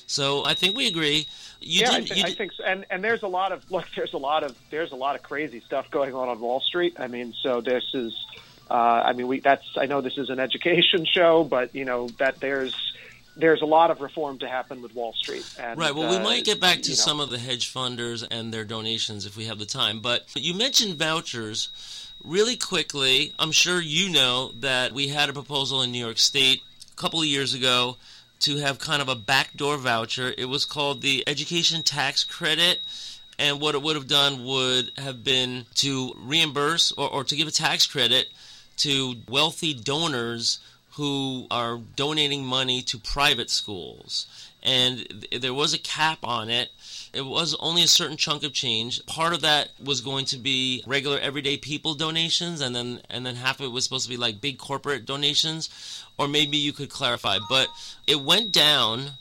So 0.07 0.45
I 0.45 0.55
think 0.55 0.77
we 0.77 0.87
agree. 0.87 1.27
You 1.61 1.83
yeah, 1.83 1.91
I, 1.91 2.01
did, 2.01 2.09
thi- 2.09 2.21
you 2.21 2.25
I 2.27 2.35
think 2.35 2.53
so. 2.53 2.65
And 2.65 2.87
and 2.91 3.03
there's 3.03 3.23
a 3.23 3.29
lot 3.29 3.53
of 3.53 3.69
look. 3.71 3.87
There's 3.95 4.15
a 4.15 4.19
lot 4.19 4.45
of 4.45 4.57
there's 4.71 4.93
a 4.93 4.97
lot 4.97 5.17
of 5.17 5.23
crazy 5.23 5.61
stuff 5.61 5.91
going 5.91 6.15
on 6.15 6.29
on 6.29 6.41
Wall 6.41 6.61
Street. 6.61 6.97
I 6.99 7.09
mean, 7.09 7.35
so 7.43 7.61
this 7.61 7.85
is. 7.93 8.15
Uh, 8.69 8.75
I 8.75 9.13
mean, 9.13 9.29
we 9.29 9.41
that's. 9.41 9.65
I 9.77 9.87
know 9.87 10.01
this 10.01 10.19
is 10.19 10.31
an 10.31 10.41
education 10.41 11.05
show, 11.13 11.45
but 11.45 11.75
you 11.75 11.85
know 11.85 12.09
that 12.19 12.41
there's 12.41 12.75
there's 13.37 13.63
a 13.63 13.67
lot 13.67 13.91
of 13.91 14.01
reform 14.01 14.39
to 14.39 14.49
happen 14.49 14.83
with 14.83 14.95
Wall 14.95 15.13
Street. 15.13 15.49
And, 15.59 15.79
Right. 15.79 15.95
Well, 15.95 16.09
we 16.09 16.17
uh, 16.17 16.23
might 16.23 16.45
get 16.45 16.61
back 16.61 16.79
to 16.83 16.91
you 16.91 16.97
know, 16.97 17.03
some 17.03 17.21
of 17.21 17.31
the 17.31 17.39
hedge 17.39 17.73
funders 17.73 18.27
and 18.29 18.53
their 18.53 18.65
donations 18.65 19.27
if 19.27 19.37
we 19.37 19.45
have 19.45 19.59
the 19.59 19.67
time. 19.67 20.01
But 20.01 20.25
you 20.35 20.55
mentioned 20.55 20.95
vouchers. 20.95 21.71
Really 22.25 22.57
quickly, 22.57 23.35
I'm 23.39 23.53
sure 23.53 23.81
you 23.81 24.09
know 24.11 24.51
that 24.59 24.93
we 24.93 25.09
had 25.09 25.29
a 25.29 25.35
proposal 25.35 25.83
in 25.83 25.93
New 25.93 26.03
York 26.03 26.19
State 26.19 26.63
a 26.93 26.97
couple 26.97 27.21
of 27.21 27.27
years 27.27 27.55
ago 27.55 27.99
to 28.41 28.57
have 28.57 28.79
kind 28.79 29.01
of 29.01 29.09
a 29.09 29.15
backdoor 29.15 29.77
voucher. 29.77 30.33
It 30.37 30.47
was 30.47 30.65
called 30.65 31.03
the 31.03 31.23
Education 31.27 31.83
Tax 31.83 32.25
Credit. 32.25 32.81
And 33.39 33.61
what 33.61 33.75
it 33.75 33.83
would 33.83 33.97
have 33.97 34.09
done 34.09 34.45
would 34.45 34.93
have 34.97 35.23
been 35.23 35.67
to 35.77 36.15
reimburse 36.17 36.91
or, 36.93 37.09
or 37.11 37.25
to 37.25 37.37
give 37.37 37.47
a 37.47 37.53
tax 37.53 37.87
credit 37.87 38.29
to 38.79 39.17
wealthy 39.29 39.75
donors 39.75 40.59
who 40.97 41.47
are 41.51 41.79
donating 41.95 42.43
money 42.43 42.81
to 42.81 42.99
private 42.99 43.51
schools. 43.51 44.27
And 44.63 45.07
th- 45.31 45.43
there 45.43 45.53
was 45.53 45.75
a 45.75 45.79
cap 45.79 46.21
on 46.23 46.49
it. 46.49 46.71
It 47.13 47.27
was 47.27 47.55
only 47.61 47.83
a 47.83 47.89
certain 47.89 48.17
chunk 48.17 48.43
of 48.45 48.55
change. 48.55 49.05
Part 49.05 49.35
of 49.35 49.43
that 49.43 49.69
was 49.83 50.01
going 50.01 50.25
to 50.27 50.39
be 50.39 50.83
regular 50.87 51.19
everyday 51.19 51.59
people 51.59 51.95
donations 51.95 52.63
and 52.63 52.75
then 52.75 53.01
and 53.11 53.27
then 53.27 53.37
half 53.37 53.61
of 53.61 53.67
it 53.67 53.73
was 53.73 53.85
supposed 53.85 54.05
to 54.05 54.11
be 54.11 54.17
like 54.17 54.41
big 54.41 54.57
corporate 54.57 55.05
donations 55.05 55.69
or 56.17 56.29
maybe 56.29 56.57
you 56.57 56.73
could 56.73 56.89
clarify. 56.89 57.39
But 57.47 57.69
it 58.07 58.23
went 58.23 58.51
down 58.51 59.13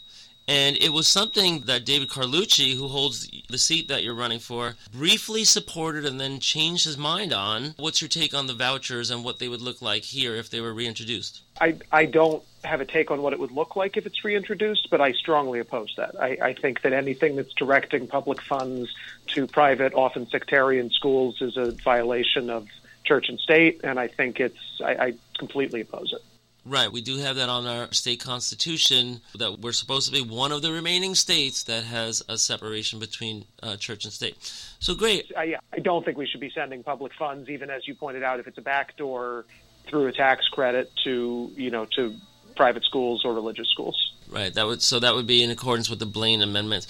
and 0.48 0.78
it 0.78 0.94
was 0.94 1.08
something 1.08 1.62
that 1.62 1.86
David 1.86 2.10
Carlucci, 2.10 2.76
who 2.76 2.88
holds 2.88 3.30
the 3.50 3.58
seat 3.58 3.88
that 3.88 4.04
you're 4.04 4.16
running 4.16 4.40
for, 4.40 4.76
briefly 4.92 5.44
supported 5.44 6.06
and 6.06 6.20
then 6.20 6.40
changed 6.40 6.86
his 6.86 6.98
mind 6.98 7.34
on. 7.34 7.74
What's 7.78 8.02
your 8.02 8.10
take 8.10 8.34
on 8.34 8.48
the 8.48 8.54
vouchers 8.54 9.10
and 9.10 9.24
what 9.24 9.40
they 9.40 9.48
would 9.48 9.62
look 9.62 9.82
like 9.82 10.04
here 10.04 10.36
if 10.36 10.50
they 10.50 10.62
were 10.62 10.74
reintroduced? 10.74 11.42
I, 11.60 11.78
I 11.92 12.06
don't 12.06 12.44
have 12.64 12.82
a 12.82 12.86
take 12.86 13.12
on 13.12 13.22
what 13.22 13.34
it 13.34 13.40
would 13.40 13.52
look 13.52 13.76
like 13.76 13.98
if 13.98 14.06
it's 14.06 14.24
reintroduced, 14.24 14.90
but 14.90 15.02
I 15.02 15.14
strongly 15.14 15.60
oppose 15.60 15.94
that. 15.98 16.20
I, 16.22 16.38
I 16.42 16.54
think 16.54 16.82
that 16.82 16.94
anything 16.94 17.36
that's 17.36 17.54
directing 17.54 18.08
public 18.08 18.42
funds 18.42 18.94
to 19.28 19.48
private, 19.48 19.94
often 19.94 20.28
sectarian 20.28 20.90
schools 20.90 21.42
is 21.42 21.58
a 21.58 21.72
violation 21.72 22.50
of 22.50 22.68
church 23.04 23.30
and 23.30 23.40
state, 23.40 23.82
and 23.84 24.00
I 24.00 24.08
think 24.08 24.40
it's 24.40 24.82
I, 24.84 24.92
I 24.92 25.14
completely 25.38 25.82
oppose 25.82 26.14
it. 26.14 26.24
Right, 26.68 26.92
we 26.92 27.02
do 27.02 27.18
have 27.18 27.36
that 27.36 27.48
on 27.48 27.68
our 27.68 27.94
state 27.94 28.20
constitution 28.20 29.22
that 29.36 29.60
we're 29.60 29.72
supposed 29.72 30.08
to 30.08 30.12
be 30.12 30.28
one 30.28 30.52
of 30.52 30.64
the 30.64 30.72
remaining 30.72 31.14
states 31.14 31.62
that 31.64 31.84
has 31.84 32.24
a 32.28 32.40
separation 32.40 32.98
between 32.98 33.46
uh, 33.62 33.76
church 33.78 34.04
and 34.04 34.12
state. 34.12 34.36
So 34.80 34.96
great. 34.96 35.32
I, 35.38 35.58
I 35.72 35.80
don't 35.80 36.04
think 36.04 36.18
we 36.18 36.26
should 36.26 36.42
be 36.42 36.50
sending 36.56 36.82
public 36.82 37.12
funds, 37.20 37.50
even 37.50 37.70
as 37.70 37.88
you 37.88 37.94
pointed 37.94 38.24
out, 38.24 38.40
if 38.40 38.48
it's 38.48 38.58
a 38.58 38.64
backdoor 38.64 39.46
through 39.88 40.08
a 40.08 40.12
tax 40.12 40.48
credit 40.48 40.92
to 41.04 41.52
you 41.56 41.70
know 41.70 41.86
to 41.96 42.16
private 42.56 42.84
schools 42.84 43.24
or 43.26 43.34
religious 43.34 43.68
schools. 43.70 44.14
Right. 44.30 44.54
That 44.54 44.66
would 44.66 44.82
so 44.82 45.00
that 45.00 45.14
would 45.14 45.28
be 45.28 45.44
in 45.44 45.52
accordance 45.52 45.90
with 45.90 46.00
the 46.00 46.08
Blaine 46.08 46.42
Amendment. 46.42 46.88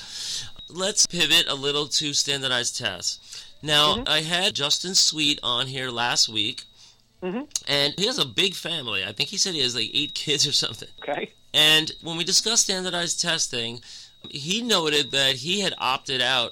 Let's 0.70 1.06
pivot 1.06 1.46
a 1.50 1.56
little 1.56 1.88
to 1.88 2.14
standardized 2.14 2.78
tests. 2.78 3.46
Now, 3.62 4.04
I 4.08 4.22
had 4.22 4.54
Justin 4.54 4.96
Sweet 4.96 5.40
on 5.42 5.68
here 5.68 5.90
last 5.90 6.30
week, 6.30 6.64
and 7.68 7.94
he 7.98 8.06
has 8.06 8.20
a 8.20 8.26
big 8.26 8.54
family. 8.54 9.04
I 9.04 9.12
think 9.12 9.30
he 9.30 9.38
said 9.38 9.54
he 9.54 9.62
has 9.62 9.76
like 9.76 9.90
eight 9.94 10.14
kids 10.14 10.48
or 10.48 10.52
something. 10.52 10.90
Okay. 11.02 11.32
And 11.54 11.92
when 12.02 12.18
we 12.18 12.24
discussed 12.24 12.64
standardized 12.64 13.22
testing, 13.22 13.82
he 14.30 14.62
noted 14.62 15.12
that 15.12 15.36
he 15.36 15.62
had 15.62 15.74
opted 15.78 16.22
out 16.22 16.52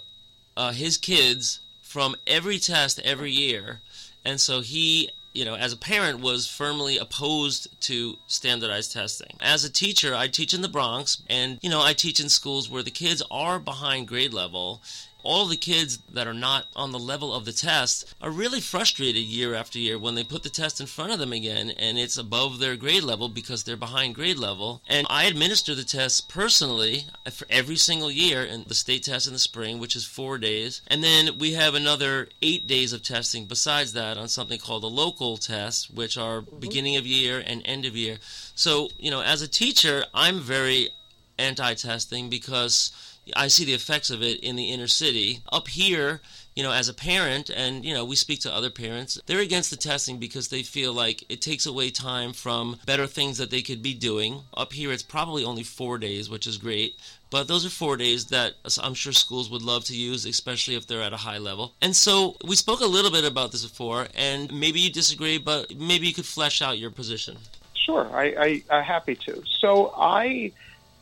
uh, 0.56 0.72
his 0.72 0.98
kids 0.98 1.60
from 1.82 2.16
every 2.26 2.58
test 2.58 3.00
every 3.04 3.32
year. 3.32 3.82
And 4.26 4.40
so 4.40 4.62
he, 4.62 5.10
you 5.34 5.46
know, 5.46 5.56
as 5.56 5.74
a 5.74 5.78
parent, 5.78 6.22
was 6.22 6.48
firmly 6.48 6.98
opposed 6.98 7.80
to 7.82 8.18
standardized 8.28 8.94
testing. 8.94 9.38
As 9.42 9.66
a 9.66 9.72
teacher, 9.72 10.16
I 10.16 10.28
teach 10.28 10.54
in 10.54 10.62
the 10.62 10.70
Bronx, 10.70 11.22
and, 11.30 11.60
you 11.62 11.70
know, 11.70 11.82
I 11.82 11.94
teach 11.94 12.20
in 12.20 12.30
schools 12.30 12.70
where 12.70 12.84
the 12.84 12.92
kids 12.92 13.22
are 13.30 13.60
behind 13.60 14.08
grade 14.08 14.34
level. 14.34 14.82
All 15.24 15.46
the 15.48 15.56
kids 15.56 15.98
that 16.12 16.28
are 16.28 16.34
not 16.34 16.66
on 16.76 16.92
the 16.92 17.00
level 17.00 17.34
of 17.34 17.46
the 17.46 17.54
test 17.54 18.14
are 18.22 18.30
really 18.30 18.60
frustrated 18.60 19.24
year 19.24 19.56
after 19.56 19.80
year 19.80 19.98
when 19.98 20.16
they 20.16 20.24
put 20.24 20.44
the 20.44 20.50
test 20.50 20.80
in 20.80 20.86
front 20.86 21.12
of 21.12 21.20
them 21.20 21.34
again 21.34 21.72
and 21.72 21.98
it's 21.98 22.18
above 22.18 22.60
their 22.60 22.76
grade 22.76 23.04
level 23.04 23.30
because 23.30 23.64
they're 23.64 23.78
behind 23.78 24.16
grade 24.16 24.38
level. 24.38 24.82
And 24.88 25.08
I 25.10 25.26
administer 25.26 25.74
the 25.74 25.84
test 25.84 26.30
personally 26.30 27.06
for 27.32 27.48
every 27.50 27.78
single 27.78 28.12
year 28.12 28.44
in 28.44 28.66
the 28.68 28.76
state 28.76 29.04
test 29.04 29.28
in 29.28 29.34
the 29.34 29.40
spring, 29.40 29.80
which 29.80 29.96
is 29.96 30.06
four 30.06 30.38
days. 30.38 30.82
And 30.88 31.04
then 31.04 31.38
we 31.40 31.54
have 31.54 31.74
another 31.74 32.28
eight 32.42 32.68
days 32.68 32.94
of 32.94 33.02
testing 33.02 33.46
besides 33.46 33.94
that 33.94 34.18
on 34.18 34.28
something 34.28 34.60
called 34.60 34.84
the 34.84 34.90
local 34.90 35.38
test, 35.38 35.94
which 35.94 36.18
are 36.18 36.42
mm-hmm. 36.42 36.60
beginning 36.60 36.98
of 36.98 37.06
year 37.06 37.42
and 37.46 37.62
end 37.66 37.86
of 37.86 37.96
year. 37.96 38.18
So, 38.56 38.90
you 39.00 39.10
know, 39.10 39.22
as 39.22 39.42
a 39.42 39.48
teacher, 39.48 40.04
I'm 40.14 40.40
very 40.40 40.90
anti 41.38 41.74
testing 41.74 42.30
because 42.30 42.92
I 43.36 43.48
see 43.48 43.66
the 43.66 43.74
effects 43.74 44.10
of 44.10 44.22
it 44.22 44.40
in 44.42 44.56
the 44.56 44.72
inner 44.72 44.88
city. 44.88 45.40
Up 45.52 45.68
here, 45.68 46.22
you 46.56 46.64
know, 46.64 46.72
as 46.72 46.90
a 46.90 46.94
parent, 46.94 47.50
and, 47.50 47.84
you 47.84 47.94
know, 47.94 48.06
we 48.06 48.16
speak 48.16 48.42
to 48.42 48.54
other 48.54 48.70
parents, 48.70 49.20
they're 49.26 49.40
against 49.40 49.70
the 49.70 49.78
testing 49.78 50.18
because 50.18 50.50
they 50.50 50.62
feel 50.62 50.94
like 50.94 51.24
it 51.30 51.42
takes 51.42 51.66
away 51.66 51.90
time 51.90 52.34
from 52.34 52.78
better 52.86 53.08
things 53.08 53.38
that 53.38 53.50
they 53.50 53.62
could 53.62 53.82
be 53.82 53.94
doing. 53.94 54.42
Up 54.56 54.74
here, 54.74 54.92
it's 54.92 55.04
probably 55.04 55.44
only 55.44 55.64
four 55.64 55.98
days, 55.98 56.30
which 56.30 56.46
is 56.46 56.58
great. 56.58 56.96
But 57.32 57.48
those 57.48 57.66
are 57.66 57.70
four 57.70 57.98
days 57.98 58.26
that 58.26 58.54
I'm 58.80 58.94
sure 58.94 59.14
schools 59.14 59.50
would 59.50 59.64
love 59.64 59.86
to 59.86 59.96
use, 59.96 60.26
especially 60.26 60.76
if 60.76 60.86
they're 60.86 61.02
at 61.02 61.14
a 61.14 61.18
high 61.18 61.40
level. 61.40 61.74
And 61.82 61.96
so 61.96 62.36
we 62.46 62.56
spoke 62.56 62.82
a 62.82 62.86
little 62.86 63.10
bit 63.10 63.26
about 63.26 63.52
this 63.52 63.64
before, 63.64 64.08
and 64.16 64.54
maybe 64.54 64.80
you 64.80 64.92
disagree, 64.92 65.40
but 65.40 65.76
maybe 65.76 66.06
you 66.06 66.14
could 66.14 66.26
flesh 66.26 66.62
out 66.62 66.78
your 66.78 66.92
position. 66.92 67.38
Sure, 67.74 68.08
I, 68.16 68.24
I, 68.24 68.64
I'm 68.70 68.84
happy 68.84 69.16
to. 69.16 69.44
So 69.60 69.94
I 69.98 70.52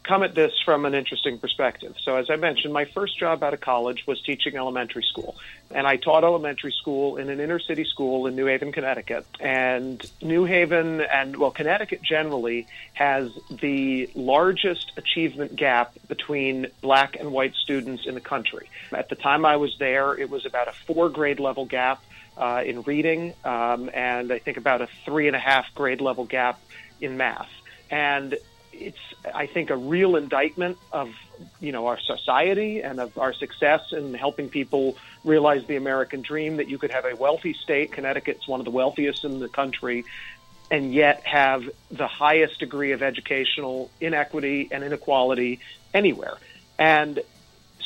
come 0.03 0.23
at 0.23 0.33
this 0.33 0.51
from 0.65 0.85
an 0.85 0.93
interesting 0.93 1.37
perspective. 1.37 1.95
So, 2.03 2.15
as 2.15 2.29
I 2.29 2.35
mentioned, 2.35 2.73
my 2.73 2.85
first 2.85 3.19
job 3.19 3.43
out 3.43 3.53
of 3.53 3.61
college 3.61 4.05
was 4.07 4.21
teaching 4.21 4.55
elementary 4.55 5.03
school. 5.03 5.35
And 5.69 5.85
I 5.85 5.97
taught 5.97 6.23
elementary 6.23 6.71
school 6.71 7.17
in 7.17 7.29
an 7.29 7.39
inner 7.39 7.59
city 7.59 7.85
school 7.85 8.25
in 8.27 8.35
New 8.35 8.47
Haven, 8.47 8.71
Connecticut. 8.71 9.25
And 9.39 10.03
New 10.21 10.45
Haven 10.45 11.01
and, 11.01 11.37
well, 11.37 11.51
Connecticut 11.51 12.01
generally 12.01 12.67
has 12.93 13.31
the 13.49 14.09
largest 14.15 14.91
achievement 14.97 15.55
gap 15.55 15.93
between 16.07 16.67
black 16.81 17.15
and 17.17 17.31
white 17.31 17.53
students 17.55 18.05
in 18.05 18.15
the 18.15 18.21
country. 18.21 18.69
At 18.91 19.09
the 19.09 19.15
time 19.15 19.45
I 19.45 19.57
was 19.57 19.75
there, 19.77 20.17
it 20.17 20.29
was 20.29 20.45
about 20.45 20.67
a 20.67 20.73
four 20.73 21.09
grade 21.09 21.39
level 21.39 21.65
gap 21.65 22.03
uh, 22.37 22.63
in 22.65 22.81
reading, 22.83 23.33
um, 23.43 23.89
and 23.93 24.31
I 24.31 24.39
think 24.39 24.57
about 24.57 24.81
a 24.81 24.87
three 25.05 25.27
and 25.27 25.35
a 25.35 25.39
half 25.39 25.73
grade 25.75 26.01
level 26.01 26.25
gap 26.25 26.59
in 26.99 27.17
math. 27.17 27.49
And 27.89 28.37
it's, 28.73 28.97
I 29.33 29.47
think, 29.47 29.69
a 29.69 29.77
real 29.77 30.15
indictment 30.15 30.77
of 30.91 31.09
you 31.59 31.71
know 31.71 31.87
our 31.87 31.99
society 31.99 32.81
and 32.81 32.99
of 32.99 33.17
our 33.17 33.33
success 33.33 33.91
in 33.91 34.13
helping 34.13 34.49
people 34.49 34.97
realize 35.23 35.65
the 35.65 35.75
American 35.75 36.21
dream 36.21 36.57
that 36.57 36.67
you 36.67 36.77
could 36.77 36.91
have 36.91 37.05
a 37.05 37.15
wealthy 37.15 37.53
state. 37.53 37.91
Connecticut's 37.91 38.47
one 38.47 38.59
of 38.59 38.65
the 38.65 38.71
wealthiest 38.71 39.25
in 39.25 39.39
the 39.39 39.49
country, 39.49 40.05
and 40.69 40.93
yet 40.93 41.23
have 41.25 41.69
the 41.89 42.07
highest 42.07 42.59
degree 42.59 42.91
of 42.91 43.03
educational 43.03 43.89
inequity 43.99 44.69
and 44.71 44.83
inequality 44.83 45.59
anywhere. 45.93 46.35
And 46.79 47.19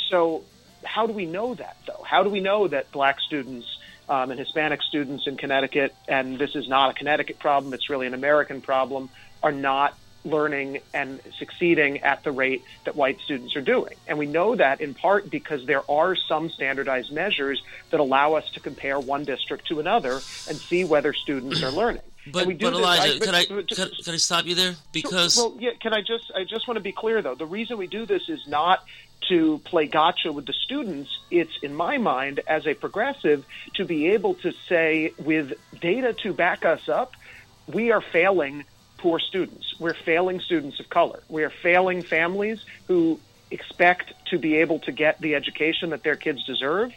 so, 0.10 0.44
how 0.84 1.08
do 1.08 1.14
we 1.14 1.26
know 1.26 1.56
that 1.56 1.78
though? 1.88 2.04
How 2.04 2.24
do 2.24 2.30
we 2.30 2.40
know 2.40 2.68
that 2.68 2.92
black 2.92 3.20
students 3.20 3.68
um, 4.08 4.32
and 4.32 4.40
Hispanic 4.40 4.82
students 4.84 5.28
in 5.28 5.36
Connecticut, 5.38 5.96
and 6.08 6.38
this 6.38 6.56
is 6.56 6.68
not 6.68 6.92
a 6.92 6.94
Connecticut 6.94 7.40
problem, 7.40 7.74
it's 7.74 7.90
really 7.90 8.08
an 8.08 8.14
American 8.14 8.62
problem, 8.62 9.10
are 9.42 9.52
not 9.52 9.98
learning 10.26 10.80
and 10.94 11.22
succeeding 11.38 12.00
at 12.00 12.24
the 12.24 12.32
rate 12.32 12.64
that 12.84 12.96
white 12.96 13.20
students 13.22 13.56
are 13.56 13.62
doing. 13.62 13.94
And 14.08 14.18
we 14.18 14.26
know 14.26 14.56
that 14.56 14.82
in 14.82 14.94
part 14.94 15.30
because 15.30 15.66
there 15.66 15.90
are 15.90 16.16
some 16.16 16.50
standardized 16.50 17.12
measures 17.12 17.62
that 17.92 18.00
allow 18.00 18.34
us 18.34 18.50
to 18.52 18.60
compare 18.60 19.00
one 19.00 19.24
district 19.24 19.68
to 19.68 19.80
another 19.80 20.14
and 20.14 20.58
see 20.58 20.84
whether 20.84 21.14
students 21.14 21.64
are 21.64 21.72
learning. 21.72 22.02
But, 22.32 22.48
but 22.48 22.74
Elijah, 22.74 23.20
can 23.20 23.36
I, 23.36 23.46
can, 23.46 23.64
can, 23.68 24.14
I 24.16 24.18
stop 24.18 24.48
you 24.48 24.56
there? 24.56 24.74
Because 24.92 25.38
well, 25.38 25.56
yeah, 25.60 25.74
can 25.80 25.94
I 25.94 26.02
just 26.02 26.32
I 26.36 26.44
just 26.44 26.68
want 26.68 26.78
to 26.78 26.82
be 26.82 26.92
clear 26.92 27.22
though. 27.22 27.36
The 27.36 27.46
reason 27.46 27.78
we 27.78 27.86
do 27.86 28.08
this 28.08 28.30
is 28.30 28.48
not 28.48 28.84
to 29.30 29.60
play 29.60 29.86
gotcha 29.86 30.32
with 30.32 30.48
the 30.48 30.54
students. 30.54 31.20
It's 31.30 31.52
in 31.62 31.76
my 31.76 32.00
mind 32.00 32.40
as 32.48 32.66
a 32.66 32.74
progressive 32.74 33.46
to 33.76 33.86
be 33.86 34.08
able 34.10 34.34
to 34.36 34.54
say 34.68 35.14
with 35.20 35.54
data 35.80 36.14
to 36.24 36.34
back 36.34 36.66
us 36.66 36.90
up, 36.90 37.14
we 37.68 37.92
are 37.92 38.02
failing 38.02 38.66
poor 38.98 39.20
students. 39.20 39.80
We're 39.80 39.94
failing 39.94 40.40
students 40.40 40.80
of 40.80 40.90
color. 40.90 41.22
We 41.30 41.44
are 41.44 41.50
failing 41.50 42.04
families 42.04 42.64
who 42.88 43.20
expect 43.52 44.14
to 44.28 44.40
be 44.40 44.56
able 44.58 44.80
to 44.80 44.92
get 44.92 45.22
the 45.22 45.36
education 45.36 45.92
that 45.92 46.04
their 46.04 46.16
kids 46.16 46.44
deserve. 46.44 46.94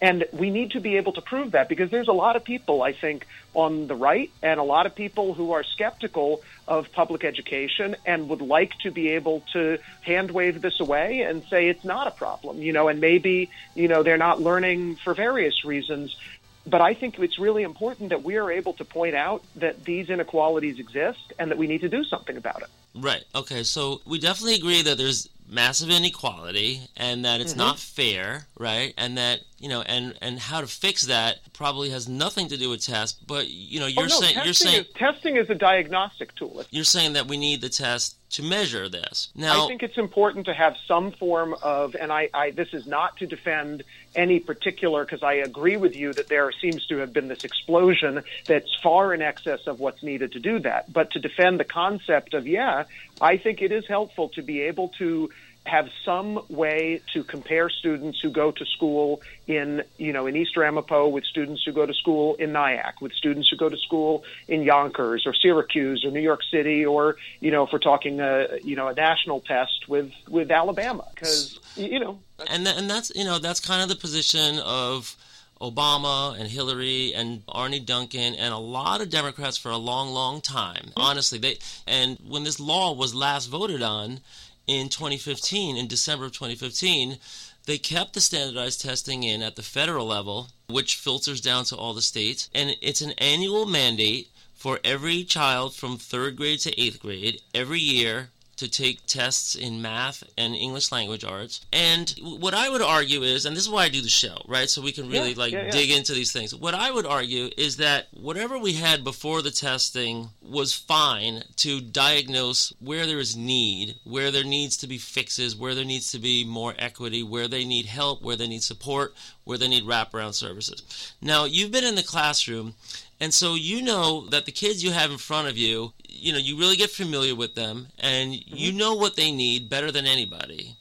And 0.00 0.24
we 0.32 0.50
need 0.50 0.72
to 0.72 0.80
be 0.80 0.96
able 0.96 1.12
to 1.12 1.20
prove 1.20 1.52
that 1.52 1.68
because 1.68 1.88
there's 1.90 2.08
a 2.08 2.12
lot 2.12 2.34
of 2.34 2.42
people, 2.42 2.82
I 2.82 2.92
think, 2.92 3.24
on 3.54 3.86
the 3.86 3.94
right 3.94 4.32
and 4.42 4.58
a 4.58 4.64
lot 4.64 4.86
of 4.86 4.96
people 4.96 5.32
who 5.32 5.52
are 5.52 5.62
skeptical 5.62 6.42
of 6.66 6.90
public 6.90 7.22
education 7.22 7.94
and 8.04 8.28
would 8.28 8.40
like 8.40 8.72
to 8.80 8.90
be 8.90 9.10
able 9.10 9.44
to 9.52 9.78
hand 10.00 10.32
wave 10.32 10.60
this 10.60 10.80
away 10.80 11.20
and 11.20 11.44
say 11.44 11.68
it's 11.68 11.84
not 11.84 12.08
a 12.08 12.10
problem, 12.10 12.58
you 12.58 12.72
know, 12.72 12.88
and 12.88 13.00
maybe, 13.00 13.48
you 13.76 13.86
know, 13.86 14.02
they're 14.02 14.18
not 14.18 14.40
learning 14.40 14.96
for 14.96 15.14
various 15.14 15.64
reasons 15.64 16.16
but 16.66 16.80
I 16.80 16.94
think 16.94 17.18
it's 17.18 17.38
really 17.38 17.62
important 17.62 18.10
that 18.10 18.22
we 18.22 18.36
are 18.36 18.50
able 18.50 18.72
to 18.74 18.84
point 18.84 19.14
out 19.14 19.42
that 19.56 19.84
these 19.84 20.10
inequalities 20.10 20.78
exist 20.78 21.32
and 21.38 21.50
that 21.50 21.58
we 21.58 21.66
need 21.66 21.80
to 21.80 21.88
do 21.88 22.04
something 22.04 22.36
about 22.36 22.62
it. 22.62 22.68
Right. 22.94 23.24
Okay. 23.34 23.62
So 23.62 24.00
we 24.06 24.18
definitely 24.18 24.54
agree 24.54 24.82
that 24.82 24.98
there's 24.98 25.28
massive 25.48 25.90
inequality 25.90 26.80
and 26.96 27.24
that 27.24 27.40
it's 27.40 27.52
mm-hmm. 27.52 27.60
not 27.60 27.78
fair, 27.78 28.46
right? 28.58 28.94
And 28.96 29.18
that 29.18 29.40
you 29.58 29.68
know, 29.68 29.82
and 29.82 30.14
and 30.20 30.38
how 30.38 30.60
to 30.60 30.66
fix 30.66 31.06
that 31.06 31.38
probably 31.52 31.90
has 31.90 32.08
nothing 32.08 32.48
to 32.48 32.56
do 32.56 32.70
with 32.70 32.84
test. 32.84 33.26
But 33.26 33.48
you 33.48 33.80
know, 33.80 33.86
you're 33.86 34.04
oh, 34.04 34.08
no, 34.08 34.20
saying 34.20 34.36
you're 34.44 34.54
saying 34.54 34.82
is, 34.82 34.92
testing 34.94 35.36
is 35.36 35.50
a 35.50 35.54
diagnostic 35.54 36.34
tool. 36.34 36.64
You're 36.70 36.84
saying 36.84 37.14
that 37.14 37.28
we 37.28 37.36
need 37.36 37.60
the 37.60 37.68
test 37.68 38.16
to 38.32 38.42
measure 38.42 38.88
this. 38.88 39.30
Now, 39.34 39.64
I 39.64 39.68
think 39.68 39.82
it's 39.82 39.98
important 39.98 40.46
to 40.46 40.54
have 40.54 40.76
some 40.88 41.12
form 41.12 41.54
of, 41.62 41.94
and 41.94 42.10
I, 42.10 42.28
I 42.32 42.50
this 42.50 42.72
is 42.72 42.86
not 42.86 43.16
to 43.18 43.26
defend 43.26 43.84
any 44.14 44.40
particular, 44.40 45.04
because 45.04 45.22
I 45.22 45.34
agree 45.34 45.76
with 45.76 45.96
you 45.96 46.12
that 46.14 46.28
there 46.28 46.50
seems 46.52 46.86
to 46.86 46.98
have 46.98 47.12
been 47.12 47.28
this 47.28 47.44
explosion 47.44 48.22
that's 48.46 48.74
far 48.82 49.14
in 49.14 49.22
excess 49.22 49.66
of 49.66 49.80
what's 49.80 50.02
needed 50.02 50.32
to 50.32 50.40
do 50.40 50.58
that. 50.60 50.92
But 50.92 51.12
to 51.12 51.18
defend 51.18 51.60
the 51.60 51.64
concept 51.64 52.34
of, 52.34 52.46
yeah, 52.46 52.84
I 53.20 53.36
think 53.36 53.62
it 53.62 53.72
is 53.72 53.86
helpful 53.86 54.28
to 54.30 54.42
be 54.42 54.62
able 54.62 54.88
to 54.98 55.30
have 55.64 55.88
some 56.04 56.40
way 56.48 57.00
to 57.12 57.22
compare 57.22 57.70
students 57.70 58.20
who 58.20 58.30
go 58.30 58.50
to 58.50 58.66
school 58.66 59.22
in, 59.46 59.82
you 59.96 60.12
know, 60.12 60.26
in 60.26 60.34
East 60.34 60.56
Ramapo 60.56 61.08
with 61.08 61.24
students 61.24 61.62
who 61.64 61.72
go 61.72 61.86
to 61.86 61.94
school 61.94 62.34
in 62.34 62.52
Nyack, 62.52 63.00
with 63.00 63.12
students 63.12 63.48
who 63.48 63.56
go 63.56 63.68
to 63.68 63.76
school 63.76 64.24
in 64.48 64.62
Yonkers 64.62 65.24
or 65.24 65.34
Syracuse 65.34 66.04
or 66.04 66.10
New 66.10 66.20
York 66.20 66.40
City, 66.50 66.84
or, 66.84 67.16
you 67.40 67.50
know, 67.52 67.64
if 67.64 67.72
we're 67.72 67.78
talking, 67.78 68.20
a, 68.20 68.58
you 68.64 68.74
know, 68.74 68.88
a 68.88 68.94
national 68.94 69.40
test 69.40 69.88
with, 69.88 70.12
with 70.28 70.50
Alabama, 70.50 71.04
because, 71.14 71.58
you 71.76 72.00
know. 72.00 72.18
And, 72.48 72.66
th- 72.66 72.76
and 72.76 72.90
that's, 72.90 73.12
you 73.14 73.24
know, 73.24 73.38
that's 73.38 73.60
kind 73.60 73.82
of 73.82 73.88
the 73.88 73.96
position 73.96 74.58
of, 74.58 75.16
Obama 75.60 76.36
and 76.36 76.48
Hillary 76.48 77.14
and 77.14 77.44
Arne 77.48 77.84
Duncan 77.84 78.34
and 78.34 78.52
a 78.52 78.58
lot 78.58 79.00
of 79.00 79.10
Democrats 79.10 79.56
for 79.56 79.70
a 79.70 79.76
long, 79.76 80.08
long 80.08 80.40
time. 80.40 80.86
Mm-hmm. 80.86 81.00
Honestly, 81.00 81.38
they 81.38 81.58
and 81.86 82.18
when 82.26 82.42
this 82.42 82.58
law 82.58 82.92
was 82.92 83.14
last 83.14 83.46
voted 83.46 83.80
on, 83.80 84.18
in 84.66 84.88
2015, 84.88 85.76
in 85.76 85.86
December 85.86 86.26
of 86.26 86.32
2015, 86.32 87.18
they 87.66 87.78
kept 87.78 88.14
the 88.14 88.20
standardized 88.20 88.80
testing 88.80 89.22
in 89.22 89.42
at 89.42 89.56
the 89.56 89.62
federal 89.62 90.06
level, 90.06 90.48
which 90.68 90.96
filters 90.96 91.40
down 91.40 91.64
to 91.64 91.76
all 91.76 91.94
the 91.94 92.02
states. 92.02 92.48
And 92.54 92.76
it's 92.80 93.00
an 93.00 93.12
annual 93.18 93.66
mandate 93.66 94.30
for 94.54 94.80
every 94.84 95.24
child 95.24 95.74
from 95.74 95.98
third 95.98 96.36
grade 96.36 96.60
to 96.60 96.80
eighth 96.80 97.00
grade 97.00 97.40
every 97.54 97.80
year 97.80 98.30
to 98.56 98.68
take 98.68 99.06
tests 99.06 99.54
in 99.54 99.82
math 99.82 100.22
and 100.36 100.54
English 100.54 100.92
language 100.92 101.24
arts. 101.24 101.64
And 101.72 102.14
what 102.20 102.54
I 102.54 102.68
would 102.68 102.82
argue 102.82 103.22
is, 103.22 103.46
and 103.46 103.56
this 103.56 103.64
is 103.64 103.70
why 103.70 103.84
I 103.84 103.88
do 103.88 104.02
the 104.02 104.08
show, 104.08 104.42
right? 104.46 104.68
So 104.68 104.82
we 104.82 104.92
can 104.92 105.08
really 105.08 105.30
yeah, 105.30 105.38
like 105.38 105.52
yeah, 105.52 105.64
yeah. 105.64 105.70
dig 105.70 105.90
into 105.90 106.12
these 106.12 106.32
things. 106.32 106.54
What 106.54 106.74
I 106.74 106.90
would 106.90 107.06
argue 107.06 107.50
is 107.56 107.78
that 107.78 108.08
whatever 108.12 108.58
we 108.58 108.74
had 108.74 109.04
before 109.04 109.42
the 109.42 109.50
testing 109.50 110.28
was 110.42 110.72
fine 110.72 111.44
to 111.56 111.80
diagnose 111.80 112.72
where 112.80 113.06
there 113.06 113.18
is 113.18 113.36
need, 113.36 113.96
where 114.04 114.30
there 114.30 114.44
needs 114.44 114.76
to 114.78 114.86
be 114.86 114.98
fixes, 114.98 115.56
where 115.56 115.74
there 115.74 115.84
needs 115.84 116.12
to 116.12 116.18
be 116.18 116.44
more 116.44 116.74
equity, 116.78 117.22
where 117.22 117.48
they 117.48 117.64
need 117.64 117.86
help, 117.86 118.22
where 118.22 118.36
they 118.36 118.46
need 118.46 118.62
support, 118.62 119.14
where 119.44 119.58
they 119.58 119.68
need 119.68 119.84
wraparound 119.84 120.34
services. 120.34 121.14
Now, 121.20 121.44
you've 121.44 121.72
been 121.72 121.84
in 121.84 121.94
the 121.94 122.02
classroom 122.02 122.74
and 123.22 123.32
so 123.32 123.54
you 123.54 123.82
know 123.82 124.26
that 124.30 124.46
the 124.46 124.50
kids 124.50 124.82
you 124.82 124.90
have 124.90 125.12
in 125.12 125.16
front 125.16 125.46
of 125.46 125.56
you, 125.56 125.92
you 126.08 126.32
know, 126.32 126.40
you 126.40 126.58
really 126.58 126.74
get 126.74 126.90
familiar 126.90 127.36
with 127.36 127.54
them 127.54 127.86
and 128.00 128.32
mm-hmm. 128.32 128.56
you 128.56 128.72
know 128.72 128.94
what 128.94 129.14
they 129.14 129.30
need 129.30 129.70
better 129.70 129.92
than 129.92 130.06
anybody. 130.06 130.74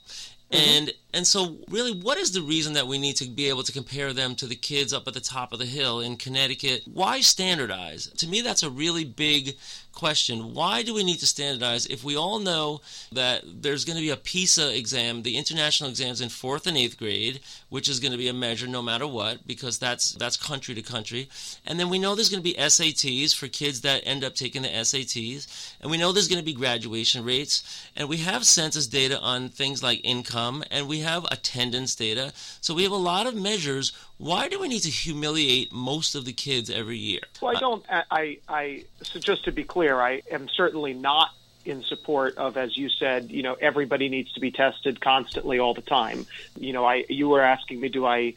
Mm-hmm. 0.51 0.55
And 0.57 0.93
And 1.13 1.27
so, 1.27 1.57
really, 1.69 1.91
what 1.91 2.17
is 2.17 2.31
the 2.31 2.41
reason 2.41 2.73
that 2.73 2.87
we 2.87 2.97
need 2.97 3.17
to 3.17 3.29
be 3.29 3.49
able 3.49 3.63
to 3.63 3.71
compare 3.71 4.13
them 4.13 4.35
to 4.35 4.47
the 4.47 4.55
kids 4.55 4.93
up 4.93 5.07
at 5.07 5.13
the 5.13 5.19
top 5.19 5.51
of 5.51 5.59
the 5.59 5.65
hill 5.65 5.99
in 5.99 6.15
Connecticut? 6.15 6.83
Why 6.85 7.21
standardize? 7.21 8.07
To 8.17 8.27
me, 8.27 8.41
that's 8.41 8.63
a 8.63 8.69
really 8.69 9.03
big 9.03 9.57
question 9.91 10.53
why 10.53 10.83
do 10.83 10.93
we 10.93 11.03
need 11.03 11.19
to 11.19 11.27
standardize 11.27 11.85
if 11.87 12.03
we 12.03 12.15
all 12.15 12.39
know 12.39 12.81
that 13.11 13.43
there's 13.45 13.85
going 13.85 13.97
to 13.97 14.01
be 14.01 14.09
a 14.09 14.17
PISA 14.17 14.77
exam, 14.77 15.23
the 15.23 15.37
international 15.37 15.89
exams 15.89 16.21
in 16.21 16.29
fourth 16.29 16.65
and 16.65 16.77
eighth 16.77 16.97
grade, 16.97 17.39
which 17.69 17.89
is 17.89 17.99
going 17.99 18.11
to 18.11 18.17
be 18.17 18.27
a 18.27 18.33
measure 18.33 18.67
no 18.67 18.81
matter 18.81 19.05
what, 19.05 19.45
because 19.45 19.77
that's 19.77 20.13
that's 20.13 20.37
country 20.37 20.73
to 20.75 20.81
country. 20.81 21.29
And 21.65 21.79
then 21.79 21.89
we 21.89 21.99
know 21.99 22.15
there's 22.15 22.29
going 22.29 22.43
to 22.43 22.49
be 22.49 22.55
SATs 22.55 23.35
for 23.35 23.47
kids 23.47 23.81
that 23.81 24.03
end 24.05 24.23
up 24.23 24.35
taking 24.35 24.61
the 24.61 24.69
SATs, 24.69 25.75
and 25.81 25.91
we 25.91 25.97
know 25.97 26.11
there's 26.11 26.27
going 26.27 26.39
to 26.41 26.45
be 26.45 26.53
graduation 26.53 27.23
rates, 27.23 27.85
and 27.95 28.07
we 28.07 28.17
have 28.17 28.45
census 28.45 28.87
data 28.87 29.19
on 29.19 29.49
things 29.49 29.83
like 29.83 30.01
income, 30.03 30.63
and 30.71 30.87
we 30.87 31.00
have 31.01 31.25
attendance 31.31 31.95
data. 31.95 32.33
So 32.61 32.73
we 32.73 32.83
have 32.83 32.91
a 32.91 32.95
lot 32.95 33.27
of 33.27 33.35
measures 33.35 33.91
why 34.21 34.47
do 34.49 34.59
we 34.59 34.67
need 34.67 34.81
to 34.81 34.89
humiliate 34.89 35.73
most 35.73 36.13
of 36.13 36.25
the 36.25 36.31
kids 36.31 36.69
every 36.69 36.97
year? 36.97 37.21
Well, 37.41 37.57
I 37.57 37.59
don't. 37.59 37.83
I, 37.89 38.37
I, 38.47 38.83
so 39.01 39.19
just 39.19 39.45
to 39.45 39.51
be 39.51 39.63
clear, 39.63 39.99
I 39.99 40.21
am 40.29 40.47
certainly 40.47 40.93
not 40.93 41.31
in 41.65 41.81
support 41.83 42.37
of, 42.37 42.55
as 42.55 42.77
you 42.77 42.87
said, 42.87 43.31
you 43.31 43.41
know, 43.41 43.55
everybody 43.55 44.09
needs 44.09 44.31
to 44.33 44.39
be 44.39 44.51
tested 44.51 45.01
constantly 45.01 45.57
all 45.57 45.73
the 45.73 45.81
time. 45.81 46.27
You 46.55 46.71
know, 46.73 46.85
I, 46.85 47.05
you 47.09 47.29
were 47.29 47.41
asking 47.41 47.81
me, 47.81 47.89
do 47.89 48.05
I, 48.05 48.35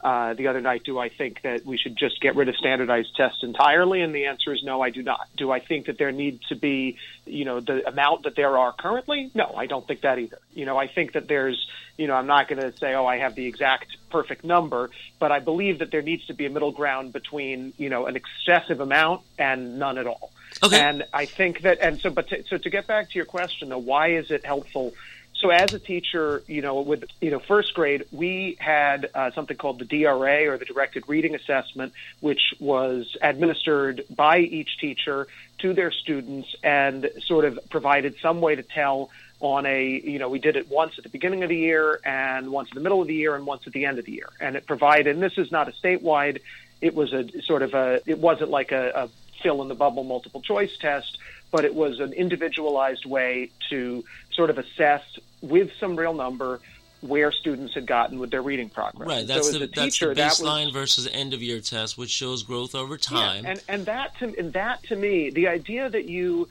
uh, 0.00 0.34
the 0.34 0.48
other 0.48 0.60
night, 0.60 0.84
do 0.84 0.98
I 0.98 1.08
think 1.08 1.42
that 1.42 1.64
we 1.64 1.78
should 1.78 1.96
just 1.96 2.20
get 2.20 2.36
rid 2.36 2.48
of 2.48 2.56
standardized 2.56 3.16
tests 3.16 3.42
entirely? 3.42 4.02
And 4.02 4.14
the 4.14 4.26
answer 4.26 4.52
is 4.52 4.62
no, 4.62 4.82
I 4.82 4.90
do 4.90 5.02
not. 5.02 5.28
Do 5.36 5.50
I 5.50 5.60
think 5.60 5.86
that 5.86 5.98
there 5.98 6.12
needs 6.12 6.46
to 6.48 6.56
be, 6.56 6.98
you 7.24 7.44
know, 7.44 7.60
the 7.60 7.86
amount 7.88 8.24
that 8.24 8.36
there 8.36 8.56
are 8.58 8.72
currently? 8.72 9.30
No, 9.34 9.54
I 9.56 9.66
don't 9.66 9.86
think 9.86 10.02
that 10.02 10.18
either. 10.18 10.38
You 10.54 10.66
know, 10.66 10.76
I 10.76 10.86
think 10.86 11.12
that 11.12 11.28
there's, 11.28 11.66
you 11.96 12.06
know, 12.06 12.14
I'm 12.14 12.26
not 12.26 12.48
going 12.48 12.60
to 12.60 12.76
say, 12.76 12.94
oh, 12.94 13.06
I 13.06 13.18
have 13.18 13.34
the 13.34 13.46
exact 13.46 13.96
perfect 14.10 14.44
number, 14.44 14.90
but 15.18 15.32
I 15.32 15.40
believe 15.40 15.78
that 15.78 15.90
there 15.90 16.02
needs 16.02 16.26
to 16.26 16.34
be 16.34 16.46
a 16.46 16.50
middle 16.50 16.72
ground 16.72 17.12
between, 17.12 17.72
you 17.76 17.88
know, 17.88 18.06
an 18.06 18.16
excessive 18.16 18.80
amount 18.80 19.22
and 19.38 19.78
none 19.78 19.98
at 19.98 20.06
all. 20.06 20.30
Okay. 20.62 20.80
And 20.80 21.04
I 21.12 21.26
think 21.26 21.62
that, 21.62 21.78
and 21.80 22.00
so, 22.00 22.10
but 22.10 22.28
to, 22.28 22.44
so 22.44 22.56
to 22.56 22.70
get 22.70 22.86
back 22.86 23.10
to 23.10 23.16
your 23.16 23.26
question, 23.26 23.68
though, 23.68 23.78
why 23.78 24.12
is 24.12 24.30
it 24.30 24.44
helpful? 24.44 24.94
So 25.38 25.50
as 25.50 25.74
a 25.74 25.78
teacher, 25.78 26.42
you 26.46 26.62
know, 26.62 26.80
with 26.80 27.04
you 27.20 27.30
know 27.30 27.38
first 27.38 27.74
grade, 27.74 28.06
we 28.10 28.56
had 28.58 29.10
uh, 29.14 29.30
something 29.32 29.56
called 29.56 29.78
the 29.78 29.84
DRA 29.84 30.48
or 30.48 30.56
the 30.56 30.64
Directed 30.64 31.04
Reading 31.08 31.34
Assessment, 31.34 31.92
which 32.20 32.54
was 32.58 33.16
administered 33.20 34.04
by 34.08 34.38
each 34.38 34.78
teacher 34.78 35.28
to 35.58 35.74
their 35.74 35.90
students 35.90 36.54
and 36.62 37.10
sort 37.20 37.44
of 37.44 37.58
provided 37.68 38.16
some 38.22 38.40
way 38.40 38.54
to 38.54 38.62
tell 38.62 39.10
on 39.40 39.66
a, 39.66 39.86
you 39.86 40.18
know, 40.18 40.30
we 40.30 40.38
did 40.38 40.56
it 40.56 40.70
once 40.70 40.94
at 40.96 41.04
the 41.04 41.10
beginning 41.10 41.42
of 41.42 41.50
the 41.50 41.56
year 41.56 42.00
and 42.04 42.50
once 42.50 42.70
in 42.70 42.74
the 42.74 42.80
middle 42.80 43.02
of 43.02 43.06
the 43.06 43.14
year 43.14 43.34
and 43.34 43.46
once 43.46 43.66
at 43.66 43.72
the 43.74 43.84
end 43.84 43.98
of 43.98 44.06
the 44.06 44.12
year. 44.12 44.30
And 44.40 44.56
it 44.56 44.66
provided, 44.66 45.14
and 45.14 45.22
this 45.22 45.36
is 45.36 45.52
not 45.52 45.68
a 45.68 45.72
statewide, 45.72 46.40
it 46.80 46.94
was 46.94 47.12
a 47.12 47.28
sort 47.42 47.62
of 47.62 47.74
a, 47.74 48.00
it 48.06 48.18
wasn't 48.18 48.50
like 48.50 48.72
a, 48.72 48.92
a 48.94 49.08
fill 49.42 49.60
in 49.60 49.68
the 49.68 49.74
bubble 49.74 50.04
multiple 50.04 50.40
choice 50.40 50.76
test, 50.78 51.18
but 51.50 51.64
it 51.64 51.74
was 51.74 52.00
an 52.00 52.12
individualized 52.14 53.04
way 53.04 53.50
to 53.68 54.04
sort 54.32 54.50
of 54.50 54.58
assess 54.58 55.02
with 55.48 55.70
some 55.78 55.96
real 55.96 56.14
number 56.14 56.60
where 57.02 57.30
students 57.30 57.74
had 57.74 57.86
gotten 57.86 58.18
with 58.18 58.30
their 58.30 58.42
reading 58.42 58.68
progress. 58.68 59.08
Right. 59.08 59.26
That's, 59.26 59.50
so 59.50 59.58
the, 59.58 59.66
teacher, 59.66 60.14
that's 60.14 60.38
the 60.38 60.44
baseline 60.44 60.66
was, 60.66 60.74
versus 60.74 61.08
end 61.12 61.34
of 61.34 61.42
year 61.42 61.60
test, 61.60 61.98
which 61.98 62.10
shows 62.10 62.42
growth 62.42 62.74
over 62.74 62.96
time. 62.96 63.44
Yeah, 63.44 63.50
and 63.50 63.62
and 63.68 63.86
that 63.86 64.18
to 64.18 64.34
and 64.38 64.52
that 64.54 64.82
to 64.84 64.96
me, 64.96 65.30
the 65.30 65.48
idea 65.48 65.88
that 65.88 66.06
you 66.08 66.48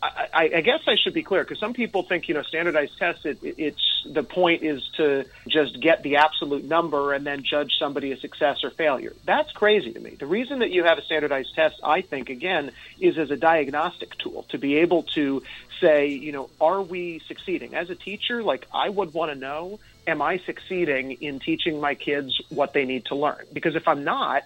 I, 0.00 0.50
I, 0.54 0.60
guess 0.60 0.80
I 0.86 0.94
should 0.94 1.14
be 1.14 1.24
clear 1.24 1.42
because 1.42 1.58
some 1.58 1.72
people 1.72 2.04
think 2.04 2.28
you 2.28 2.34
know 2.34 2.42
standardized 2.42 2.96
tests. 2.98 3.24
It, 3.24 3.38
it's 3.42 4.06
the 4.06 4.22
point 4.22 4.62
is 4.62 4.80
to 4.96 5.24
just 5.48 5.80
get 5.80 6.04
the 6.04 6.16
absolute 6.16 6.64
number 6.64 7.12
and 7.12 7.26
then 7.26 7.42
judge 7.42 7.72
somebody 7.80 8.12
a 8.12 8.16
success 8.16 8.62
or 8.62 8.70
failure. 8.70 9.12
That's 9.24 9.50
crazy 9.50 9.92
to 9.92 9.98
me. 9.98 10.10
The 10.10 10.26
reason 10.26 10.60
that 10.60 10.70
you 10.70 10.84
have 10.84 10.98
a 10.98 11.02
standardized 11.02 11.52
test, 11.56 11.80
I 11.82 12.02
think, 12.02 12.30
again, 12.30 12.70
is 13.00 13.18
as 13.18 13.32
a 13.32 13.36
diagnostic 13.36 14.16
tool 14.18 14.44
to 14.50 14.58
be 14.58 14.76
able 14.76 15.02
to 15.14 15.42
say, 15.80 16.06
you 16.08 16.30
know, 16.30 16.48
are 16.60 16.80
we 16.80 17.20
succeeding 17.26 17.74
as 17.74 17.90
a 17.90 17.96
teacher? 17.96 18.42
Like 18.42 18.66
I 18.72 18.88
would 18.88 19.12
want 19.12 19.32
to 19.32 19.38
know, 19.38 19.80
am 20.06 20.22
I 20.22 20.38
succeeding 20.38 21.12
in 21.12 21.40
teaching 21.40 21.80
my 21.80 21.96
kids 21.96 22.40
what 22.50 22.72
they 22.72 22.84
need 22.84 23.06
to 23.06 23.16
learn? 23.16 23.44
Because 23.52 23.74
if 23.74 23.88
I'm 23.88 24.04
not, 24.04 24.44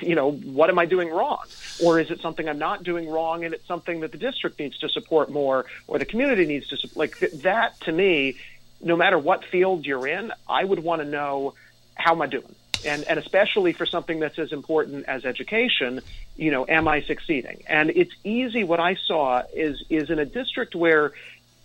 you 0.00 0.14
know, 0.14 0.30
what 0.30 0.70
am 0.70 0.78
I 0.78 0.86
doing 0.86 1.10
wrong? 1.10 1.44
Or 1.78 1.98
is 1.98 2.10
it 2.10 2.20
something 2.20 2.48
I'm 2.48 2.58
not 2.58 2.84
doing 2.84 3.08
wrong 3.08 3.44
and 3.44 3.52
it's 3.52 3.66
something 3.66 4.00
that 4.00 4.12
the 4.12 4.18
district 4.18 4.58
needs 4.58 4.78
to 4.78 4.88
support 4.88 5.30
more 5.30 5.66
or 5.86 5.98
the 5.98 6.04
community 6.04 6.46
needs 6.46 6.68
to 6.68 6.76
support? 6.76 6.96
Like 6.96 7.42
that 7.42 7.80
to 7.82 7.92
me, 7.92 8.36
no 8.80 8.96
matter 8.96 9.18
what 9.18 9.44
field 9.50 9.86
you're 9.86 10.06
in, 10.06 10.30
I 10.48 10.62
would 10.62 10.78
want 10.78 11.02
to 11.02 11.08
know 11.08 11.54
how 11.94 12.12
am 12.12 12.22
I 12.22 12.26
doing? 12.26 12.54
And, 12.84 13.04
and 13.04 13.18
especially 13.18 13.72
for 13.72 13.86
something 13.86 14.20
that's 14.20 14.38
as 14.38 14.52
important 14.52 15.06
as 15.08 15.24
education, 15.24 16.02
you 16.36 16.50
know, 16.50 16.66
am 16.68 16.86
I 16.86 17.02
succeeding? 17.02 17.62
And 17.66 17.90
it's 17.90 18.12
easy. 18.24 18.62
What 18.62 18.78
I 18.78 18.96
saw 19.06 19.42
is, 19.54 19.82
is 19.88 20.10
in 20.10 20.18
a 20.18 20.26
district 20.26 20.74
where 20.74 21.12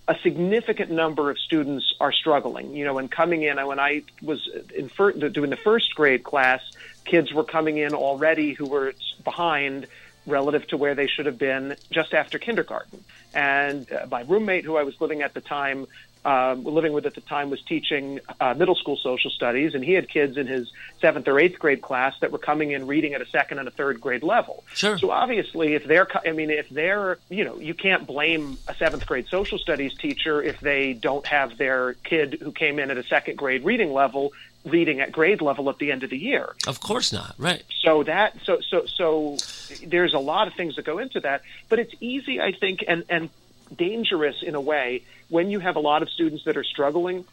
a 0.08 0.15
significant 0.23 0.91
number 0.91 1.29
of 1.29 1.38
students 1.38 1.93
are 1.99 2.13
struggling. 2.13 2.75
You 2.75 2.86
know, 2.86 2.95
when 2.95 3.10
coming 3.10 3.43
in, 3.43 3.58
when 3.67 3.79
I 3.79 4.03
was 4.21 4.47
in 4.75 4.89
fir- 4.89 5.12
doing 5.12 5.49
the 5.49 5.58
first 5.58 5.93
grade 5.93 6.23
class, 6.23 6.62
kids 7.05 7.33
were 7.33 7.43
coming 7.43 7.77
in 7.77 7.93
already 7.93 8.53
who 8.53 8.65
were 8.65 8.93
behind 9.23 9.88
relative 10.25 10.67
to 10.67 10.77
where 10.77 10.95
they 10.95 11.07
should 11.07 11.25
have 11.25 11.38
been 11.39 11.75
just 11.91 12.13
after 12.13 12.38
kindergarten. 12.38 13.03
And 13.33 13.88
uh, 13.91 14.05
my 14.09 14.21
roommate, 14.21 14.65
who 14.65 14.77
I 14.77 14.83
was 14.83 14.93
living 14.99 15.21
at 15.21 15.33
the 15.33 15.41
time, 15.41 15.88
um, 16.25 16.63
living 16.63 16.93
with 16.93 17.05
at 17.05 17.15
the 17.15 17.21
time 17.21 17.49
was 17.49 17.62
teaching 17.62 18.19
uh, 18.39 18.53
middle 18.53 18.75
school 18.75 18.97
social 18.97 19.32
studies, 19.32 19.73
and 19.73 19.84
he 19.84 19.93
had 19.93 20.10
kids 20.10 20.38
in 20.38 20.47
his 20.47 20.71
seventh 20.99 21.27
or 21.27 21.39
eighth 21.39 21.58
grade 21.60 21.82
class 21.82 22.13
that 22.19 22.32
were 22.32 22.38
coming 22.38 22.71
in 22.71 22.88
reading 22.88 23.13
at 23.13 23.21
a 23.21 23.25
second 23.27 23.60
and 23.60 23.67
a 23.67 23.71
third 23.71 24.01
grade 24.01 24.23
level. 24.23 24.63
Sure. 24.73 24.97
So 24.97 25.12
obviously, 25.12 25.75
if 25.75 25.86
they're, 25.86 26.08
I 26.27 26.32
mean, 26.32 26.49
if 26.49 26.69
they're, 26.69 27.17
you 27.29 27.45
know, 27.45 27.58
you 27.58 27.73
can't 27.73 28.05
blame 28.05 28.58
a 28.67 28.75
seventh 28.75 29.05
grade 29.05 29.27
social 29.27 29.58
studies 29.58 29.93
teacher 29.95 30.41
if 30.41 30.60
they 30.60 30.93
don't 30.93 31.25
have 31.25 31.58
their 31.58 31.93
kid 31.93 32.38
who 32.41 32.51
came 32.51 32.79
in 32.79 32.91
at 32.91 32.97
a 32.97 33.03
second 33.03 33.38
grade 33.38 33.63
reading 33.63 33.93
level 33.93 34.34
reading 34.65 34.99
at 34.99 35.12
grade 35.12 35.41
level 35.41 35.69
at 35.69 35.77
the 35.79 35.91
end 35.91 36.03
of 36.03 36.10
the 36.10 36.17
year. 36.17 36.53
Of 36.67 36.82
course 36.82 37.13
not, 37.13 37.36
right? 37.38 37.63
So 37.82 38.03
that 38.03 38.36
so 38.43 38.60
so 38.60 38.86
so 38.86 39.38
there's 39.86 40.13
a 40.13 40.19
lot 40.19 40.47
of 40.47 40.53
things 40.53 40.75
that 40.75 40.84
go 40.84 40.99
into 40.99 41.21
that, 41.21 41.43
but 41.69 41.79
it's 41.79 41.93
easy, 41.99 42.41
I 42.41 42.51
think, 42.51 42.84
and 42.88 43.03
and 43.10 43.29
dangerous 43.77 44.36
in 44.45 44.55
a 44.55 44.62
way 44.62 45.03
when 45.29 45.49
you 45.49 45.60
have 45.60 45.75
a 45.75 45.79
lot 45.79 46.01
of 46.01 46.10
students 46.10 46.43
that 46.45 46.58
are 46.58 46.63
struggling, 46.63 47.25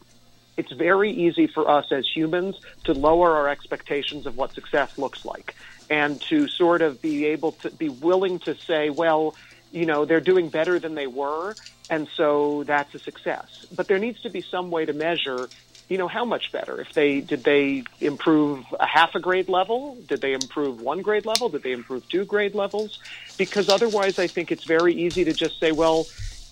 it's 0.57 0.71
very 0.71 1.11
easy 1.11 1.47
for 1.53 1.69
us 1.69 1.85
as 1.91 2.03
humans 2.15 2.55
to 2.85 2.93
lower 2.93 3.35
our 3.35 3.47
expectations 3.47 4.25
of 4.25 4.35
what 4.35 4.53
success 4.55 4.89
looks 4.97 5.19
like 5.23 5.53
and 5.89 6.21
to 6.29 6.47
sort 6.57 6.81
of 6.81 7.01
be 7.01 7.27
able 7.27 7.53
to 7.63 7.71
be 7.71 7.89
willing 7.89 8.39
to 8.45 8.53
say, 8.67 8.89
well, 8.89 9.35
you 9.71 9.85
know, 9.85 10.05
they're 10.05 10.21
doing 10.21 10.49
better 10.49 10.79
than 10.79 10.95
they 10.95 11.07
were, 11.07 11.55
and 11.89 12.07
so 12.17 12.63
that's 12.67 12.93
a 12.95 12.99
success. 12.99 13.45
But 13.75 13.87
there 13.87 13.99
needs 13.99 14.19
to 14.21 14.29
be 14.29 14.43
some 14.51 14.71
way 14.71 14.85
to 14.85 14.93
measure, 14.93 15.49
you 15.87 15.97
know, 15.97 16.07
how 16.07 16.25
much 16.25 16.51
better. 16.51 16.81
If 16.81 16.93
they 16.93 17.21
did 17.21 17.43
they 17.43 17.83
improve 18.01 18.65
a 18.79 18.85
half 18.85 19.15
a 19.15 19.19
grade 19.19 19.49
level? 19.49 19.97
Did 20.07 20.21
they 20.21 20.33
improve 20.33 20.81
one 20.81 21.01
grade 21.01 21.25
level? 21.25 21.49
Did 21.49 21.63
they 21.63 21.71
improve 21.71 22.07
two 22.09 22.25
grade 22.25 22.55
levels? 22.55 22.99
Because 23.37 23.69
otherwise, 23.69 24.19
I 24.19 24.27
think 24.27 24.51
it's 24.51 24.65
very 24.65 24.93
easy 24.93 25.23
to 25.25 25.33
just 25.33 25.59
say, 25.59 25.71
well, 25.71 26.05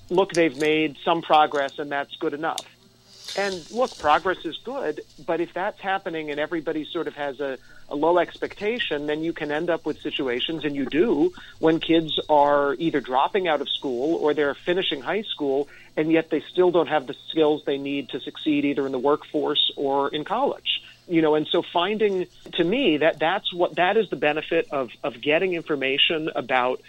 look, 0.09 0.31
they've 0.33 0.57
made 0.57 0.97
some 1.03 1.21
progress 1.21 1.79
and 1.79 1.91
that's 1.91 2.15
good 2.17 2.33
enough. 2.33 2.65
And 3.35 3.65
look, 3.69 3.97
progress 3.97 4.37
is 4.45 4.57
good, 4.63 5.01
but 5.19 5.41
if 5.41 5.49
that's 5.53 5.79
happening 5.81 6.31
and 6.31 6.39
everybody 6.39 6.87
sort 6.93 7.09
of 7.09 7.15
has 7.15 7.39
a, 7.41 7.57
a 7.89 7.95
low 7.95 8.17
expectation, 8.17 9.07
then 9.07 9.23
you 9.23 9.33
can 9.33 9.51
end 9.51 9.69
up 9.69 9.85
with 9.85 9.97
situations, 10.01 10.63
and 10.63 10.73
you 10.73 10.85
do, 10.85 11.33
when 11.59 11.81
kids 11.81 12.17
are 12.29 12.75
either 12.75 13.01
dropping 13.01 13.49
out 13.49 13.59
of 13.59 13.67
school 13.69 14.15
or 14.15 14.33
they're 14.33 14.55
finishing 14.65 15.01
high 15.01 15.23
school, 15.33 15.67
and 15.97 16.11
yet 16.11 16.29
they 16.31 16.41
still 16.49 16.71
don't 16.71 16.87
have 16.87 17.07
the 17.07 17.15
skills 17.29 17.61
they 17.65 17.77
need 17.77 18.09
to 18.09 18.21
succeed 18.21 18.63
either 18.63 18.85
in 18.85 18.93
the 18.93 18.99
workforce 18.99 19.71
or 19.75 20.07
in 20.07 20.23
college. 20.23 20.81
You 21.07 21.21
know 21.21 21.35
and 21.35 21.47
so 21.51 21.61
finding 21.71 22.25
to 22.53 22.63
me 22.63 22.97
that 22.97 23.19
that's 23.19 23.53
what 23.53 23.75
that 23.75 23.95
is 23.95 24.09
the 24.09 24.15
benefit 24.15 24.67
of 24.71 24.89
of 25.03 25.21
getting 25.21 25.53
information 25.53 26.29
about 26.35 26.81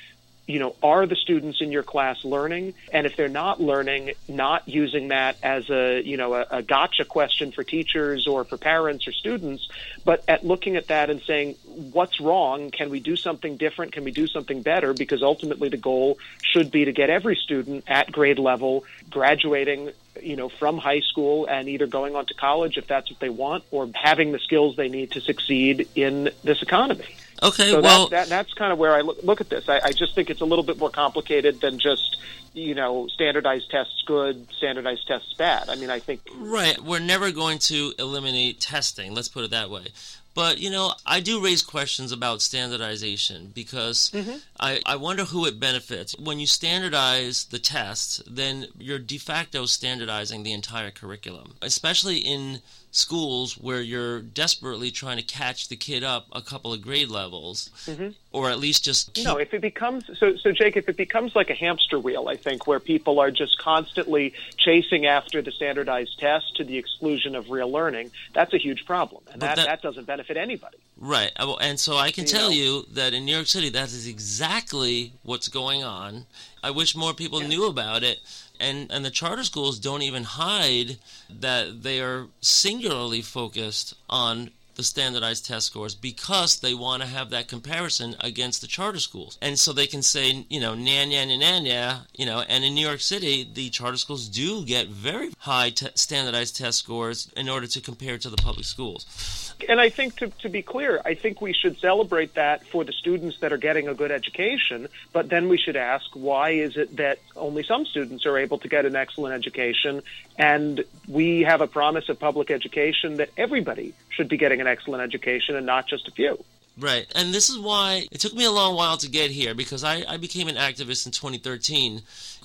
you 0.46 0.61
know, 0.61 0.76
are 0.82 1.06
the 1.06 1.16
students 1.16 1.61
in 1.61 1.72
your 1.72 1.82
class 1.82 2.24
learning? 2.24 2.74
And 2.92 3.06
if 3.06 3.16
they're 3.16 3.28
not 3.28 3.61
learning, 3.61 4.12
not 4.28 4.68
using 4.68 5.09
that 5.09 5.37
as 5.42 5.68
a, 5.70 6.00
you 6.02 6.16
know, 6.16 6.35
a, 6.35 6.46
a, 6.50 6.62
gotcha 6.62 7.04
question 7.04 7.50
for 7.50 7.64
teachers 7.64 8.26
or 8.28 8.44
for 8.44 8.56
parents 8.56 9.09
or 9.09 9.12
students, 9.12 9.68
but 10.04 10.22
at 10.28 10.46
looking 10.46 10.76
at 10.76 10.87
that 10.88 11.11
and 11.11 11.20
saying, 11.22 11.56
what's 11.64 12.20
wrong? 12.20 12.70
Can 12.70 12.90
we 12.90 13.00
do 13.00 13.16
something 13.16 13.56
different? 13.56 13.92
Can 13.92 14.04
we 14.04 14.12
do 14.12 14.28
something 14.28 14.62
better? 14.62 14.94
Because 14.94 15.22
ultimately 15.22 15.68
the 15.68 15.76
goal 15.76 16.18
should 16.42 16.70
be 16.70 16.85
to 16.85 16.92
get 16.92 17.11
every 17.11 17.37
student 17.37 17.85
at 17.88 18.12
grade 18.12 18.38
level 18.38 18.85
graduating 19.11 19.90
you 20.22 20.37
know, 20.37 20.48
from 20.48 20.78
high 20.78 21.00
school 21.00 21.46
and 21.46 21.68
either 21.68 21.87
going 21.87 22.16
on 22.16 22.24
to 22.24 22.35
college 22.35 22.78
if 22.78 22.87
that's 22.87 23.11
what 23.11 23.20
they 23.20 23.28
want 23.28 23.64
or 23.70 23.90
having 23.94 24.32
the 24.32 24.38
skills 24.38 24.74
they 24.76 24.88
need 24.88 25.11
to 25.11 25.20
succeed 25.20 25.88
in 25.94 26.30
this 26.42 26.62
economy. 26.62 27.16
Okay, 27.42 27.70
so 27.70 27.81
well, 27.81 28.09
that, 28.09 28.11
that, 28.11 28.29
that's 28.29 28.55
kind 28.55 28.72
of 28.72 28.79
where 28.79 28.94
I 28.94 29.03
look, 29.03 29.22
look 29.22 29.40
at 29.40 29.49
this. 29.49 29.68
I, 29.68 29.81
I 29.85 29.92
just 29.92 30.14
think 30.14 30.31
it's 30.31 30.40
a 30.40 30.44
little 30.44 30.64
bit 30.64 30.79
more 30.79 30.90
complicated 30.90 31.61
than 31.61 31.79
just 31.79 32.18
you 32.55 32.75
know 32.75 33.07
standardized 33.09 33.70
tests 33.70 34.03
good, 34.07 34.46
standardized 34.53 35.07
tests 35.07 35.35
bad. 35.35 35.68
I 35.68 35.77
mean, 35.77 35.90
I 35.90 35.99
think 35.99 36.22
right. 36.37 36.79
We're 36.81 37.01
never 37.01 37.31
going 37.31 37.59
to 37.61 37.92
eliminate 37.99 38.61
testing. 38.61 39.14
Let's 39.14 39.29
put 39.29 39.44
it 39.44 39.51
that 39.51 39.70
way. 39.70 39.88
But 40.37 40.59
you 40.59 40.68
know, 40.68 40.92
I 41.07 41.20
do 41.20 41.42
raise 41.42 41.62
questions 41.62 42.12
about 42.12 42.42
standardization 42.42 43.53
because 43.55 44.11
mm-hmm. 44.11 44.37
I, 44.61 44.83
I 44.85 44.96
wonder 44.96 45.25
who 45.25 45.46
it 45.46 45.59
benefits. 45.59 46.14
When 46.18 46.38
you 46.38 46.46
standardize 46.46 47.44
the 47.44 47.59
tests, 47.59 48.22
then 48.27 48.66
you're 48.79 48.99
de 48.99 49.16
facto 49.16 49.64
standardizing 49.64 50.42
the 50.42 50.53
entire 50.53 50.90
curriculum, 50.90 51.55
especially 51.62 52.18
in 52.18 52.61
schools 52.96 53.59
where 53.59 53.80
you're 53.80 54.20
desperately 54.20 54.90
trying 54.90 55.18
to 55.18 55.22
catch 55.22 55.68
the 55.68 55.76
kid 55.76 56.02
up 56.02 56.26
a 56.32 56.40
couple 56.40 56.72
of 56.72 56.82
grade 56.82 57.09
levels, 57.09 57.70
mm-hmm. 57.87 58.09
or 58.32 58.50
at 58.50 58.59
least 58.59 58.85
just 58.85 59.12
keep... 59.12 59.24
no. 59.24 59.37
If 59.37 59.52
it 59.54 59.61
becomes 59.61 60.04
so, 60.18 60.37
so 60.37 60.52
Jake, 60.52 60.76
if 60.76 60.88
it 60.88 60.96
becomes 60.96 61.37
like 61.37 61.50
a 61.50 61.54
hamster 61.54 61.98
wheel, 61.98 62.28
I 62.28 62.37
think 62.37 62.66
where 62.66 62.80
people 62.80 63.18
are 63.20 63.30
just 63.30 63.59
constantly 63.59 64.32
chasing 64.56 65.06
after 65.06 65.42
the 65.42 65.52
standardized 65.52 66.18
test 66.18 66.56
to 66.56 66.64
the 66.64 66.78
exclusion 66.78 67.35
of 67.35 67.50
real 67.50 67.70
learning, 67.70 68.11
that's 68.32 68.54
a 68.54 68.59
huge 68.59 68.87
problem, 68.87 69.22
and 69.32 69.42
that, 69.42 69.56
that, 69.56 69.66
that 69.66 69.82
doesn't 69.82 70.06
benefit 70.06 70.37
anybody. 70.37 70.78
Right, 70.98 71.30
and 71.38 71.78
so 71.78 71.96
I 71.96 72.11
can 72.11 72.24
you 72.24 72.28
tell 72.28 72.48
know? 72.48 72.56
you 72.56 72.87
that 72.92 73.12
in 73.12 73.26
New 73.26 73.35
York 73.35 73.46
City, 73.46 73.68
that 73.70 73.88
is 73.88 74.09
exactly 74.09 75.12
what's 75.22 75.48
going 75.48 75.85
on. 75.85 76.26
I 76.62 76.70
wish 76.70 76.96
more 76.96 77.12
people 77.12 77.42
yeah. 77.42 77.48
knew 77.48 77.66
about 77.68 78.02
it 78.02 78.20
and 78.61 78.90
and 78.90 79.05
the 79.05 79.11
charter 79.11 79.45
schools 79.45 79.79
don't 79.79 80.03
even 80.03 80.25
hide 80.25 80.99
that 81.29 81.83
they 81.83 82.01
are 82.01 82.27
singularly 82.40 83.23
focused 83.23 83.95
on 84.09 84.51
the 84.77 84.83
standardized 84.83 85.47
test 85.47 85.66
scores 85.66 85.95
because 85.95 86.61
they 86.61 86.75
want 86.75 87.03
to 87.03 87.09
have 87.09 87.31
that 87.31 87.49
comparison 87.49 88.14
against 88.21 88.61
the 88.61 88.66
charter 88.66 89.01
schools. 89.01 89.38
And 89.42 89.59
so 89.59 89.73
they 89.73 89.87
can 89.87 90.03
say, 90.03 90.45
you 90.49 90.61
know, 90.61 90.75
nan, 90.75 91.09
nan, 91.09 91.29
nan, 91.38 91.64
yeah, 91.64 92.01
you 92.14 92.27
know, 92.27 92.45
and 92.47 92.62
in 92.62 92.75
New 92.75 92.87
York 92.87 93.01
City, 93.01 93.49
the 93.53 93.71
charter 93.71 93.97
schools 93.97 94.29
do 94.29 94.64
get 94.64 94.88
very 94.88 95.33
high 95.38 95.71
t- 95.71 95.88
standardized 95.95 96.57
test 96.57 96.79
scores 96.79 97.33
in 97.37 97.49
order 97.49 97.66
to 97.66 97.81
compare 97.81 98.19
to 98.19 98.31
the 98.31 98.37
public 98.37 98.66
schools. 98.66 99.55
And 99.69 99.81
I 99.81 99.88
think 99.88 100.16
to, 100.16 100.29
to 100.29 100.49
be 100.51 100.62
clear, 100.62 101.01
I 101.05 101.14
think 101.14 101.40
we 101.40 101.55
should 101.55 101.79
celebrate 101.79 102.35
that 102.35 102.66
for 102.66 102.85
the 102.85 102.92
students 102.92 103.38
that 103.38 103.53
are 103.53 103.59
getting 103.59 103.88
a 103.88 103.95
good 103.95 104.12
education, 104.12 104.88
but 105.12 105.31
then 105.31 105.49
we 105.49 105.57
should 105.57 105.77
ask 105.77 106.07
why 106.12 106.51
is 106.51 106.77
it 106.77 106.97
that 106.97 107.19
only 107.37 107.62
some 107.62 107.85
students 107.87 108.27
are 108.27 108.38
able 108.38 108.59
to 108.59 108.68
get 108.68 108.85
an 108.85 108.96
excellent 108.96 109.35
education 109.35 110.03
and 110.38 110.85
we 111.09 111.42
have 111.42 111.61
a 111.61 111.66
promise 111.66 112.09
of 112.09 112.18
public 112.18 112.51
education 112.51 113.16
that 113.16 113.31
everybody 113.37 113.94
should 114.11 114.29
be 114.29 114.37
getting 114.37 114.61
an 114.61 114.66
excellent 114.66 115.03
education 115.03 115.57
and 115.57 115.66
not 115.66 115.87
just 115.87 116.09
a 116.09 116.11
few. 116.11 116.42
Right. 116.79 117.07
And 117.14 117.33
this 117.33 117.49
is 117.49 117.59
why 117.59 118.07
it 118.12 118.20
took 118.20 118.35
me 118.35 118.44
a 118.44 118.51
long 118.51 118.77
while 118.77 118.99
to 118.99 119.09
get 119.09 119.31
here 119.31 119.55
because 119.55 119.83
I, 119.83 120.05
I 120.07 120.18
became 120.18 120.46
an 120.46 120.57
activist 120.57 121.07
in 121.07 121.12
2013. 121.12 122.03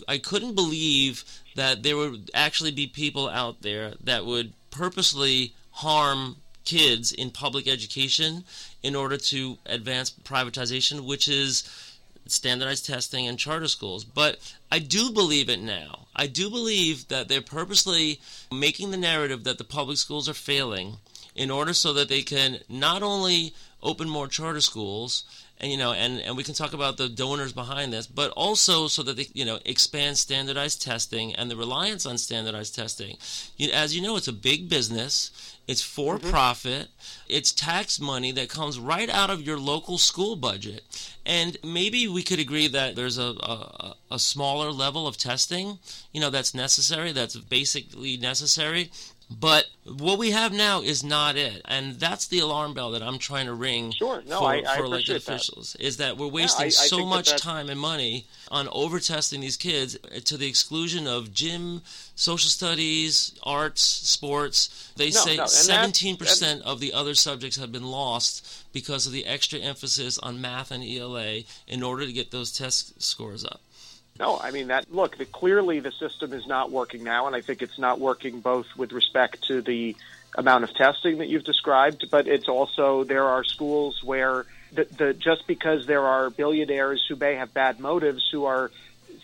I 0.08 0.17
couldn't 0.19 0.56
believe 0.56 1.25
that 1.56 1.84
there 1.84 1.97
would 1.97 2.32
actually 2.34 2.71
be 2.71 2.88
people 2.88 3.27
out 3.27 3.62
there 3.62 3.93
that 4.01 4.25
would 4.25 4.54
purposely 4.71 5.54
harm 5.71 6.38
kids 6.63 7.12
in 7.12 7.32
public 7.32 7.67
education 7.67 8.45
in 8.84 8.95
order 8.95 9.17
to 9.17 9.58
advance 9.65 10.12
privatization, 10.12 11.06
which 11.06 11.27
is 11.27 11.63
standardized 12.31 12.85
testing 12.85 13.27
and 13.27 13.37
charter 13.37 13.67
schools. 13.67 14.03
But 14.03 14.39
I 14.71 14.79
do 14.79 15.11
believe 15.11 15.49
it 15.49 15.61
now. 15.61 16.07
I 16.15 16.27
do 16.27 16.49
believe 16.49 17.07
that 17.07 17.27
they're 17.27 17.41
purposely 17.41 18.19
making 18.51 18.91
the 18.91 18.97
narrative 18.97 19.43
that 19.43 19.57
the 19.57 19.63
public 19.63 19.97
schools 19.97 20.27
are 20.27 20.33
failing 20.33 20.97
in 21.35 21.49
order 21.49 21.73
so 21.73 21.93
that 21.93 22.09
they 22.09 22.21
can 22.21 22.59
not 22.67 23.03
only 23.03 23.53
open 23.81 24.09
more 24.09 24.27
charter 24.27 24.61
schools 24.61 25.23
and 25.59 25.71
you 25.71 25.77
know 25.77 25.93
and 25.93 26.19
and 26.19 26.35
we 26.35 26.43
can 26.43 26.53
talk 26.53 26.73
about 26.73 26.97
the 26.97 27.07
donors 27.07 27.53
behind 27.53 27.93
this 27.93 28.07
but 28.07 28.31
also 28.31 28.87
so 28.87 29.01
that 29.03 29.15
they 29.15 29.27
you 29.33 29.45
know 29.45 29.59
expand 29.65 30.17
standardized 30.17 30.81
testing 30.81 31.33
and 31.35 31.49
the 31.49 31.55
reliance 31.55 32.05
on 32.05 32.17
standardized 32.17 32.75
testing 32.75 33.17
you, 33.57 33.71
as 33.71 33.95
you 33.95 34.01
know 34.01 34.17
it's 34.17 34.27
a 34.27 34.33
big 34.33 34.69
business 34.69 35.50
it's 35.67 35.82
for 35.82 36.17
mm-hmm. 36.17 36.30
profit 36.30 36.88
it's 37.28 37.52
tax 37.52 38.00
money 38.00 38.32
that 38.32 38.50
comes 38.50 38.80
right 38.80 39.10
out 39.10 39.30
of 39.30 39.41
your 39.41 39.58
local 39.58 39.97
school 39.97 40.36
budget 40.36 40.84
and 41.26 41.58
maybe 41.63 42.08
we 42.08 42.24
could 42.24 42.39
agree 42.39 42.67
that 42.67 42.95
there's 42.95 43.17
a, 43.17 43.34
a, 43.41 43.95
a 44.12 44.19
smaller 44.19 44.71
level 44.71 45.08
of 45.08 45.17
testing 45.17 45.78
you 46.12 46.19
know 46.19 46.30
that's 46.30 46.54
necessary 46.54 47.12
that's 47.12 47.36
basically 47.36 48.17
necessary 48.17 48.91
but 49.39 49.65
what 49.85 50.19
we 50.19 50.31
have 50.31 50.51
now 50.51 50.81
is 50.81 51.03
not 51.03 51.37
it, 51.37 51.61
and 51.65 51.95
that's 51.95 52.27
the 52.27 52.39
alarm 52.39 52.73
bell 52.73 52.91
that 52.91 53.01
I'm 53.01 53.17
trying 53.17 53.45
to 53.45 53.53
ring 53.53 53.91
sure. 53.91 54.21
no, 54.27 54.39
for, 54.39 54.45
I, 54.45 54.63
I 54.67 54.77
for 54.77 54.83
elected 54.83 55.15
officials. 55.15 55.75
Is 55.79 55.97
that 55.97 56.17
we're 56.17 56.27
wasting 56.27 56.63
yeah, 56.63 56.67
I, 56.67 56.69
so 56.69 57.05
much 57.05 57.31
that 57.31 57.39
time 57.39 57.69
and 57.69 57.79
money 57.79 58.25
on 58.49 58.67
overtesting 58.69 59.39
these 59.39 59.57
kids 59.57 59.97
eh, 60.11 60.19
to 60.25 60.37
the 60.37 60.47
exclusion 60.47 61.07
of 61.07 61.33
gym, 61.33 61.81
social 62.15 62.49
studies, 62.49 63.33
arts, 63.43 63.81
sports. 63.81 64.91
They 64.97 65.11
no, 65.11 65.19
say 65.19 65.37
no, 65.37 65.43
17% 65.43 66.61
of 66.61 66.79
the 66.79 66.93
other 66.93 67.15
subjects 67.15 67.57
have 67.57 67.71
been 67.71 67.87
lost 67.87 68.65
because 68.73 69.07
of 69.07 69.13
the 69.13 69.25
extra 69.25 69.59
emphasis 69.59 70.17
on 70.17 70.41
math 70.41 70.71
and 70.71 70.83
ELA 70.83 71.41
in 71.67 71.83
order 71.83 72.05
to 72.05 72.13
get 72.13 72.31
those 72.31 72.51
test 72.51 73.01
scores 73.01 73.45
up. 73.45 73.61
No, 74.19 74.38
I 74.39 74.52
mean 74.52 74.67
that. 74.67 74.91
Look, 74.93 75.17
the, 75.17 75.26
clearly 75.26 75.80
the 75.80 75.91
system 75.91 76.34
is 76.34 76.45
not 76.45 76.71
working 76.71 77.04
now, 77.04 77.28
and 77.28 77.36
I 77.36 77.41
think 77.41 77.62
it's 77.62 77.80
not 77.80 78.00
working 78.00 78.39
both 78.41 78.67
with 78.78 78.91
respect 78.91 79.47
to 79.47 79.62
the 79.62 79.95
amount 80.36 80.63
of 80.63 80.74
testing 80.74 81.17
that 81.17 81.28
you've 81.28 81.43
described, 81.43 82.10
but 82.10 82.28
it's 82.28 82.47
also 82.47 83.04
there 83.04 83.26
are 83.26 83.43
schools 83.43 84.04
where 84.04 84.45
the, 84.71 84.86
the 84.86 85.13
just 85.13 85.47
because 85.47 85.86
there 85.86 86.06
are 86.06 86.30
billionaires 86.30 87.04
who 87.08 87.15
may 87.15 87.36
have 87.36 87.54
bad 87.54 87.80
motives 87.80 88.30
who 88.32 88.45
are 88.45 88.71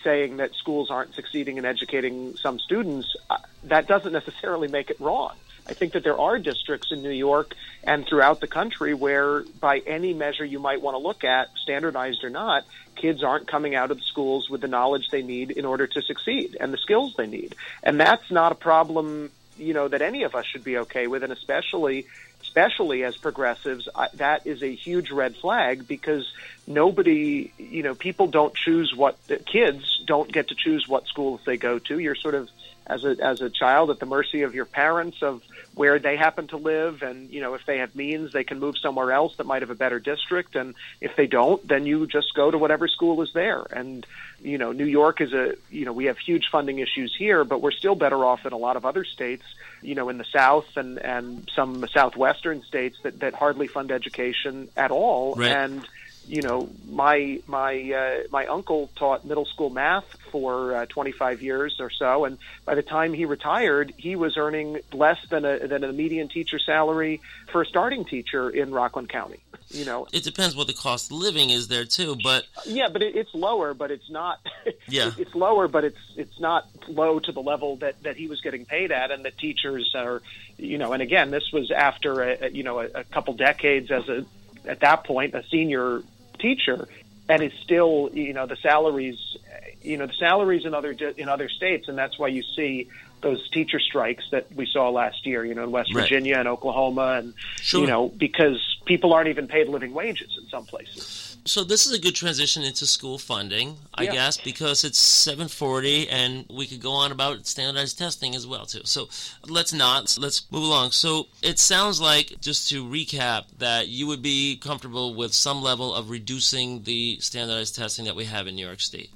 saying 0.04 0.38
that 0.38 0.54
schools 0.56 0.91
aren't 0.91 1.13
succeeding 1.15 1.58
in 1.58 1.65
educating 1.65 2.36
some 2.38 2.60
students, 2.60 3.15
uh, 3.30 3.38
that 3.65 3.88
doesn't 3.88 4.13
necessarily 4.13 4.67
make 4.67 4.89
it 4.89 5.00
wrong. 5.00 5.34
I 5.67 5.73
think 5.73 5.93
that 5.93 6.03
there 6.03 6.17
are 6.17 6.39
districts 6.39 6.91
in 6.91 7.01
New 7.01 7.10
York 7.10 7.53
and 7.84 8.06
throughout 8.06 8.39
the 8.39 8.47
country 8.47 8.93
where, 8.93 9.41
by 9.60 9.80
any 9.80 10.13
measure 10.13 10.45
you 10.45 10.60
might 10.60 10.82
want 10.82 10.95
to 10.95 10.99
look 10.99 11.23
at, 11.23 11.49
standardized 11.58 12.23
or 12.23 12.30
not, 12.30 12.65
kids 12.95 13.21
aren't 13.23 13.47
coming 13.47 13.75
out 13.75 13.91
of 13.91 13.97
the 13.97 14.03
schools 14.03 14.49
with 14.49 14.62
the 14.62 14.67
knowledge 14.67 15.10
they 15.10 15.21
need 15.21 15.51
in 15.51 15.65
order 15.65 15.86
to 15.86 16.01
succeed 16.01 16.58
and 16.60 16.73
the 16.73 16.77
skills 16.77 17.13
they 17.17 17.27
need. 17.27 17.56
And 17.84 17.99
that's 17.99 18.32
not 18.32 18.51
a 18.51 18.56
problem, 18.56 19.30
you 19.58 19.73
know, 19.73 19.88
that 19.88 20.01
any 20.01 20.23
of 20.23 20.36
us 20.36 20.45
should 20.45 20.63
be 20.63 20.77
okay 20.80 21.08
with, 21.08 21.23
and 21.23 21.34
especially 21.34 22.08
especially 22.41 23.03
as 23.03 23.17
progressives, 23.17 23.89
I, 23.93 24.08
that 24.15 24.47
is 24.47 24.63
a 24.63 24.73
huge 24.73 25.12
red 25.12 25.36
flag 25.36 25.88
because 25.88 26.32
nobody, 26.65 27.51
you 27.58 27.84
know, 27.84 27.93
people 27.93 28.27
don't 28.27 28.53
choose 28.56 28.95
what 28.95 29.17
kids 29.45 30.01
don't 30.06 30.32
get 30.32 30.47
to 30.49 30.56
choose 30.56 30.88
what 30.88 31.08
schools 31.08 31.41
they 31.45 31.58
go 31.58 31.77
to. 31.80 31.99
You're 31.99 32.15
sort 32.15 32.36
of 32.36 32.49
as 32.88 33.04
a 33.04 33.15
as 33.21 33.41
a 33.41 33.50
child 33.50 33.89
at 33.89 34.00
the 34.00 34.06
mercy 34.06 34.41
of 34.41 34.56
your 34.56 34.65
parents 34.65 35.21
of 35.21 35.43
where 35.76 36.00
they 36.00 36.17
happen 36.17 36.47
to 36.47 36.58
live. 36.58 37.04
And 37.04 37.30
you 37.30 37.41
know 37.41 37.54
if 37.54 37.65
they 37.65 37.80
have 37.80 37.95
means 37.95 38.34
they 38.34 38.43
can 38.43 38.60
move 38.60 38.78
somewhere 38.78 39.12
else 39.12 39.36
that 39.38 39.45
might 39.45 39.62
have 39.62 39.69
a 39.69 39.76
better 39.76 40.00
district. 40.00 40.56
And 40.56 40.76
if 41.02 41.15
they 41.15 41.28
don't 41.28 41.65
then 41.67 41.86
you 41.86 42.08
just 42.08 42.34
go 42.34 42.50
to 42.50 42.58
whatever 42.58 42.88
school 42.88 43.21
is 43.21 43.32
there. 43.34 43.65
And 43.71 44.06
you 44.41 44.58
know 44.58 44.71
New 44.71 44.86
York 44.86 45.21
is 45.21 45.34
a 45.34 45.56
you 45.69 45.86
know 45.86 45.93
we 45.93 46.06
have 46.06 46.17
huge 46.17 46.50
funding 46.52 46.80
issues 46.80 47.15
here 47.17 47.43
but 47.43 47.62
we're 47.62 47.71
still 47.71 47.95
better 47.95 48.23
off 48.26 48.43
than 48.43 48.54
a 48.54 48.58
lot 48.58 48.78
of 48.78 48.86
other 48.86 49.04
states 49.04 49.43
you 49.82 49.95
know 49.95 50.10
in 50.10 50.17
the 50.17 50.26
south 50.26 50.78
and 50.78 50.97
and 51.00 51.50
some 51.56 51.86
southwestern 51.88 52.63
states 52.63 52.97
that 53.04 53.19
that 53.19 53.34
hardly 53.34 53.67
fund 53.67 53.91
education 53.91 54.69
at 54.76 54.91
all. 54.91 55.36
Right. 55.36 55.52
and 55.52 55.88
you 56.27 56.41
know, 56.41 56.69
my 56.89 57.39
my 57.47 57.91
uh, 57.91 58.27
my 58.31 58.45
uncle 58.47 58.89
taught 58.95 59.25
middle 59.25 59.45
school 59.45 59.69
math 59.69 60.05
for 60.29 60.75
uh, 60.75 60.85
25 60.87 61.41
years 61.41 61.77
or 61.79 61.89
so, 61.89 62.25
and 62.25 62.37
by 62.65 62.75
the 62.75 62.83
time 62.83 63.13
he 63.13 63.25
retired, 63.25 63.93
he 63.97 64.15
was 64.15 64.35
earning 64.35 64.79
less 64.91 65.17
than 65.29 65.45
a 65.45 65.67
than 65.67 65.83
a 65.83 65.93
median 65.93 66.27
teacher 66.27 66.59
salary 66.59 67.21
for 67.49 67.61
a 67.61 67.65
starting 67.65 68.03
teacher 68.03 68.49
in 68.49 68.71
Rockland 68.71 69.07
County. 69.07 69.39
You 69.69 69.85
know, 69.85 70.07
it 70.11 70.23
depends 70.23 70.55
what 70.55 70.67
the 70.67 70.73
cost 70.73 71.11
of 71.11 71.17
living 71.17 71.49
is 71.49 71.69
there 71.69 71.85
too, 71.85 72.17
but 72.21 72.45
yeah, 72.65 72.89
but 72.89 73.01
it, 73.01 73.15
it's 73.15 73.33
lower, 73.33 73.73
but 73.73 73.91
it's 73.91 74.09
not. 74.09 74.39
Yeah, 74.89 75.11
it's 75.17 75.35
lower, 75.35 75.67
but 75.67 75.83
it's 75.83 75.99
it's 76.15 76.39
not 76.39 76.65
low 76.87 77.19
to 77.19 77.33
the 77.33 77.41
level 77.41 77.75
that 77.77 78.01
that 78.03 78.15
he 78.15 78.27
was 78.27 78.39
getting 78.39 78.63
paid 78.63 78.93
at, 78.93 79.11
and 79.11 79.25
that 79.25 79.37
teachers 79.37 79.93
are, 79.95 80.21
you 80.57 80.77
know, 80.77 80.93
and 80.93 81.01
again, 81.01 81.29
this 81.29 81.51
was 81.51 81.71
after 81.71 82.21
a, 82.21 82.49
you 82.49 82.63
know 82.63 82.79
a, 82.79 82.85
a 82.95 83.03
couple 83.03 83.33
decades 83.33 83.91
as 83.91 84.07
a 84.07 84.25
at 84.65 84.79
that 84.81 85.03
point 85.03 85.33
a 85.33 85.43
senior 85.49 86.03
teacher, 86.38 86.88
and 87.30 87.41
it's 87.41 87.58
still 87.60 88.10
you 88.13 88.34
know 88.34 88.45
the 88.45 88.58
salaries, 88.58 89.38
you 89.82 89.97
know 89.97 90.08
the 90.08 90.13
salaries 90.13 90.65
in 90.65 90.73
other 90.73 90.91
in 90.91 91.30
other 91.30 91.50
states, 91.50 91.88
and 91.88 91.97
that's 91.97 92.17
why 92.17 92.28
you 92.28 92.43
see 92.56 92.89
those 93.21 93.50
teacher 93.50 93.80
strikes 93.80 94.23
that 94.32 94.52
we 94.54 94.65
saw 94.65 94.89
last 94.89 95.26
year, 95.26 95.43
you 95.43 95.56
know, 95.56 95.63
in 95.63 95.71
West 95.71 95.93
right. 95.93 96.02
Virginia 96.02 96.38
and 96.38 96.47
Oklahoma, 96.47 97.19
and 97.19 97.34
sure. 97.60 97.82
you 97.82 97.88
know 97.88 98.10
because 98.10 98.80
people 98.86 99.13
aren't 99.13 99.30
even 99.30 99.47
paid 99.47 99.67
living 99.67 99.93
wages 99.93 100.38
in 100.41 100.47
some 100.50 100.65
places. 100.65 101.26
So 101.47 101.63
this 101.63 101.86
is 101.86 101.93
a 101.93 101.99
good 101.99 102.13
transition 102.15 102.63
into 102.63 102.86
school 102.86 103.17
funding, 103.17 103.77
I 103.93 104.04
Yeah. 104.04 104.12
guess, 104.13 104.37
because 104.37 104.83
it's 104.83 105.00
740 105.00 106.10
and 106.10 106.45
we 106.50 106.67
could 106.67 106.81
go 106.81 106.91
on 106.91 107.12
about 107.12 107.48
standardized 107.48 107.98
testing 107.98 108.35
as 108.35 108.45
well 108.45 108.65
too. 108.65 108.81
So 108.83 109.08
let's 109.48 109.71
not. 109.73 110.17
Let's 110.19 110.43
move 110.52 110.63
along. 110.63 110.91
So 110.91 111.27
it 111.41 111.58
sounds 111.60 112.02
like 112.02 112.41
just 112.41 112.67
to 112.69 112.83
recap 112.83 113.45
that 113.60 113.87
you 113.87 114.08
would 114.08 114.21
be 114.21 114.58
comfortable 114.58 115.13
with 115.13 115.33
some 115.33 115.62
level 115.62 115.93
of 115.95 116.10
reducing 116.10 116.83
the 116.83 117.17
standardized 117.21 117.75
testing 117.75 118.06
that 118.06 118.15
we 118.15 118.25
have 118.25 118.48
in 118.48 118.56
New 118.56 118.65
York 118.65 118.81
State. 118.81 119.10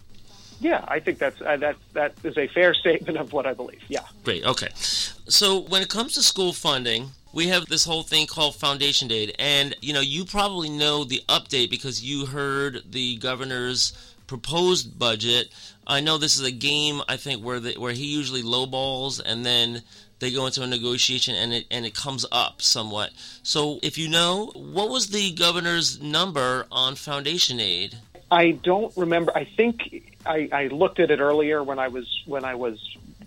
Yeah, 0.61 0.85
I 0.87 0.99
think 0.99 1.17
that's 1.17 1.41
uh, 1.41 1.57
that 1.57 1.75
that 1.93 2.13
is 2.23 2.37
a 2.37 2.47
fair 2.47 2.73
statement 2.83 3.17
of 3.17 3.33
what 3.33 3.45
I 3.45 3.53
believe. 3.53 3.81
Yeah. 3.89 4.03
Great. 4.23 4.45
Okay. 4.45 4.69
So 5.27 5.57
when 5.59 5.81
it 5.81 5.89
comes 5.89 6.13
to 6.13 6.23
school 6.23 6.53
funding, 6.53 7.11
we 7.33 7.47
have 7.47 7.65
this 7.67 7.85
whole 7.85 8.03
thing 8.03 8.27
called 8.27 8.55
foundation 8.55 9.11
aid, 9.11 9.35
and 9.39 9.75
you 9.81 9.93
know 9.93 10.01
you 10.01 10.25
probably 10.25 10.69
know 10.69 11.03
the 11.03 11.21
update 11.29 11.69
because 11.69 12.03
you 12.03 12.25
heard 12.25 12.83
the 12.91 13.17
governor's 13.17 13.93
proposed 14.27 14.97
budget. 14.97 15.49
I 15.85 15.99
know 15.99 16.17
this 16.17 16.39
is 16.39 16.45
a 16.45 16.51
game 16.51 17.01
I 17.07 17.17
think 17.17 17.43
where 17.43 17.59
the, 17.59 17.73
where 17.73 17.91
he 17.91 18.05
usually 18.05 18.43
lowballs 18.43 19.21
and 19.23 19.45
then 19.45 19.81
they 20.19 20.31
go 20.31 20.45
into 20.45 20.61
a 20.61 20.67
negotiation 20.67 21.35
and 21.35 21.51
it 21.51 21.65
and 21.69 21.85
it 21.85 21.95
comes 21.95 22.25
up 22.31 22.61
somewhat. 22.61 23.11
So 23.43 23.79
if 23.81 23.97
you 23.97 24.07
know, 24.07 24.51
what 24.55 24.89
was 24.89 25.07
the 25.07 25.33
governor's 25.33 26.01
number 26.01 26.65
on 26.71 26.95
foundation 26.95 27.59
aid? 27.59 27.97
I 28.29 28.51
don't 28.51 28.95
remember. 28.95 29.33
I 29.35 29.43
think 29.43 30.15
I, 30.25 30.47
I 30.53 30.67
looked 30.67 30.99
at 30.99 31.11
it 31.11 31.19
earlier 31.19 31.61
when 31.61 31.79
I 31.79 31.89
was 31.89 32.07
when 32.25 32.45
I 32.45 32.55
was 32.55 32.79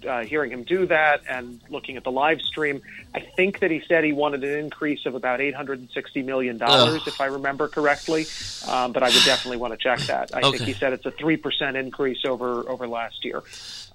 uh, 0.06 0.20
hearing 0.24 0.50
him 0.50 0.62
do 0.64 0.86
that 0.86 1.22
and 1.28 1.60
looking 1.68 1.96
at 1.96 2.04
the 2.04 2.10
live 2.10 2.40
stream. 2.40 2.82
I 3.14 3.20
think 3.20 3.60
that 3.60 3.70
he 3.70 3.82
said 3.86 4.04
he 4.04 4.12
wanted 4.12 4.44
an 4.44 4.58
increase 4.58 5.06
of 5.06 5.14
about 5.14 5.40
eight 5.40 5.54
hundred 5.54 5.80
and 5.80 5.88
sixty 5.90 6.22
million 6.22 6.58
dollars, 6.58 7.02
Ugh. 7.02 7.08
if 7.08 7.20
I 7.20 7.26
remember 7.26 7.68
correctly. 7.68 8.26
Um, 8.66 8.92
but 8.92 9.02
I 9.02 9.06
would 9.06 9.24
definitely 9.24 9.58
want 9.58 9.72
to 9.74 9.76
check 9.76 10.00
that. 10.06 10.30
I 10.34 10.40
Okay. 10.40 10.58
think 10.58 10.68
he 10.68 10.74
said 10.74 10.92
it's 10.92 11.06
a 11.06 11.10
three 11.10 11.36
percent 11.36 11.76
increase 11.76 12.24
over 12.24 12.68
over 12.68 12.86
last 12.88 13.24
year. 13.24 13.42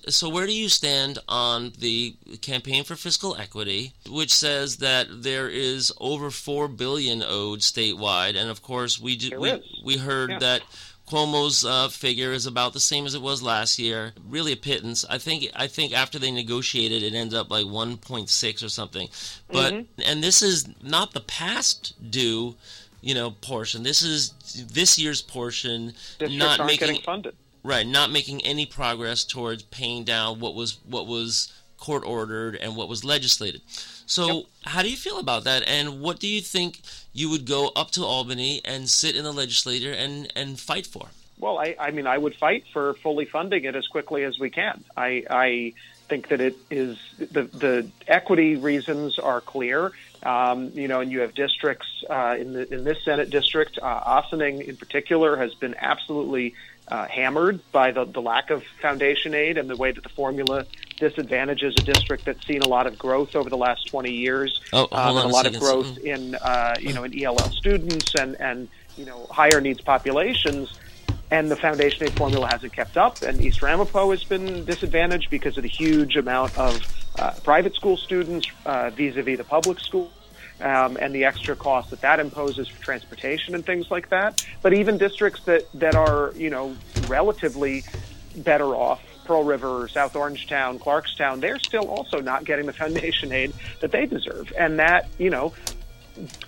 So 0.08 0.30
where 0.30 0.46
do 0.48 0.54
you 0.54 0.70
stand 0.70 1.20
on 1.28 1.74
the 1.78 2.16
campaign 2.42 2.84
for 2.84 2.96
fiscal 2.96 3.36
equity, 3.36 3.94
which 4.10 4.34
says 4.34 4.78
that 4.78 5.08
there 5.24 5.50
is 5.50 5.92
over 6.00 6.32
four 6.32 6.68
billion 6.68 7.22
owed 7.22 7.60
statewide, 7.60 8.36
and 8.38 8.50
of 8.50 8.62
course 8.62 9.00
we 9.00 9.18
do, 9.18 9.40
we, 9.40 9.62
we 9.84 9.98
heard 9.98 10.30
Yeah. 10.30 10.40
that 10.40 10.62
Cuomo's 11.10 11.66
uh, 11.66 11.88
figure 11.90 12.32
is 12.32 12.46
about 12.46 12.74
the 12.74 12.80
same 12.80 13.06
as 13.06 13.16
it 13.16 13.22
was 13.22 13.42
last 13.42 13.80
year, 13.80 14.14
really 14.30 14.52
a 14.52 14.58
pittance. 14.58 15.04
I 15.10 15.18
think 15.18 15.50
I 15.56 15.68
think 15.68 15.92
after 15.92 16.20
they 16.20 16.30
negotiated, 16.32 17.02
it 17.02 17.14
ends 17.16 17.34
up 17.34 17.50
like 17.50 17.66
1.6 17.66 18.64
or 18.64 18.70
something. 18.70 19.10
But 19.52 19.74
Mm-hmm. 19.74 20.02
and 20.06 20.24
this 20.24 20.42
is 20.42 20.70
not 20.84 21.14
the 21.14 21.20
past 21.22 21.94
due, 22.12 22.56
you 23.02 23.16
know, 23.16 23.32
portion. 23.32 23.84
This 23.84 24.02
is 24.04 24.30
this 24.72 25.00
year's 25.00 25.22
portion, 25.22 25.94
Districts 26.20 26.36
not 26.36 26.66
making 26.66 27.02
funded. 27.02 27.36
Right, 27.64 27.86
not 27.86 28.10
making 28.12 28.46
any 28.46 28.66
progress 28.66 29.26
towards 29.26 29.64
paying 29.64 30.04
down 30.06 30.40
what 30.40 30.54
was 30.56 30.78
what 30.88 31.08
was 31.08 31.52
court 31.78 32.04
ordered 32.06 32.56
and 32.56 32.76
what 32.76 32.88
was 32.88 33.04
legislated. 33.04 33.62
So, 34.10 34.26
Yep. 34.28 34.46
how 34.64 34.82
do 34.82 34.90
you 34.90 34.98
feel 34.98 35.20
about 35.20 35.44
that? 35.44 35.62
And 35.68 36.02
what 36.02 36.20
do 36.20 36.28
you 36.28 36.42
think 36.42 36.82
you 37.14 37.30
would 37.30 37.46
go 37.46 37.72
up 37.76 37.92
to 37.92 38.04
Albany 38.04 38.60
and 38.66 38.90
sit 38.90 39.16
in 39.16 39.24
the 39.24 39.32
legislature 39.32 39.92
and 39.94 40.32
and 40.36 40.60
fight 40.60 40.88
for? 40.88 41.10
Well, 41.38 41.60
I, 41.60 41.76
I 41.80 41.92
mean, 41.92 42.08
I 42.08 42.18
would 42.18 42.36
fight 42.36 42.66
for 42.74 42.96
fully 42.96 43.26
funding 43.26 43.64
it 43.66 43.76
as 43.76 43.88
quickly 43.88 44.24
as 44.24 44.40
we 44.40 44.50
can. 44.50 44.84
I, 44.98 45.24
I 45.30 45.74
think 46.10 46.28
that 46.30 46.42
it 46.42 46.58
is 46.72 46.98
the 47.18 47.44
the 47.44 47.88
equity 48.08 48.56
reasons 48.56 49.20
are 49.20 49.42
clear. 49.42 49.92
Um, 50.24 50.72
you 50.74 50.88
know, 50.90 51.00
and 51.02 51.12
you 51.12 51.22
have 51.22 51.34
districts 51.36 51.88
uh, 52.10 52.36
in 52.38 52.54
the 52.54 52.74
in 52.74 52.84
this 52.84 53.04
Senate 53.06 53.30
district. 53.30 53.78
Uh, 53.78 54.02
Ossining, 54.06 54.62
in 54.62 54.76
particular, 54.76 55.38
has 55.38 55.54
been 55.54 55.76
absolutely 55.80 56.56
uh, 56.88 57.06
hammered 57.08 57.62
by 57.72 57.92
the, 57.92 58.06
the 58.06 58.22
lack 58.22 58.50
of 58.50 58.64
foundation 58.82 59.36
aid 59.36 59.60
and 59.60 59.70
the 59.70 59.78
way 59.78 59.92
that 59.92 60.04
the 60.04 60.10
formula 60.10 60.66
disadvantages 61.00 61.74
a 61.78 61.82
district 61.82 62.26
that's 62.26 62.46
seen 62.46 62.62
a 62.62 62.68
lot 62.68 62.88
of 62.88 62.98
growth 62.98 63.36
over 63.36 63.50
the 63.50 63.58
last 63.58 63.88
20 63.88 64.12
years. 64.12 64.62
Oh, 64.74 64.88
um, 64.92 65.18
and 65.18 65.26
a 65.26 65.28
a 65.28 65.28
lot 65.28 65.46
of 65.46 65.60
growth 65.60 65.98
in 66.00 66.36
uh, 66.36 66.76
you 66.80 66.94
know 66.94 67.04
in 67.04 67.24
ELL 67.24 67.38
students 67.52 68.14
and 68.16 68.40
and 68.40 68.68
you 68.98 69.06
know 69.06 69.26
higher 69.32 69.62
needs 69.62 69.82
populations. 69.82 70.80
And 71.32 71.52
the 71.52 71.56
foundation 71.56 72.06
aid 72.06 72.14
formula 72.14 72.48
hasn't 72.48 72.74
kept 72.74 72.98
up. 72.98 73.22
And 73.22 73.40
East 73.40 73.62
Ramapo 73.62 74.10
has 74.10 74.24
been 74.24 74.66
disadvantaged 74.66 75.30
because 75.30 75.58
of 75.58 75.64
the 75.64 75.70
huge 75.70 76.18
amount 76.18 76.58
of 76.58 76.82
uh, 77.20 77.34
private 77.44 77.76
school 77.76 77.98
students 77.98 78.48
uh, 78.66 78.90
vis-a-vis 78.90 79.38
the 79.38 79.44
public 79.44 79.80
school 79.80 80.12
um, 80.62 80.98
and 81.00 81.14
the 81.14 81.26
extra 81.26 81.56
cost 81.56 81.92
that 81.92 82.02
that 82.02 82.20
imposes 82.20 82.68
for 82.68 82.82
transportation 82.82 83.54
and 83.54 83.66
things 83.66 83.92
like 83.92 84.10
that. 84.10 84.46
But 84.62 84.74
even 84.74 84.98
districts 84.98 85.44
that 85.44 85.72
that 85.76 85.96
are 85.96 86.34
you 86.36 86.50
know 86.50 86.76
relatively 87.08 87.84
better 88.36 88.76
off 88.76 89.04
Pearl 89.30 89.44
River, 89.44 89.88
South 89.88 90.14
Orangetown, 90.14 90.80
Clarkstown, 90.80 91.40
they're 91.40 91.60
still 91.60 91.88
also 91.88 92.20
not 92.20 92.46
getting 92.46 92.66
the 92.66 92.74
foundation 92.74 93.32
aid 93.32 93.54
that 93.80 93.92
they 93.92 94.08
deserve. 94.08 94.52
And 94.58 94.80
that, 94.80 95.08
you 95.20 95.30
know, 95.30 95.54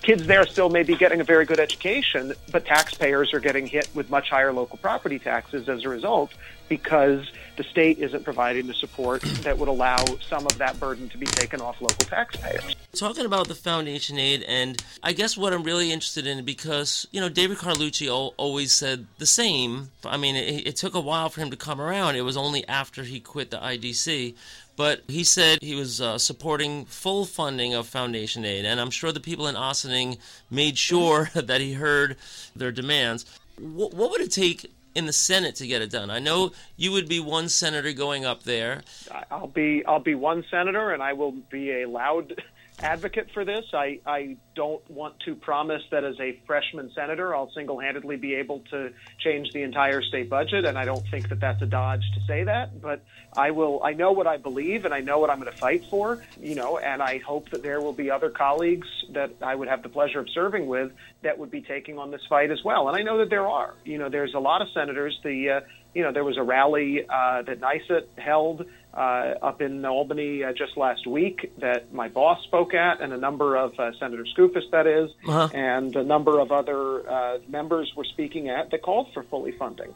kids 0.02 0.26
there 0.26 0.44
still 0.46 0.68
may 0.68 0.82
be 0.82 0.96
getting 0.96 1.20
a 1.20 1.24
very 1.24 1.44
good 1.44 1.60
education, 1.60 2.32
but 2.50 2.66
taxpayers 2.66 3.32
are 3.34 3.38
getting 3.38 3.68
hit 3.68 3.88
with 3.94 4.10
much 4.10 4.30
higher 4.30 4.52
local 4.52 4.78
property 4.78 5.20
taxes 5.20 5.68
as 5.68 5.84
a 5.84 5.88
result 5.88 6.32
because 6.68 7.30
the 7.56 7.64
state 7.64 7.98
isn't 7.98 8.24
providing 8.24 8.66
the 8.66 8.74
support 8.74 9.22
that 9.42 9.58
would 9.58 9.68
allow 9.68 10.04
some 10.26 10.46
of 10.46 10.56
that 10.58 10.78
burden 10.80 11.08
to 11.10 11.18
be 11.18 11.26
taken 11.26 11.60
off 11.60 11.80
local 11.80 12.06
taxpayers. 12.06 12.74
Talking 12.94 13.26
about 13.26 13.48
the 13.48 13.54
foundation 13.54 14.18
aid, 14.18 14.42
and 14.48 14.82
I 15.02 15.12
guess 15.12 15.36
what 15.36 15.52
I'm 15.52 15.62
really 15.62 15.92
interested 15.92 16.26
in 16.26 16.44
because 16.44 17.06
you 17.12 17.20
know 17.20 17.28
David 17.28 17.58
Carlucci 17.58 18.08
al- 18.08 18.34
always 18.36 18.72
said 18.72 19.06
the 19.18 19.26
same. 19.26 19.90
I 20.04 20.16
mean, 20.16 20.36
it, 20.36 20.66
it 20.66 20.76
took 20.76 20.94
a 20.94 21.00
while 21.00 21.28
for 21.28 21.40
him 21.40 21.50
to 21.50 21.56
come 21.56 21.80
around. 21.80 22.16
It 22.16 22.22
was 22.22 22.36
only 22.36 22.66
after 22.68 23.02
he 23.02 23.20
quit 23.20 23.50
the 23.50 23.58
IDC. 23.58 24.34
But 24.74 25.02
he 25.06 25.22
said 25.22 25.58
he 25.60 25.74
was 25.74 26.00
uh, 26.00 26.16
supporting 26.16 26.86
full 26.86 27.26
funding 27.26 27.74
of 27.74 27.86
foundation 27.86 28.44
aid, 28.44 28.64
and 28.64 28.80
I'm 28.80 28.90
sure 28.90 29.12
the 29.12 29.20
people 29.20 29.46
in 29.46 29.54
Ossining 29.54 30.16
made 30.50 30.78
sure 30.78 31.30
that 31.34 31.60
he 31.60 31.74
heard 31.74 32.16
their 32.56 32.72
demands. 32.72 33.26
What 33.58 33.92
would 33.94 34.22
it 34.22 34.32
take 34.32 34.70
in 34.94 35.06
the 35.06 35.12
Senate 35.12 35.54
to 35.56 35.66
get 35.66 35.82
it 35.82 35.90
done? 35.90 36.10
I 36.10 36.18
know 36.18 36.52
you 36.76 36.92
would 36.92 37.08
be 37.08 37.20
one 37.20 37.48
senator 37.48 37.92
going 37.92 38.24
up 38.24 38.42
there. 38.42 38.82
I'll 39.30 39.46
be 39.46 39.84
I'll 39.86 40.00
be 40.00 40.14
one 40.14 40.44
senator, 40.50 40.90
and 40.90 41.02
I 41.02 41.12
will 41.12 41.32
be 41.32 41.82
a 41.82 41.88
loud 41.88 42.40
advocate 42.82 43.30
for 43.32 43.44
this. 43.44 43.64
I, 43.72 44.00
I 44.06 44.36
don't 44.54 44.88
want 44.90 45.20
to 45.20 45.34
promise 45.34 45.82
that 45.90 46.04
as 46.04 46.18
a 46.20 46.38
freshman 46.46 46.90
senator, 46.94 47.34
I'll 47.34 47.50
single-handedly 47.52 48.16
be 48.16 48.34
able 48.34 48.60
to 48.70 48.92
change 49.18 49.50
the 49.52 49.62
entire 49.62 50.02
state 50.02 50.28
budget, 50.28 50.64
and 50.64 50.76
I 50.76 50.84
don't 50.84 51.06
think 51.08 51.28
that 51.28 51.40
that's 51.40 51.62
a 51.62 51.66
dodge 51.66 52.04
to 52.14 52.20
say 52.26 52.44
that. 52.44 52.80
But 52.80 53.02
I 53.36 53.50
will. 53.52 53.82
I 53.82 53.92
know 53.92 54.12
what 54.12 54.26
I 54.26 54.36
believe, 54.36 54.84
and 54.84 54.92
I 54.92 55.00
know 55.00 55.18
what 55.18 55.30
I'm 55.30 55.38
going 55.40 55.50
to 55.50 55.56
fight 55.56 55.84
for. 55.86 56.22
You 56.40 56.54
know, 56.54 56.78
and 56.78 57.02
I 57.02 57.18
hope 57.18 57.50
that 57.50 57.62
there 57.62 57.80
will 57.80 57.92
be 57.92 58.10
other 58.10 58.30
colleagues 58.30 58.88
that 59.10 59.30
I 59.40 59.54
would 59.54 59.68
have 59.68 59.82
the 59.82 59.88
pleasure 59.88 60.20
of 60.20 60.28
serving 60.30 60.66
with 60.66 60.92
that 61.22 61.38
would 61.38 61.50
be 61.50 61.62
taking 61.62 61.98
on 61.98 62.10
this 62.10 62.22
fight 62.28 62.50
as 62.50 62.62
well. 62.64 62.88
And 62.88 62.96
I 62.96 63.02
know 63.02 63.18
that 63.18 63.30
there 63.30 63.46
are. 63.46 63.74
You 63.84 63.98
know, 63.98 64.08
there's 64.08 64.34
a 64.34 64.40
lot 64.40 64.60
of 64.60 64.68
senators. 64.74 65.18
The 65.22 65.50
uh, 65.50 65.60
you 65.94 66.02
know, 66.02 66.12
there 66.12 66.24
was 66.24 66.36
a 66.38 66.42
rally 66.42 67.04
uh, 67.08 67.42
that 67.42 67.60
NISA 67.60 68.02
held 68.16 68.64
uh, 68.94 68.98
up 69.42 69.60
in 69.62 69.84
Albany 69.84 70.44
uh, 70.44 70.52
just 70.52 70.76
last 70.76 71.06
week 71.06 71.52
that 71.58 71.92
my 71.92 72.08
boss 72.08 72.42
spoke 72.44 72.74
at, 72.74 73.00
and 73.00 73.12
a 73.12 73.16
number 73.18 73.56
of 73.56 73.78
uh, 73.78 73.92
Senator 73.98 74.24
Skoufis, 74.36 74.70
that 74.70 74.86
is, 74.86 75.10
Uh-huh. 75.26 75.48
and 75.54 75.94
a 75.96 76.04
number 76.04 76.38
of 76.38 76.52
other 76.52 77.08
uh, 77.08 77.38
members 77.48 77.92
were 77.96 78.04
speaking 78.04 78.48
at 78.48 78.70
that 78.70 78.82
called 78.82 79.08
for 79.14 79.22
fully 79.24 79.52
funding. 79.52 79.94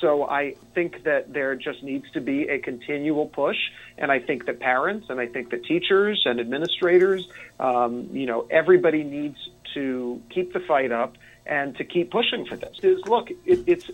So 0.00 0.24
I 0.28 0.54
think 0.74 1.02
that 1.04 1.32
there 1.32 1.56
just 1.56 1.82
needs 1.82 2.08
to 2.12 2.20
be 2.20 2.48
a 2.48 2.58
continual 2.60 3.26
push, 3.26 3.56
and 3.96 4.12
I 4.12 4.20
think 4.20 4.46
that 4.46 4.60
parents, 4.60 5.06
and 5.10 5.18
I 5.18 5.26
think 5.26 5.50
that 5.50 5.64
teachers 5.64 6.22
and 6.24 6.38
administrators, 6.38 7.28
um, 7.58 8.08
you 8.12 8.26
know, 8.26 8.46
everybody 8.50 9.02
needs 9.02 9.38
to 9.74 10.20
keep 10.30 10.52
the 10.52 10.60
fight 10.60 10.92
up 10.92 11.14
and 11.48 11.76
to 11.76 11.84
keep 11.84 12.10
pushing 12.10 12.44
for 12.44 12.56
this. 12.56 12.78
Is 12.82 13.00
look, 13.06 13.30
it, 13.30 13.64
it's 13.66 13.90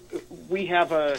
we 0.49 0.67
have 0.67 0.93
a 0.93 1.17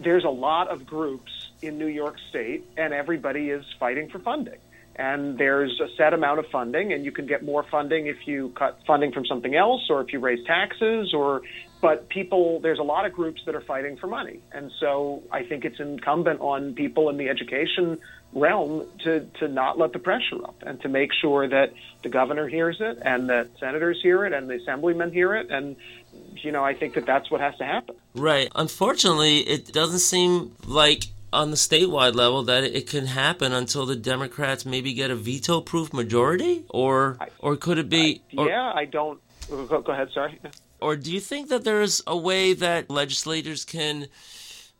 there's 0.00 0.24
a 0.24 0.30
lot 0.30 0.68
of 0.68 0.84
groups 0.84 1.50
in 1.62 1.78
New 1.78 1.86
York 1.86 2.16
State, 2.28 2.64
and 2.76 2.92
everybody 2.92 3.50
is 3.50 3.64
fighting 3.78 4.08
for 4.08 4.18
funding. 4.18 4.58
And 4.96 5.38
there's 5.38 5.80
a 5.80 5.88
set 5.96 6.12
amount 6.12 6.40
of 6.40 6.46
funding, 6.48 6.92
and 6.92 7.04
you 7.04 7.12
can 7.12 7.26
get 7.26 7.44
more 7.44 7.64
funding 7.70 8.08
if 8.08 8.26
you 8.26 8.48
cut 8.56 8.80
funding 8.84 9.12
from 9.12 9.24
something 9.26 9.54
else, 9.54 9.86
or 9.88 10.00
if 10.00 10.12
you 10.12 10.18
raise 10.18 10.44
taxes, 10.44 11.14
or. 11.14 11.42
But 11.80 12.08
people, 12.08 12.58
there's 12.58 12.80
a 12.80 12.84
lot 12.84 13.06
of 13.06 13.12
groups 13.12 13.40
that 13.46 13.54
are 13.54 13.60
fighting 13.60 13.96
for 13.96 14.08
money, 14.08 14.40
and 14.50 14.72
so 14.80 15.22
I 15.30 15.44
think 15.44 15.64
it's 15.64 15.78
incumbent 15.78 16.40
on 16.40 16.74
people 16.74 17.08
in 17.08 17.16
the 17.16 17.28
education 17.28 18.00
realm 18.32 18.86
to 19.04 19.20
to 19.40 19.48
not 19.48 19.78
let 19.78 19.92
the 19.92 19.98
pressure 19.98 20.42
up, 20.44 20.62
and 20.62 20.80
to 20.82 20.88
make 20.88 21.12
sure 21.12 21.48
that 21.48 21.72
the 22.02 22.08
governor 22.08 22.48
hears 22.48 22.76
it, 22.80 22.98
and 23.02 23.28
that 23.30 23.48
senators 23.58 23.98
hear 24.02 24.24
it, 24.24 24.32
and 24.32 24.48
the 24.48 24.54
assemblymen 24.54 25.12
hear 25.12 25.34
it, 25.34 25.50
and 25.50 25.76
you 26.36 26.52
know, 26.52 26.64
I 26.64 26.74
think 26.74 26.94
that 26.94 27.06
that's 27.06 27.30
what 27.30 27.40
has 27.40 27.56
to 27.56 27.64
happen. 27.64 27.96
Right. 28.14 28.50
Unfortunately, 28.54 29.38
it 29.38 29.72
doesn't 29.72 30.00
seem 30.00 30.54
like 30.66 31.04
on 31.32 31.50
the 31.50 31.56
statewide 31.56 32.14
level 32.14 32.42
that 32.44 32.64
it 32.64 32.86
can 32.86 33.06
happen 33.06 33.52
until 33.52 33.84
the 33.86 33.96
Democrats 33.96 34.64
maybe 34.64 34.92
get 34.94 35.10
a 35.10 35.16
veto-proof 35.16 35.92
majority, 35.92 36.64
or 36.70 37.18
or 37.38 37.56
could 37.56 37.78
it 37.78 37.88
be? 37.88 38.22
or- 38.36 38.48
yeah, 38.48 38.72
I 38.74 38.84
don't. 38.84 39.20
Go, 39.48 39.80
go 39.80 39.92
ahead. 39.92 40.10
Sorry. 40.12 40.38
Or 40.80 40.94
do 40.94 41.12
you 41.12 41.20
think 41.20 41.48
that 41.48 41.64
there's 41.64 42.02
a 42.06 42.16
way 42.16 42.52
that 42.52 42.88
legislators 42.90 43.64
can 43.64 44.06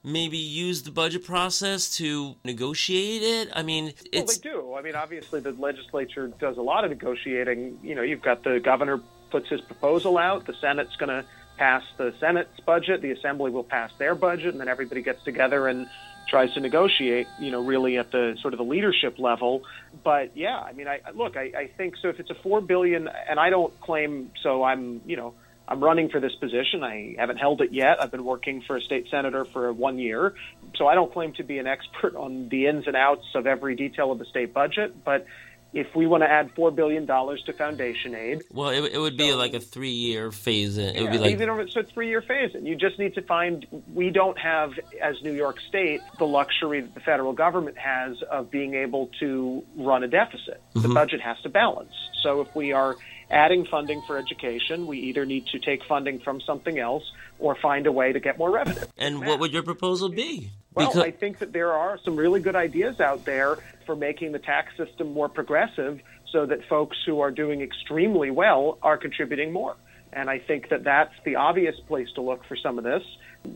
maybe 0.02 0.38
use 0.38 0.82
the 0.82 0.90
budget 0.90 1.24
process 1.24 1.96
to 1.96 2.36
negotiate 2.44 3.22
it? 3.22 3.50
I 3.54 3.62
mean, 3.62 3.92
it's... 4.12 4.40
well, 4.44 4.54
they 4.54 4.60
do. 4.60 4.74
I 4.74 4.82
mean, 4.82 4.94
obviously, 4.94 5.40
the 5.40 5.52
legislature 5.52 6.28
does 6.38 6.56
a 6.56 6.62
lot 6.62 6.84
of 6.84 6.90
negotiating. 6.90 7.78
You 7.82 7.94
know, 7.94 8.02
you've 8.02 8.22
got 8.22 8.44
the 8.44 8.60
governor 8.60 9.00
puts 9.30 9.48
his 9.48 9.60
proposal 9.60 10.18
out, 10.18 10.46
the 10.46 10.54
Senate's 10.60 10.96
going 10.96 11.10
to 11.10 11.24
pass 11.58 11.82
the 11.96 12.14
Senate's 12.20 12.60
budget, 12.60 13.02
the 13.02 13.10
Assembly 13.10 13.50
will 13.50 13.64
pass 13.64 13.90
their 13.98 14.14
budget, 14.14 14.52
and 14.52 14.60
then 14.60 14.68
everybody 14.68 15.02
gets 15.02 15.22
together 15.24 15.66
and 15.66 15.86
tries 16.28 16.52
to 16.54 16.60
negotiate, 16.60 17.26
you 17.40 17.50
know, 17.50 17.64
really 17.64 17.98
at 17.98 18.12
the 18.12 18.36
sort 18.40 18.54
of 18.54 18.58
the 18.58 18.64
leadership 18.64 19.18
level. 19.18 19.64
But 20.04 20.36
yeah, 20.36 20.58
I 20.58 20.72
mean, 20.72 20.86
I 20.86 21.00
look, 21.14 21.36
I, 21.36 21.52
I 21.56 21.70
think 21.76 21.96
so. 22.00 22.08
If 22.08 22.20
it's 22.20 22.30
a 22.30 22.34
four 22.34 22.60
billion, 22.60 23.08
and 23.08 23.40
I 23.40 23.50
don't 23.50 23.78
claim 23.80 24.30
so, 24.42 24.62
I'm, 24.62 25.00
you 25.06 25.16
know, 25.16 25.34
I'm 25.68 25.84
running 25.84 26.08
for 26.08 26.18
this 26.18 26.34
position. 26.34 26.82
I 26.82 27.14
haven't 27.18 27.36
held 27.36 27.60
it 27.60 27.72
yet. 27.72 28.02
I've 28.02 28.10
been 28.10 28.24
working 28.24 28.62
for 28.66 28.76
a 28.76 28.80
state 28.80 29.06
senator 29.10 29.44
for 29.44 29.70
one 29.72 29.98
year, 29.98 30.34
so 30.76 30.86
I 30.86 30.94
don't 30.94 31.12
claim 31.12 31.34
to 31.34 31.44
be 31.44 31.58
an 31.58 31.66
expert 31.66 32.16
on 32.16 32.48
the 32.48 32.66
ins 32.66 32.86
and 32.86 32.96
outs 32.96 33.26
of 33.34 33.46
every 33.46 33.76
detail 33.76 34.10
of 34.10 34.18
the 34.18 34.24
state 34.24 34.54
budget. 34.54 35.04
But 35.04 35.26
if 35.74 35.94
we 35.94 36.06
want 36.06 36.22
to 36.22 36.30
add 36.30 36.50
four 36.54 36.70
billion 36.70 37.04
dollars 37.04 37.42
to 37.44 37.52
foundation 37.52 38.14
aid. 38.14 38.42
Well, 38.52 38.70
it, 38.70 38.92
it 38.94 38.98
would 38.98 39.16
be 39.18 39.30
so, 39.30 39.36
like 39.36 39.52
a 39.52 39.60
three-year 39.60 40.32
phase. 40.32 40.78
In. 40.78 40.88
It 40.88 40.94
yeah, 40.94 41.02
would 41.02 41.12
be 41.12 41.18
like 41.18 41.32
even 41.32 41.50
if 41.50 41.58
it's 41.58 41.76
a 41.76 41.82
three-year 41.82 42.22
phase. 42.22 42.54
In. 42.54 42.64
You 42.64 42.74
just 42.74 42.98
need 42.98 43.14
to 43.16 43.22
find. 43.22 43.66
We 43.92 44.10
don't 44.10 44.38
have, 44.38 44.72
as 45.02 45.22
New 45.22 45.34
York 45.34 45.58
State, 45.68 46.00
the 46.18 46.26
luxury 46.26 46.80
that 46.80 46.94
the 46.94 47.00
federal 47.00 47.34
government 47.34 47.76
has 47.76 48.22
of 48.22 48.50
being 48.50 48.74
able 48.74 49.10
to 49.20 49.62
run 49.76 50.02
a 50.02 50.08
deficit. 50.08 50.62
Mm-hmm. 50.74 50.88
The 50.88 50.94
budget 50.94 51.20
has 51.20 51.38
to 51.42 51.50
balance. 51.50 51.92
So 52.22 52.40
if 52.40 52.54
we 52.56 52.72
are 52.72 52.96
adding 53.30 53.66
funding 53.66 54.02
for 54.06 54.16
education, 54.16 54.86
we 54.86 54.98
either 54.98 55.24
need 55.24 55.46
to 55.48 55.58
take 55.58 55.84
funding 55.84 56.18
from 56.20 56.40
something 56.40 56.78
else 56.78 57.04
or 57.38 57.54
find 57.56 57.86
a 57.86 57.92
way 57.92 58.12
to 58.12 58.20
get 58.20 58.38
more 58.38 58.50
revenue. 58.50 58.80
And 58.96 59.24
what 59.24 59.40
would 59.40 59.52
your 59.52 59.62
proposal 59.62 60.08
be? 60.08 60.50
Well, 60.74 60.88
because... 60.88 61.02
I 61.02 61.10
think 61.10 61.38
that 61.38 61.52
there 61.52 61.72
are 61.72 61.98
some 62.04 62.16
really 62.16 62.40
good 62.40 62.56
ideas 62.56 63.00
out 63.00 63.24
there 63.24 63.58
for 63.86 63.96
making 63.96 64.32
the 64.32 64.38
tax 64.38 64.76
system 64.76 65.12
more 65.12 65.28
progressive 65.28 66.00
so 66.32 66.46
that 66.46 66.66
folks 66.68 66.96
who 67.06 67.20
are 67.20 67.30
doing 67.30 67.60
extremely 67.60 68.30
well 68.30 68.78
are 68.82 68.96
contributing 68.96 69.52
more. 69.52 69.76
And 70.12 70.30
I 70.30 70.38
think 70.38 70.70
that 70.70 70.84
that's 70.84 71.14
the 71.24 71.36
obvious 71.36 71.76
place 71.86 72.08
to 72.14 72.22
look 72.22 72.44
for 72.46 72.56
some 72.56 72.78
of 72.78 72.84
this. 72.84 73.02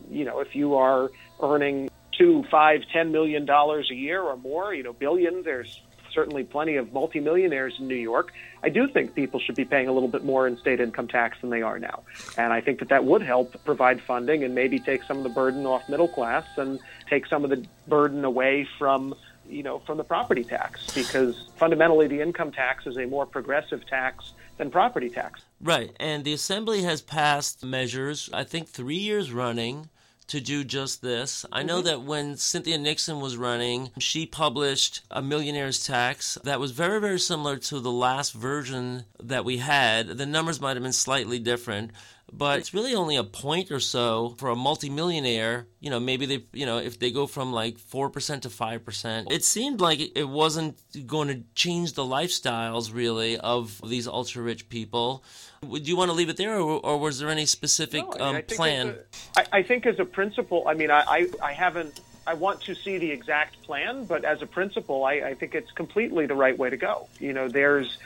You 0.09 0.25
know, 0.25 0.39
if 0.39 0.55
you 0.55 0.75
are 0.75 1.09
earning 1.41 1.89
two, 2.17 2.43
five, 2.49 2.81
ten 2.91 3.11
million 3.11 3.45
dollars 3.45 3.89
a 3.91 3.95
year 3.95 4.21
or 4.21 4.37
more, 4.37 4.73
you 4.73 4.83
know, 4.83 4.93
billion, 4.93 5.43
there's 5.43 5.81
certainly 6.13 6.43
plenty 6.43 6.75
of 6.75 6.93
multimillionaires 6.93 7.75
in 7.79 7.87
New 7.87 7.95
York. 7.95 8.31
I 8.61 8.69
do 8.69 8.87
think 8.87 9.15
people 9.15 9.39
should 9.39 9.55
be 9.55 9.65
paying 9.65 9.87
a 9.87 9.91
little 9.91 10.09
bit 10.09 10.23
more 10.23 10.47
in 10.47 10.57
state 10.57 10.79
income 10.79 11.07
tax 11.07 11.37
than 11.41 11.49
they 11.49 11.61
are 11.61 11.79
now. 11.79 12.03
And 12.37 12.53
I 12.53 12.61
think 12.61 12.79
that 12.79 12.89
that 12.89 13.05
would 13.05 13.21
help 13.21 13.63
provide 13.65 14.01
funding 14.01 14.43
and 14.43 14.55
maybe 14.55 14.79
take 14.79 15.03
some 15.03 15.17
of 15.17 15.23
the 15.23 15.29
burden 15.29 15.65
off 15.65 15.87
middle 15.89 16.07
class 16.07 16.45
and 16.57 16.79
take 17.09 17.27
some 17.27 17.43
of 17.43 17.49
the 17.49 17.65
burden 17.87 18.23
away 18.23 18.67
from 18.77 19.15
you 19.49 19.61
know 19.61 19.79
from 19.79 19.97
the 19.97 20.03
property 20.03 20.43
tax 20.43 20.89
because 20.93 21.49
fundamentally 21.57 22.07
the 22.07 22.21
income 22.21 22.51
tax 22.51 22.87
is 22.87 22.97
a 22.97 23.05
more 23.05 23.25
progressive 23.25 23.85
tax 23.87 24.33
than 24.57 24.69
property 24.71 25.09
tax. 25.09 25.41
Right. 25.59 25.91
And 25.99 26.23
the 26.23 26.33
assembly 26.33 26.83
has 26.83 27.01
passed 27.01 27.63
measures 27.63 28.29
I 28.33 28.43
think 28.43 28.69
3 28.69 28.95
years 28.95 29.31
running 29.31 29.89
to 30.33 30.41
do 30.41 30.63
just 30.63 31.03
this. 31.03 31.45
I 31.51 31.61
know 31.61 31.77
mm-hmm. 31.77 31.85
that 31.85 32.01
when 32.01 32.37
Cynthia 32.37 32.79
Nixon 32.79 33.19
was 33.19 33.37
running, 33.37 33.91
she 33.99 34.25
published 34.25 35.01
a 35.11 35.21
millionaire's 35.21 35.85
tax 35.85 36.39
that 36.43 36.59
was 36.59 36.71
very, 36.71 36.99
very 36.99 37.19
similar 37.19 37.57
to 37.57 37.79
the 37.79 37.91
last 37.91 38.33
version 38.33 39.05
that 39.21 39.45
we 39.45 39.57
had. 39.57 40.07
The 40.07 40.25
numbers 40.25 40.59
might 40.59 40.75
have 40.75 40.81
been 40.81 40.91
slightly 40.91 41.37
different, 41.37 41.91
but 42.35 42.59
it's 42.59 42.73
really 42.73 42.95
only 42.95 43.15
a 43.15 43.23
point 43.23 43.71
or 43.71 43.79
so 43.79 44.35
for 44.37 44.49
a 44.49 44.55
multimillionaire. 44.55 45.67
You 45.79 45.89
know, 45.89 45.99
maybe 45.99 46.25
they, 46.25 46.45
you 46.53 46.65
know, 46.65 46.79
if 46.79 46.99
they 46.99 47.11
go 47.11 47.27
from 47.27 47.53
like 47.53 47.77
4% 47.77 48.41
to 48.41 48.49
5%, 48.49 49.31
it 49.31 49.43
seemed 49.43 49.79
like 49.79 49.99
it 50.17 50.27
wasn't 50.27 50.77
going 51.07 51.27
to 51.27 51.43
change 51.55 51.93
the 51.93 52.03
lifestyles 52.03 52.93
really 52.93 53.37
of 53.37 53.81
these 53.87 54.07
ultra 54.07 54.41
rich 54.41 54.69
people. 54.69 55.23
Would 55.61 55.87
you 55.87 55.95
want 55.95 56.09
to 56.09 56.13
leave 56.13 56.29
it 56.29 56.37
there, 56.37 56.55
or, 56.55 56.79
or 56.83 56.99
was 56.99 57.19
there 57.19 57.29
any 57.29 57.45
specific 57.45 58.03
no, 58.03 58.25
I 58.25 58.31
mean, 58.31 58.35
um, 58.37 58.43
plan? 58.47 58.95
A, 59.37 59.39
I, 59.39 59.59
I 59.59 59.63
think 59.63 59.85
as 59.85 59.99
a 59.99 60.05
principle, 60.05 60.63
I 60.67 60.73
mean, 60.73 60.91
I, 60.91 61.03
I, 61.07 61.27
I 61.41 61.53
haven't 61.53 62.01
I 62.25 62.33
want 62.35 62.61
to 62.61 62.75
see 62.75 62.97
the 62.97 63.11
exact 63.11 63.61
plan, 63.63 64.05
but 64.05 64.23
as 64.23 64.41
a 64.41 64.45
principle, 64.45 65.03
I, 65.03 65.13
I 65.13 65.33
think 65.33 65.55
it's 65.55 65.71
completely 65.71 66.25
the 66.25 66.35
right 66.35 66.57
way 66.57 66.69
to 66.69 66.77
go. 66.77 67.09
You 67.19 67.33
know, 67.33 67.49
there's 67.49 67.97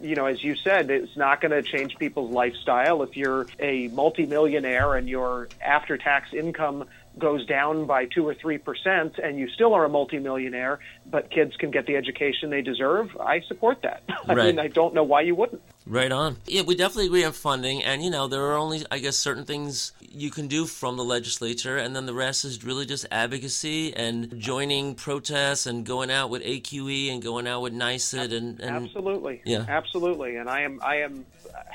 you 0.00 0.14
know, 0.14 0.26
as 0.26 0.42
you 0.42 0.54
said, 0.56 0.90
it's 0.90 1.16
not 1.16 1.40
going 1.40 1.52
to 1.52 1.62
change 1.62 1.96
people's 1.98 2.30
lifestyle. 2.30 3.02
If 3.02 3.16
you're 3.16 3.48
a 3.58 3.88
multimillionaire 3.88 4.94
and 4.94 5.08
your 5.08 5.48
after 5.60 5.96
tax 5.96 6.30
income 6.32 6.84
goes 7.18 7.46
down 7.46 7.86
by 7.86 8.06
two 8.06 8.26
or 8.26 8.34
three 8.34 8.58
percent 8.58 9.18
and 9.18 9.38
you 9.38 9.48
still 9.48 9.74
are 9.74 9.84
a 9.84 9.88
multimillionaire, 9.88 10.78
but 11.06 11.30
kids 11.30 11.56
can 11.56 11.70
get 11.70 11.86
the 11.86 11.96
education 11.96 12.50
they 12.50 12.62
deserve, 12.62 13.16
I 13.18 13.40
support 13.40 13.82
that. 13.82 14.02
I 14.28 14.34
right. 14.34 14.46
mean, 14.46 14.58
I 14.58 14.68
don't 14.68 14.94
know 14.94 15.04
why 15.04 15.22
you 15.22 15.34
wouldn't. 15.34 15.62
Right 15.86 16.10
on. 16.10 16.38
Yeah, 16.46 16.62
we 16.62 16.74
definitely 16.74 17.06
agree 17.06 17.24
on 17.24 17.32
funding, 17.32 17.84
and 17.84 18.02
you 18.02 18.10
know, 18.10 18.26
there 18.26 18.42
are 18.46 18.56
only, 18.56 18.84
I 18.90 18.98
guess, 18.98 19.16
certain 19.16 19.44
things 19.44 19.92
you 20.00 20.30
can 20.30 20.48
do 20.48 20.66
from 20.66 20.96
the 20.96 21.04
legislature, 21.04 21.76
and 21.76 21.94
then 21.94 22.06
the 22.06 22.14
rest 22.14 22.44
is 22.44 22.64
really 22.64 22.86
just 22.86 23.06
advocacy 23.12 23.94
and 23.94 24.36
joining 24.40 24.96
protests 24.96 25.66
and 25.66 25.86
going 25.86 26.10
out 26.10 26.28
with 26.28 26.42
AQE 26.42 27.12
and 27.12 27.22
going 27.22 27.46
out 27.46 27.62
with 27.62 27.72
NYSUT 27.72 28.36
and, 28.36 28.60
and 28.60 28.84
absolutely, 28.84 29.42
yeah, 29.44 29.64
absolutely. 29.68 30.36
And 30.36 30.50
I 30.50 30.62
am, 30.62 30.80
I 30.84 30.96
am 30.96 31.24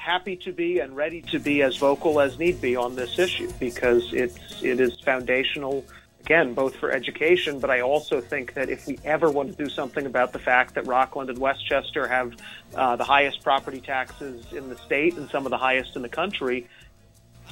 happy 0.01 0.35
to 0.35 0.51
be 0.51 0.79
and 0.79 0.95
ready 0.95 1.21
to 1.21 1.39
be 1.39 1.61
as 1.61 1.77
vocal 1.77 2.19
as 2.19 2.39
need 2.39 2.59
be 2.59 2.75
on 2.75 2.95
this 2.95 3.19
issue 3.19 3.51
because 3.59 4.11
it's, 4.13 4.63
it 4.63 4.79
is 4.79 4.99
foundational 5.01 5.85
again, 6.21 6.53
both 6.53 6.75
for 6.75 6.91
education, 6.91 7.59
but 7.59 7.69
I 7.69 7.81
also 7.81 8.19
think 8.19 8.53
that 8.53 8.69
if 8.69 8.87
we 8.87 8.97
ever 9.03 9.29
want 9.29 9.55
to 9.55 9.63
do 9.63 9.69
something 9.69 10.05
about 10.05 10.33
the 10.33 10.39
fact 10.39 10.75
that 10.75 10.87
Rockland 10.87 11.29
and 11.29 11.37
Westchester 11.39 12.07
have 12.07 12.33
uh, 12.75 12.95
the 12.95 13.03
highest 13.03 13.43
property 13.43 13.79
taxes 13.79 14.45
in 14.53 14.69
the 14.69 14.77
state 14.77 15.17
and 15.17 15.29
some 15.29 15.45
of 15.45 15.51
the 15.51 15.57
highest 15.57 15.95
in 15.95 16.01
the 16.01 16.09
country, 16.09 16.67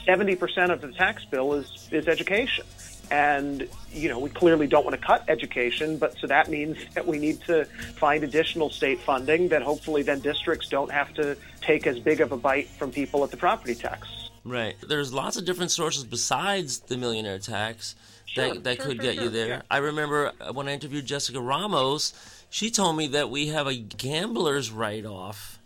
70% 0.08 0.72
of 0.72 0.82
the 0.82 0.92
tax 0.92 1.26
bill 1.26 1.54
is, 1.54 1.90
is 1.92 2.08
education. 2.08 2.66
And, 3.12 3.68
you 3.92 4.08
know, 4.08 4.20
we 4.20 4.30
clearly 4.30 4.68
don't 4.68 4.86
want 4.86 5.00
to 5.00 5.06
cut 5.06 5.24
education, 5.28 5.98
but 5.98 6.18
so 6.18 6.28
that 6.28 6.50
means 6.50 6.78
that 6.94 7.08
we 7.08 7.18
need 7.18 7.42
to 7.42 7.66
find 7.96 8.24
additional 8.24 8.70
state 8.70 9.00
funding 9.00 9.48
that 9.50 9.62
hopefully 9.64 10.04
then 10.04 10.20
districts 10.20 10.70
don't 10.70 10.92
have 10.92 11.14
to 11.16 11.36
take 11.62 11.88
as 11.88 12.00
big 12.00 12.22
of 12.22 12.32
a 12.32 12.38
bite 12.38 12.68
from 12.68 12.92
people 12.92 13.24
at 13.24 13.32
the 13.32 13.38
property 13.38 13.76
tax. 13.76 14.30
Right. 14.44 14.76
There's 14.88 15.14
lots 15.14 15.38
of 15.38 15.46
different 15.46 15.72
sources 15.72 16.04
besides 16.04 16.80
the 16.80 16.98
millionaire 16.98 17.40
tax 17.40 17.96
sure, 18.26 18.54
that, 18.54 18.64
that 18.64 18.78
sure, 18.78 18.86
could 18.86 19.02
sure, 19.02 19.14
get 19.14 19.24
you 19.24 19.30
there. 19.30 19.48
Yeah. 19.48 19.62
I 19.70 19.78
remember 19.78 20.32
when 20.54 20.68
I 20.68 20.74
interviewed 20.74 21.06
Jessica 21.06 21.42
Ramos, 21.42 22.14
she 22.50 22.72
told 22.72 22.98
me 22.98 23.08
that 23.08 23.30
we 23.30 23.48
have 23.48 23.68
a 23.68 23.76
gambler's 23.76 24.72
write 24.72 25.06
off. 25.06 25.59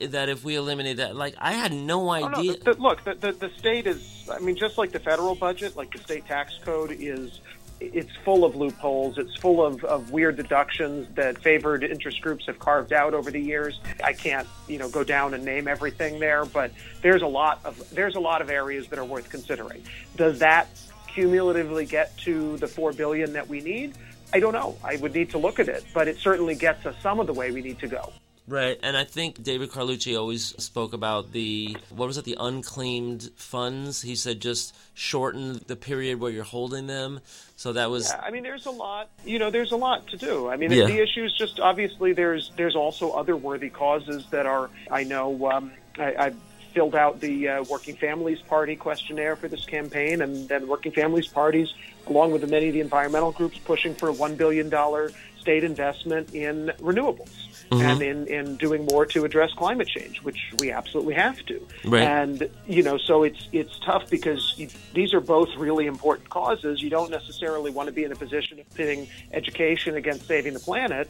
That 0.00 0.28
if 0.28 0.44
we 0.44 0.56
eliminate 0.56 0.98
that, 0.98 1.16
like 1.16 1.34
I 1.38 1.52
had 1.52 1.72
no 1.72 2.10
idea. 2.10 2.28
Oh, 2.28 2.42
no, 2.42 2.52
the, 2.52 2.72
the, 2.72 2.80
look, 2.80 3.04
the, 3.04 3.14
the 3.14 3.32
the 3.32 3.50
state 3.56 3.86
is. 3.86 4.28
I 4.30 4.40
mean, 4.40 4.56
just 4.56 4.76
like 4.76 4.92
the 4.92 5.00
federal 5.00 5.34
budget, 5.34 5.76
like 5.76 5.92
the 5.92 5.98
state 5.98 6.26
tax 6.26 6.58
code 6.64 6.94
is 6.98 7.40
it's 7.80 8.14
full 8.24 8.44
of 8.44 8.56
loopholes. 8.56 9.18
It's 9.18 9.34
full 9.36 9.64
of, 9.64 9.84
of 9.84 10.10
weird 10.10 10.36
deductions 10.36 11.08
that 11.14 11.42
favored 11.42 11.84
interest 11.84 12.20
groups 12.20 12.46
have 12.46 12.58
carved 12.58 12.92
out 12.92 13.14
over 13.14 13.30
the 13.30 13.40
years. 13.40 13.80
I 14.02 14.12
can't, 14.12 14.48
you 14.66 14.78
know, 14.78 14.88
go 14.88 15.04
down 15.04 15.34
and 15.34 15.44
name 15.44 15.68
everything 15.68 16.18
there, 16.18 16.44
but 16.44 16.70
there's 17.02 17.22
a 17.22 17.26
lot 17.26 17.60
of 17.64 17.90
there's 17.90 18.14
a 18.14 18.20
lot 18.20 18.40
of 18.40 18.50
areas 18.50 18.88
that 18.88 18.98
are 18.98 19.04
worth 19.04 19.28
considering. 19.28 19.82
Does 20.16 20.38
that 20.38 20.68
cumulatively 21.08 21.86
get 21.86 22.16
to 22.18 22.56
the 22.58 22.66
four 22.66 22.92
billion 22.92 23.32
that 23.34 23.48
we 23.48 23.60
need? 23.60 23.94
I 24.32 24.40
don't 24.40 24.52
know. 24.52 24.76
I 24.82 24.96
would 24.96 25.14
need 25.14 25.30
to 25.30 25.38
look 25.38 25.60
at 25.60 25.68
it, 25.68 25.84
but 25.94 26.08
it 26.08 26.18
certainly 26.18 26.54
gets 26.54 26.84
us 26.86 26.94
some 27.02 27.20
of 27.20 27.26
the 27.26 27.32
way 27.32 27.50
we 27.52 27.62
need 27.62 27.78
to 27.80 27.88
go. 27.88 28.12
Right, 28.48 28.78
and 28.80 28.96
I 28.96 29.02
think 29.02 29.42
David 29.42 29.70
Carlucci 29.70 30.16
always 30.16 30.44
spoke 30.62 30.92
about 30.92 31.32
the 31.32 31.76
what 31.90 32.06
was 32.06 32.16
it, 32.16 32.24
the 32.24 32.36
unclaimed 32.38 33.30
funds. 33.34 34.02
He 34.02 34.14
said 34.14 34.40
just 34.40 34.72
shorten 34.94 35.60
the 35.66 35.74
period 35.74 36.20
where 36.20 36.30
you're 36.30 36.44
holding 36.44 36.86
them. 36.86 37.20
So 37.56 37.72
that 37.72 37.90
was. 37.90 38.08
Yeah, 38.08 38.20
I 38.24 38.30
mean, 38.30 38.44
there's 38.44 38.66
a 38.66 38.70
lot. 38.70 39.08
You 39.24 39.40
know, 39.40 39.50
there's 39.50 39.72
a 39.72 39.76
lot 39.76 40.06
to 40.08 40.16
do. 40.16 40.48
I 40.48 40.56
mean, 40.56 40.70
yeah. 40.70 40.86
the 40.86 41.02
issue 41.02 41.24
is 41.24 41.32
just 41.36 41.58
obviously 41.58 42.12
there's 42.12 42.52
there's 42.56 42.76
also 42.76 43.10
other 43.10 43.36
worthy 43.36 43.68
causes 43.68 44.24
that 44.30 44.46
are. 44.46 44.70
I 44.92 45.02
know 45.02 45.50
um, 45.50 45.72
I, 45.98 46.14
I've 46.16 46.36
filled 46.72 46.94
out 46.94 47.20
the 47.20 47.48
uh, 47.48 47.64
Working 47.64 47.96
Families 47.96 48.42
Party 48.42 48.76
questionnaire 48.76 49.34
for 49.34 49.48
this 49.48 49.64
campaign, 49.64 50.20
and 50.20 50.48
then 50.48 50.68
Working 50.68 50.92
Families 50.92 51.26
Parties, 51.26 51.74
along 52.06 52.30
with 52.30 52.42
the 52.42 52.46
many 52.46 52.68
of 52.68 52.74
the 52.74 52.80
environmental 52.80 53.32
groups, 53.32 53.58
pushing 53.58 53.94
for 53.94 54.08
a 54.08 54.12
one 54.12 54.36
billion 54.36 54.68
dollar 54.68 55.10
state 55.46 55.62
investment 55.62 56.34
in 56.34 56.72
renewables 56.80 57.30
mm-hmm. 57.70 57.80
and 57.80 58.02
in, 58.02 58.26
in 58.26 58.56
doing 58.56 58.84
more 58.86 59.06
to 59.06 59.24
address 59.24 59.52
climate 59.52 59.86
change, 59.86 60.20
which 60.22 60.52
we 60.58 60.72
absolutely 60.72 61.14
have 61.14 61.38
to. 61.46 61.64
Right. 61.84 62.02
And 62.02 62.50
you 62.66 62.82
know, 62.82 62.98
so 62.98 63.22
it's 63.22 63.48
it's 63.52 63.78
tough 63.78 64.10
because 64.10 64.54
you, 64.56 64.68
these 64.92 65.14
are 65.14 65.20
both 65.20 65.54
really 65.56 65.86
important 65.86 66.28
causes. 66.30 66.82
You 66.82 66.90
don't 66.90 67.12
necessarily 67.12 67.70
want 67.70 67.86
to 67.86 67.92
be 67.92 68.02
in 68.02 68.10
a 68.10 68.16
position 68.16 68.58
of 68.58 68.68
pitting 68.74 69.06
education 69.30 69.94
against 69.94 70.26
saving 70.26 70.54
the 70.54 70.58
planet. 70.58 71.08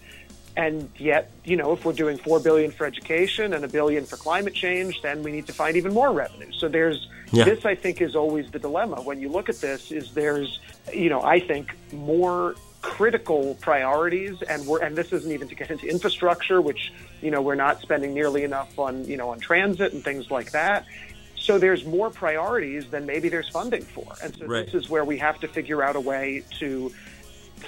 And 0.55 0.91
yet, 0.99 1.30
you 1.45 1.57
know, 1.57 1.72
if 1.72 1.84
we're 1.87 1.95
doing 1.95 2.18
four 2.18 2.39
billion 2.41 2.70
for 2.70 2.87
education 2.87 3.55
and 3.55 3.64
a 3.64 3.68
billion 3.68 4.05
for 4.05 4.16
climate 4.16 4.55
change, 4.55 5.01
then 5.03 5.22
we 5.22 5.32
need 5.32 5.47
to 5.47 5.53
find 5.55 5.76
even 5.78 5.93
more 5.95 6.12
revenue. 6.12 6.53
So 6.53 6.68
there's 6.68 7.09
yeah. 7.32 7.45
this. 7.45 7.64
I 7.64 7.74
think 7.74 8.03
is 8.03 8.14
always 8.14 8.51
the 8.51 8.59
dilemma 8.59 9.01
when 9.01 9.18
you 9.18 9.30
look 9.30 9.49
at 9.49 9.61
this. 9.61 9.91
Is 9.91 10.12
there's, 10.12 10.61
you 10.93 11.09
know, 11.09 11.22
I 11.22 11.41
think 11.41 11.74
more 11.93 12.55
critical 12.87 13.57
priorities 13.61 14.41
and 14.43 14.64
we're 14.64 14.80
and 14.80 14.97
this 14.97 15.12
isn't 15.12 15.32
even 15.32 15.49
to 15.49 15.57
get 15.57 15.70
into 15.72 15.89
infrastructure 15.89 16.61
which 16.61 16.93
you 17.20 17.32
know 17.32 17.43
we're 17.43 17.57
not 17.57 17.80
spending 17.80 18.14
nearly 18.14 18.45
enough 18.45 18.78
on 18.78 19.05
you 19.05 19.16
know 19.16 19.30
on 19.30 19.41
transit 19.41 19.93
and 19.93 20.05
things 20.05 20.30
like 20.30 20.53
that 20.53 20.87
so 21.34 21.59
there's 21.59 21.84
more 21.84 22.11
priorities 22.11 22.89
than 22.91 23.05
maybe 23.05 23.28
there's 23.28 23.49
funding 23.49 23.82
for 23.82 24.07
and 24.22 24.37
so 24.37 24.47
right. 24.47 24.66
this 24.66 24.74
is 24.74 24.89
where 24.89 25.05
we 25.05 25.18
have 25.18 25.41
to 25.41 25.49
figure 25.49 25.82
out 25.82 25.97
a 25.97 26.01
way 26.01 26.45
to 26.61 26.89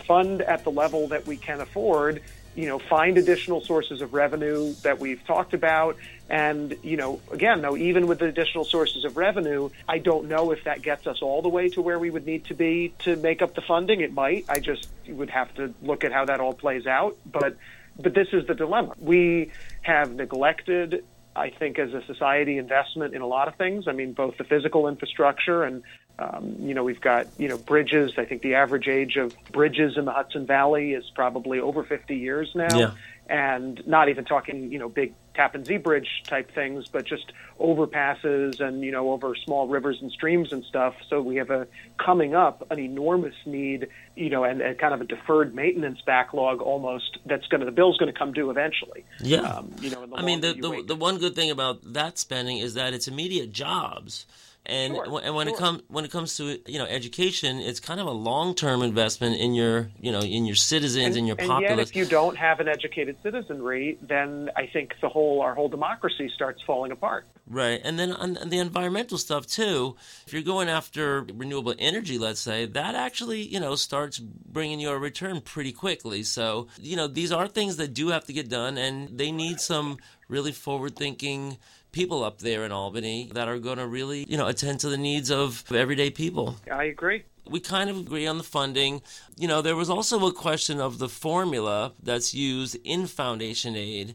fund 0.06 0.40
at 0.42 0.62
the 0.62 0.70
level 0.70 1.08
that 1.08 1.26
we 1.26 1.36
can 1.36 1.60
afford 1.60 2.22
you 2.58 2.66
know, 2.66 2.80
find 2.80 3.16
additional 3.18 3.60
sources 3.60 4.00
of 4.00 4.14
revenue 4.14 4.72
that 4.82 4.98
we've 4.98 5.24
talked 5.24 5.54
about. 5.54 5.96
And, 6.28 6.74
you 6.82 6.96
know, 6.96 7.20
again, 7.30 7.62
though, 7.62 7.76
even 7.76 8.08
with 8.08 8.18
the 8.18 8.24
additional 8.24 8.64
sources 8.64 9.04
of 9.04 9.16
revenue, 9.16 9.70
I 9.88 9.98
don't 9.98 10.26
know 10.26 10.50
if 10.50 10.64
that 10.64 10.82
gets 10.82 11.06
us 11.06 11.22
all 11.22 11.40
the 11.40 11.48
way 11.48 11.68
to 11.68 11.80
where 11.80 12.00
we 12.00 12.10
would 12.10 12.26
need 12.26 12.46
to 12.46 12.54
be 12.54 12.94
to 13.04 13.14
make 13.14 13.42
up 13.42 13.54
the 13.54 13.60
funding. 13.60 14.00
It 14.00 14.12
might. 14.12 14.46
I 14.48 14.58
just 14.58 14.88
would 15.06 15.30
have 15.30 15.54
to 15.54 15.72
look 15.82 16.02
at 16.02 16.10
how 16.10 16.24
that 16.24 16.40
all 16.40 16.52
plays 16.52 16.84
out. 16.84 17.16
But, 17.24 17.56
but 17.96 18.12
this 18.12 18.26
is 18.32 18.48
the 18.48 18.54
dilemma. 18.54 18.94
We 18.98 19.52
have 19.82 20.12
neglected 20.12 21.04
I 21.36 21.50
think 21.50 21.78
as 21.78 21.94
a 21.94 22.02
society 22.06 22.58
investment 22.58 23.14
in 23.14 23.22
a 23.22 23.26
lot 23.26 23.46
of 23.46 23.54
things. 23.54 23.86
I 23.86 23.92
mean, 23.92 24.12
both 24.12 24.36
the 24.38 24.42
physical 24.42 24.88
infrastructure 24.88 25.62
and 25.62 25.84
um, 26.18 26.56
you 26.58 26.74
know, 26.74 26.82
we've 26.82 27.00
got, 27.00 27.28
you 27.38 27.48
know, 27.48 27.56
bridges. 27.56 28.12
I 28.18 28.24
think 28.24 28.42
the 28.42 28.54
average 28.54 28.88
age 28.88 29.16
of 29.16 29.36
bridges 29.52 29.96
in 29.96 30.04
the 30.04 30.12
Hudson 30.12 30.46
Valley 30.46 30.92
is 30.92 31.04
probably 31.14 31.60
over 31.60 31.84
50 31.84 32.16
years 32.16 32.50
now. 32.54 32.78
Yeah. 32.78 32.90
And 33.30 33.86
not 33.86 34.08
even 34.08 34.24
talking, 34.24 34.72
you 34.72 34.78
know, 34.78 34.88
big 34.88 35.12
Tappan 35.34 35.64
Zee 35.64 35.76
Bridge 35.76 36.08
type 36.24 36.52
things, 36.54 36.88
but 36.88 37.04
just 37.04 37.30
overpasses 37.60 38.58
and, 38.58 38.82
you 38.82 38.90
know, 38.90 39.12
over 39.12 39.36
small 39.36 39.68
rivers 39.68 39.98
and 40.00 40.10
streams 40.10 40.50
and 40.50 40.64
stuff. 40.64 40.94
So 41.10 41.20
we 41.20 41.36
have 41.36 41.50
a 41.50 41.68
coming 42.02 42.34
up 42.34 42.66
an 42.70 42.78
enormous 42.78 43.34
need, 43.44 43.88
you 44.16 44.30
know, 44.30 44.44
and, 44.44 44.62
and 44.62 44.78
kind 44.78 44.94
of 44.94 45.02
a 45.02 45.04
deferred 45.04 45.54
maintenance 45.54 46.00
backlog 46.06 46.62
almost 46.62 47.18
that's 47.26 47.46
going 47.48 47.60
to, 47.60 47.66
the 47.66 47.70
bill's 47.70 47.98
going 47.98 48.12
to 48.12 48.18
come 48.18 48.32
due 48.32 48.48
eventually. 48.48 49.04
Yeah. 49.20 49.42
Um, 49.42 49.72
you 49.80 49.90
know, 49.90 50.08
I 50.14 50.22
mean, 50.22 50.40
the, 50.40 50.54
the, 50.54 50.82
the 50.86 50.96
one 50.96 51.18
good 51.18 51.34
thing 51.34 51.50
about 51.50 51.80
that 51.92 52.18
spending 52.18 52.58
is 52.58 52.74
that 52.74 52.94
it's 52.94 53.06
immediate 53.06 53.52
jobs. 53.52 54.24
And 54.68 54.94
sure, 54.94 55.20
and 55.24 55.34
when 55.34 55.46
sure. 55.46 55.54
it 55.54 55.58
comes 55.58 55.82
when 55.88 56.04
it 56.04 56.10
comes 56.10 56.36
to 56.36 56.60
you 56.70 56.78
know 56.78 56.84
education, 56.84 57.58
it's 57.58 57.80
kind 57.80 58.00
of 58.00 58.06
a 58.06 58.12
long 58.12 58.54
term 58.54 58.82
investment 58.82 59.36
in 59.36 59.54
your 59.54 59.90
you 59.98 60.12
know 60.12 60.20
in 60.20 60.44
your 60.44 60.56
citizens 60.56 61.06
and, 61.06 61.16
in 61.16 61.26
your 61.26 61.36
and 61.38 61.48
populace. 61.48 61.78
Yet 61.78 61.88
if 61.88 61.96
you 61.96 62.04
don't 62.04 62.36
have 62.36 62.60
an 62.60 62.68
educated 62.68 63.16
citizenry, 63.22 63.98
then 64.02 64.50
I 64.56 64.66
think 64.66 64.92
the 65.00 65.08
whole 65.08 65.40
our 65.40 65.54
whole 65.54 65.68
democracy 65.68 66.30
starts 66.34 66.60
falling 66.66 66.92
apart. 66.92 67.26
Right, 67.48 67.80
and 67.82 67.98
then 67.98 68.12
on 68.12 68.36
the 68.46 68.58
environmental 68.58 69.16
stuff 69.16 69.46
too. 69.46 69.96
If 70.26 70.34
you're 70.34 70.42
going 70.42 70.68
after 70.68 71.22
renewable 71.22 71.74
energy, 71.78 72.18
let's 72.18 72.40
say 72.40 72.66
that 72.66 72.94
actually 72.94 73.40
you 73.40 73.60
know 73.60 73.74
starts 73.74 74.18
bringing 74.18 74.80
you 74.80 74.90
a 74.90 74.98
return 74.98 75.40
pretty 75.40 75.72
quickly. 75.72 76.22
So 76.24 76.68
you 76.78 76.94
know 76.94 77.06
these 77.06 77.32
are 77.32 77.48
things 77.48 77.78
that 77.78 77.94
do 77.94 78.08
have 78.08 78.26
to 78.26 78.34
get 78.34 78.50
done, 78.50 78.76
and 78.76 79.16
they 79.16 79.32
need 79.32 79.60
some 79.60 79.96
really 80.28 80.52
forward 80.52 80.94
thinking 80.94 81.56
people 81.98 82.22
up 82.22 82.38
there 82.38 82.64
in 82.64 82.70
Albany 82.70 83.28
that 83.34 83.48
are 83.48 83.58
going 83.58 83.78
to 83.78 83.86
really, 83.88 84.24
you 84.28 84.36
know, 84.36 84.46
attend 84.46 84.78
to 84.78 84.88
the 84.88 84.96
needs 84.96 85.32
of 85.32 85.64
everyday 85.72 86.10
people. 86.10 86.54
I 86.70 86.84
agree. 86.84 87.24
We 87.50 87.58
kind 87.58 87.90
of 87.90 87.98
agree 87.98 88.24
on 88.24 88.38
the 88.38 88.44
funding. 88.44 89.02
You 89.36 89.48
know, 89.48 89.62
there 89.62 89.74
was 89.74 89.90
also 89.90 90.24
a 90.28 90.32
question 90.32 90.80
of 90.80 91.00
the 91.00 91.08
formula 91.08 91.94
that's 92.00 92.32
used 92.32 92.76
in 92.84 93.08
foundation 93.08 93.74
aid 93.74 94.14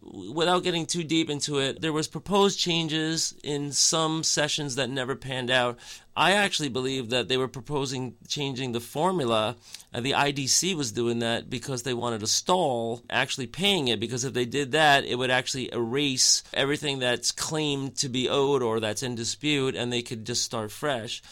without 0.00 0.62
getting 0.62 0.86
too 0.86 1.02
deep 1.02 1.28
into 1.28 1.58
it, 1.58 1.80
there 1.80 1.92
was 1.92 2.08
proposed 2.08 2.58
changes 2.58 3.34
in 3.42 3.72
some 3.72 4.22
sessions 4.22 4.76
that 4.76 4.90
never 4.90 5.16
panned 5.16 5.50
out. 5.50 5.78
I 6.16 6.32
actually 6.32 6.68
believe 6.68 7.10
that 7.10 7.28
they 7.28 7.36
were 7.36 7.48
proposing 7.48 8.16
changing 8.26 8.72
the 8.72 8.80
formula. 8.80 9.56
and 9.92 10.04
the 10.04 10.12
IDC 10.12 10.74
was 10.74 10.92
doing 10.92 11.20
that 11.20 11.48
because 11.48 11.82
they 11.82 11.94
wanted 11.94 12.20
to 12.20 12.26
stall 12.26 13.02
actually 13.08 13.46
paying 13.46 13.88
it. 13.88 14.00
Because 14.00 14.24
if 14.24 14.34
they 14.34 14.44
did 14.44 14.72
that, 14.72 15.04
it 15.04 15.16
would 15.16 15.30
actually 15.30 15.72
erase 15.72 16.42
everything 16.52 16.98
that's 16.98 17.32
claimed 17.32 17.96
to 17.96 18.08
be 18.08 18.28
owed 18.28 18.62
or 18.62 18.80
that's 18.80 19.02
in 19.02 19.14
dispute, 19.14 19.74
and 19.74 19.92
they 19.92 20.02
could 20.02 20.24
just 20.24 20.44
start 20.44 20.70
fresh. 20.70 21.22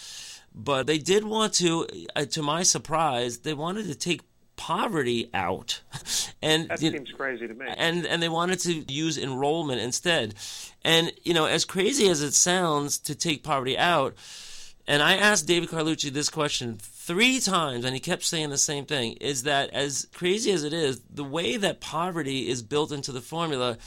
But 0.55 0.87
they 0.87 0.99
did 0.99 1.25
want 1.25 1.53
to, 1.55 1.87
uh, 2.14 2.25
to 2.27 2.43
my 2.43 2.62
surprise, 2.62 3.39
they 3.39 3.55
wanted 3.55 3.87
to 3.87 3.95
take 3.95 4.23
poverty 4.57 5.31
out. 5.33 5.81
and 6.43 6.69
that 6.69 6.81
seems 6.81 7.13
crazy 7.13 7.47
to 7.47 7.55
me. 7.55 7.67
And 7.77 8.07
and 8.07 8.23
they 8.23 8.29
wanted 8.29 8.59
to 8.61 8.93
use 8.93 9.19
enrollment 9.19 9.81
instead. 9.81 10.35
And 10.85 11.13
you 11.23 11.35
know, 11.35 11.47
as 11.47 11.65
crazy 11.65 12.09
as 12.09 12.23
it 12.23 12.35
sounds 12.35 12.99
to 13.01 13.15
take 13.15 13.43
poverty 13.43 13.79
out, 13.79 14.15
and 14.87 15.03
I 15.03 15.17
asked 15.17 15.47
David 15.47 15.69
Carlucci 15.69 16.11
this 16.11 16.29
question 16.29 16.79
three 16.81 17.41
times, 17.41 17.85
and 17.85 17.95
he 17.95 18.01
kept 18.01 18.25
saying 18.25 18.51
the 18.51 18.59
same 18.59 18.87
thing: 18.87 19.13
is 19.21 19.45
that 19.45 19.71
as 19.71 20.09
crazy 20.15 20.51
as 20.53 20.65
it 20.65 20.73
is, 20.73 21.01
the 21.11 21.25
way 21.25 21.57
that 21.57 21.81
poverty 21.81 22.49
is 22.49 22.63
built 22.63 22.93
into 22.93 23.13
the 23.13 23.21
formula. 23.21 23.79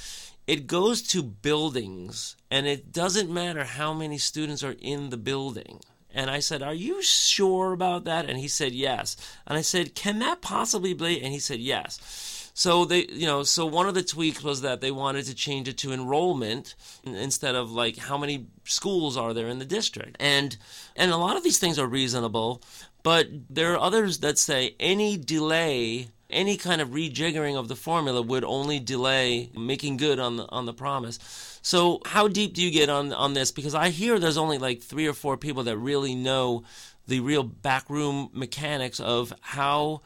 It 0.47 0.65
goes 0.65 1.03
to 1.09 1.21
buildings, 1.21 2.35
and 2.49 2.65
it 2.65 2.91
doesn't 2.91 3.29
matter 3.29 3.63
how 3.63 3.93
many 3.93 4.17
students 4.17 4.63
are 4.63 4.75
in 4.81 5.11
the 5.11 5.17
building. 5.17 5.79
And 6.13 6.29
I 6.29 6.39
said, 6.39 6.63
Are 6.63 6.73
you 6.73 7.01
sure 7.01 7.73
about 7.73 8.05
that? 8.05 8.29
And 8.29 8.39
he 8.39 8.47
said, 8.47 8.73
Yes. 8.73 9.15
And 9.45 9.57
I 9.57 9.61
said, 9.61 9.95
Can 9.95 10.19
that 10.19 10.41
possibly 10.41 10.93
be? 10.93 11.21
And 11.21 11.33
he 11.33 11.39
said, 11.39 11.59
Yes. 11.59 12.39
So 12.59 12.83
they, 12.83 13.05
you 13.05 13.25
know, 13.25 13.43
so 13.43 13.65
one 13.65 13.87
of 13.87 13.93
the 13.93 14.03
tweaks 14.03 14.43
was 14.43 14.61
that 14.61 14.81
they 14.81 14.91
wanted 14.91 15.25
to 15.27 15.33
change 15.33 15.69
it 15.69 15.77
to 15.77 15.93
enrollment 15.93 16.75
instead 17.05 17.55
of 17.55 17.71
like 17.71 17.95
how 17.95 18.17
many 18.17 18.47
schools 18.65 19.15
are 19.15 19.33
there 19.33 19.47
in 19.47 19.59
the 19.59 19.65
district. 19.65 20.17
And 20.19 20.57
and 20.95 21.11
a 21.11 21.17
lot 21.17 21.37
of 21.37 21.43
these 21.43 21.57
things 21.57 21.79
are 21.79 21.87
reasonable, 21.87 22.61
but 23.01 23.27
there 23.49 23.73
are 23.73 23.79
others 23.79 24.19
that 24.19 24.37
say 24.37 24.75
any 24.77 25.15
delay 25.15 26.09
any 26.29 26.57
kind 26.57 26.81
of 26.81 26.89
rejiggering 26.89 27.57
of 27.57 27.67
the 27.67 27.75
formula 27.75 28.21
would 28.21 28.43
only 28.43 28.79
delay 28.79 29.49
making 29.57 29.97
good 29.97 30.19
on 30.19 30.37
the 30.37 30.47
on 30.49 30.65
the 30.65 30.73
promise. 30.73 31.19
So 31.61 32.01
how 32.05 32.27
deep 32.27 32.53
do 32.53 32.61
you 32.61 32.71
get 32.71 32.89
on 32.89 33.13
on 33.13 33.33
this? 33.33 33.51
Because 33.51 33.75
I 33.75 33.89
hear 33.89 34.19
there's 34.19 34.37
only 34.37 34.57
like 34.57 34.81
three 34.81 35.07
or 35.07 35.13
four 35.13 35.37
people 35.37 35.63
that 35.63 35.77
really 35.77 36.15
know 36.15 36.63
the 37.07 37.19
real 37.19 37.43
backroom 37.43 38.29
mechanics 38.33 38.99
of 38.99 39.33
how 39.41 40.01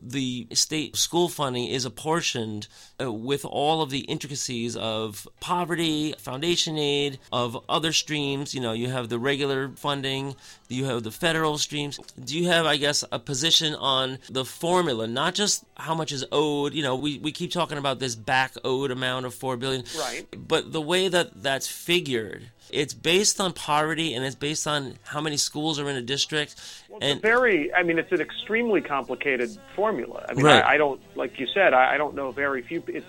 the 0.00 0.46
state 0.52 0.96
school 0.96 1.28
funding 1.28 1.66
is 1.66 1.84
apportioned 1.84 2.68
uh, 3.00 3.12
with 3.12 3.44
all 3.44 3.82
of 3.82 3.90
the 3.90 4.00
intricacies 4.00 4.76
of 4.76 5.26
poverty, 5.40 6.14
foundation 6.18 6.78
aid, 6.78 7.18
of 7.32 7.58
other 7.68 7.92
streams. 7.92 8.54
You 8.54 8.60
know, 8.60 8.72
you 8.72 8.88
have 8.88 9.08
the 9.08 9.18
regular 9.18 9.70
funding, 9.76 10.36
you 10.68 10.84
have 10.86 11.02
the 11.02 11.10
federal 11.10 11.58
streams. 11.58 11.98
Do 12.22 12.38
you 12.38 12.48
have, 12.48 12.66
I 12.66 12.76
guess, 12.76 13.04
a 13.10 13.18
position 13.18 13.74
on 13.74 14.18
the 14.28 14.44
formula, 14.44 15.06
not 15.06 15.34
just 15.34 15.64
how 15.76 15.94
much 15.94 16.12
is 16.12 16.24
owed? 16.32 16.74
You 16.74 16.82
know, 16.82 16.96
we, 16.96 17.18
we 17.18 17.32
keep 17.32 17.50
talking 17.50 17.78
about 17.78 17.98
this 17.98 18.14
back 18.14 18.54
owed 18.64 18.90
amount 18.90 19.26
of 19.26 19.34
four 19.34 19.56
billion, 19.56 19.84
right? 19.98 20.26
But 20.36 20.72
the 20.72 20.80
way 20.80 21.08
that 21.08 21.42
that's 21.42 21.68
figured 21.68 22.50
it's 22.70 22.94
based 22.94 23.40
on 23.40 23.52
poverty 23.52 24.14
and 24.14 24.24
it's 24.24 24.34
based 24.34 24.66
on 24.66 24.98
how 25.04 25.20
many 25.20 25.36
schools 25.36 25.78
are 25.78 25.88
in 25.88 25.96
a 25.96 26.02
district. 26.02 26.56
Well, 26.88 26.98
and 27.02 27.22
very, 27.22 27.72
I 27.72 27.82
mean, 27.82 27.98
it's 27.98 28.12
an 28.12 28.20
extremely 28.20 28.80
complicated 28.80 29.56
formula. 29.74 30.26
I 30.28 30.34
mean, 30.34 30.44
right. 30.44 30.64
I, 30.64 30.74
I, 30.74 30.76
don't, 30.76 31.00
like 31.16 31.38
you 31.38 31.46
said, 31.52 31.74
I, 31.74 31.94
I 31.94 31.96
don't 31.96 32.14
know 32.14 32.32
very 32.32 32.62
few. 32.62 32.82
It's, 32.88 33.06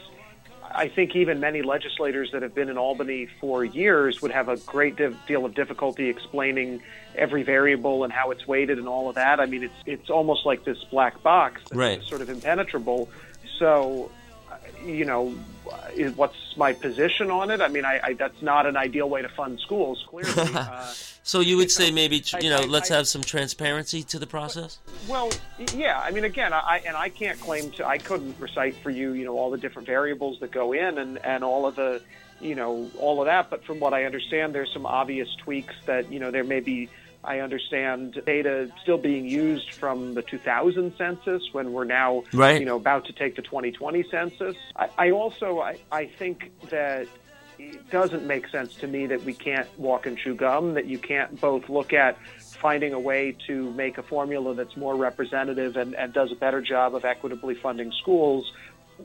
I 0.69 0.89
think 0.89 1.15
even 1.15 1.39
many 1.39 1.61
legislators 1.61 2.31
that 2.33 2.41
have 2.41 2.53
been 2.53 2.69
in 2.69 2.77
Albany 2.77 3.27
for 3.39 3.63
years 3.63 4.21
would 4.21 4.31
have 4.31 4.49
a 4.49 4.57
great 4.57 4.95
deal 4.95 5.45
of 5.45 5.55
difficulty 5.55 6.09
explaining 6.09 6.81
every 7.15 7.43
variable 7.43 8.03
and 8.03 8.11
how 8.11 8.31
it's 8.31 8.47
weighted 8.47 8.77
and 8.77 8.87
all 8.87 9.09
of 9.09 9.15
that. 9.15 9.39
I 9.39 9.45
mean, 9.45 9.63
it's 9.63 9.73
it's 9.85 10.09
almost 10.09 10.45
like 10.45 10.65
this 10.65 10.83
black 10.85 11.23
box, 11.23 11.61
that's 11.63 11.75
right? 11.75 12.03
Sort 12.03 12.21
of 12.21 12.29
impenetrable. 12.29 13.09
So, 13.57 14.11
you 14.87 15.05
know, 15.05 15.35
is 15.93 16.15
what's 16.15 16.55
my 16.55 16.73
position 16.73 17.29
on 17.31 17.51
it? 17.51 17.61
I 17.61 17.67
mean, 17.67 17.85
I, 17.85 17.99
I, 18.03 18.13
that's 18.13 18.41
not 18.41 18.65
an 18.65 18.77
ideal 18.77 19.09
way 19.09 19.21
to 19.21 19.29
fund 19.29 19.59
schools, 19.59 20.03
clearly. 20.07 20.33
Uh, 20.57 20.93
so 21.23 21.41
you 21.41 21.57
would 21.57 21.69
say 21.69 21.91
maybe 21.91 22.23
you 22.41 22.49
know, 22.49 22.61
I, 22.61 22.65
let's 22.65 22.89
have 22.89 23.07
some 23.07 23.21
transparency 23.21 24.01
to 24.03 24.17
the 24.17 24.25
process. 24.25 24.79
Well, 25.09 25.29
yeah. 25.75 25.99
I 25.99 26.11
mean, 26.11 26.23
again, 26.23 26.53
I 26.53 26.81
and 26.87 26.95
I 26.95 27.09
can't 27.09 27.39
claim 27.39 27.69
to. 27.71 27.85
I 27.85 27.97
couldn't 27.97 28.39
recite 28.39 28.75
for 28.77 28.89
you, 28.89 29.11
you 29.11 29.25
know, 29.25 29.37
all 29.37 29.51
the 29.51 29.57
different 29.57 29.87
variables 29.87 30.39
that 30.39 30.51
go 30.51 30.73
in 30.73 30.97
and 30.97 31.17
and 31.25 31.43
all 31.43 31.67
of 31.67 31.75
the, 31.75 32.01
you 32.39 32.55
know, 32.55 32.89
all 32.97 33.19
of 33.19 33.25
that. 33.25 33.49
But 33.49 33.65
from 33.65 33.79
what 33.79 33.93
I 33.93 34.05
understand, 34.05 34.55
there's 34.55 34.71
some 34.71 34.85
obvious 34.85 35.27
tweaks 35.43 35.75
that 35.85 36.11
you 36.11 36.19
know 36.19 36.31
there 36.31 36.45
may 36.45 36.61
be 36.61 36.89
I 37.27 37.41
understand 37.41 38.21
data 38.25 38.71
still 38.81 38.97
being 38.97 39.25
used 39.25 39.73
from 39.73 40.13
the 40.13 40.21
2000 40.21 40.93
census 40.97 41.43
when 41.51 41.73
we're 41.73 41.83
now, 41.83 42.23
right. 42.31 42.57
you 42.57 42.65
know, 42.65 42.77
about 42.77 43.05
to 43.05 43.13
take 43.13 43.35
the 43.35 43.41
2020 43.41 44.05
census. 44.09 44.55
I, 44.77 44.89
I 44.97 45.11
also, 45.11 45.59
I, 45.59 45.77
I 45.91 46.05
think 46.05 46.51
that 46.69 47.07
it 47.59 47.89
doesn't 47.89 48.25
make 48.25 48.47
sense 48.47 48.75
to 48.75 48.87
me 48.87 49.07
that 49.07 49.23
we 49.23 49.33
can't 49.33 49.67
walk 49.77 50.05
and 50.05 50.17
chew 50.17 50.35
gum, 50.35 50.75
that 50.75 50.85
you 50.85 50.97
can't 50.97 51.39
both 51.41 51.67
look 51.67 51.91
at 51.91 52.17
finding 52.39 52.93
a 52.93 52.99
way 52.99 53.35
to 53.47 53.71
make 53.73 53.97
a 53.97 54.03
formula 54.03 54.55
that's 54.55 54.77
more 54.77 54.95
representative 54.95 55.75
and, 55.75 55.95
and 55.95 56.13
does 56.13 56.31
a 56.31 56.35
better 56.35 56.61
job 56.61 56.95
of 56.95 57.03
equitably 57.03 57.55
funding 57.55 57.91
schools 57.91 58.51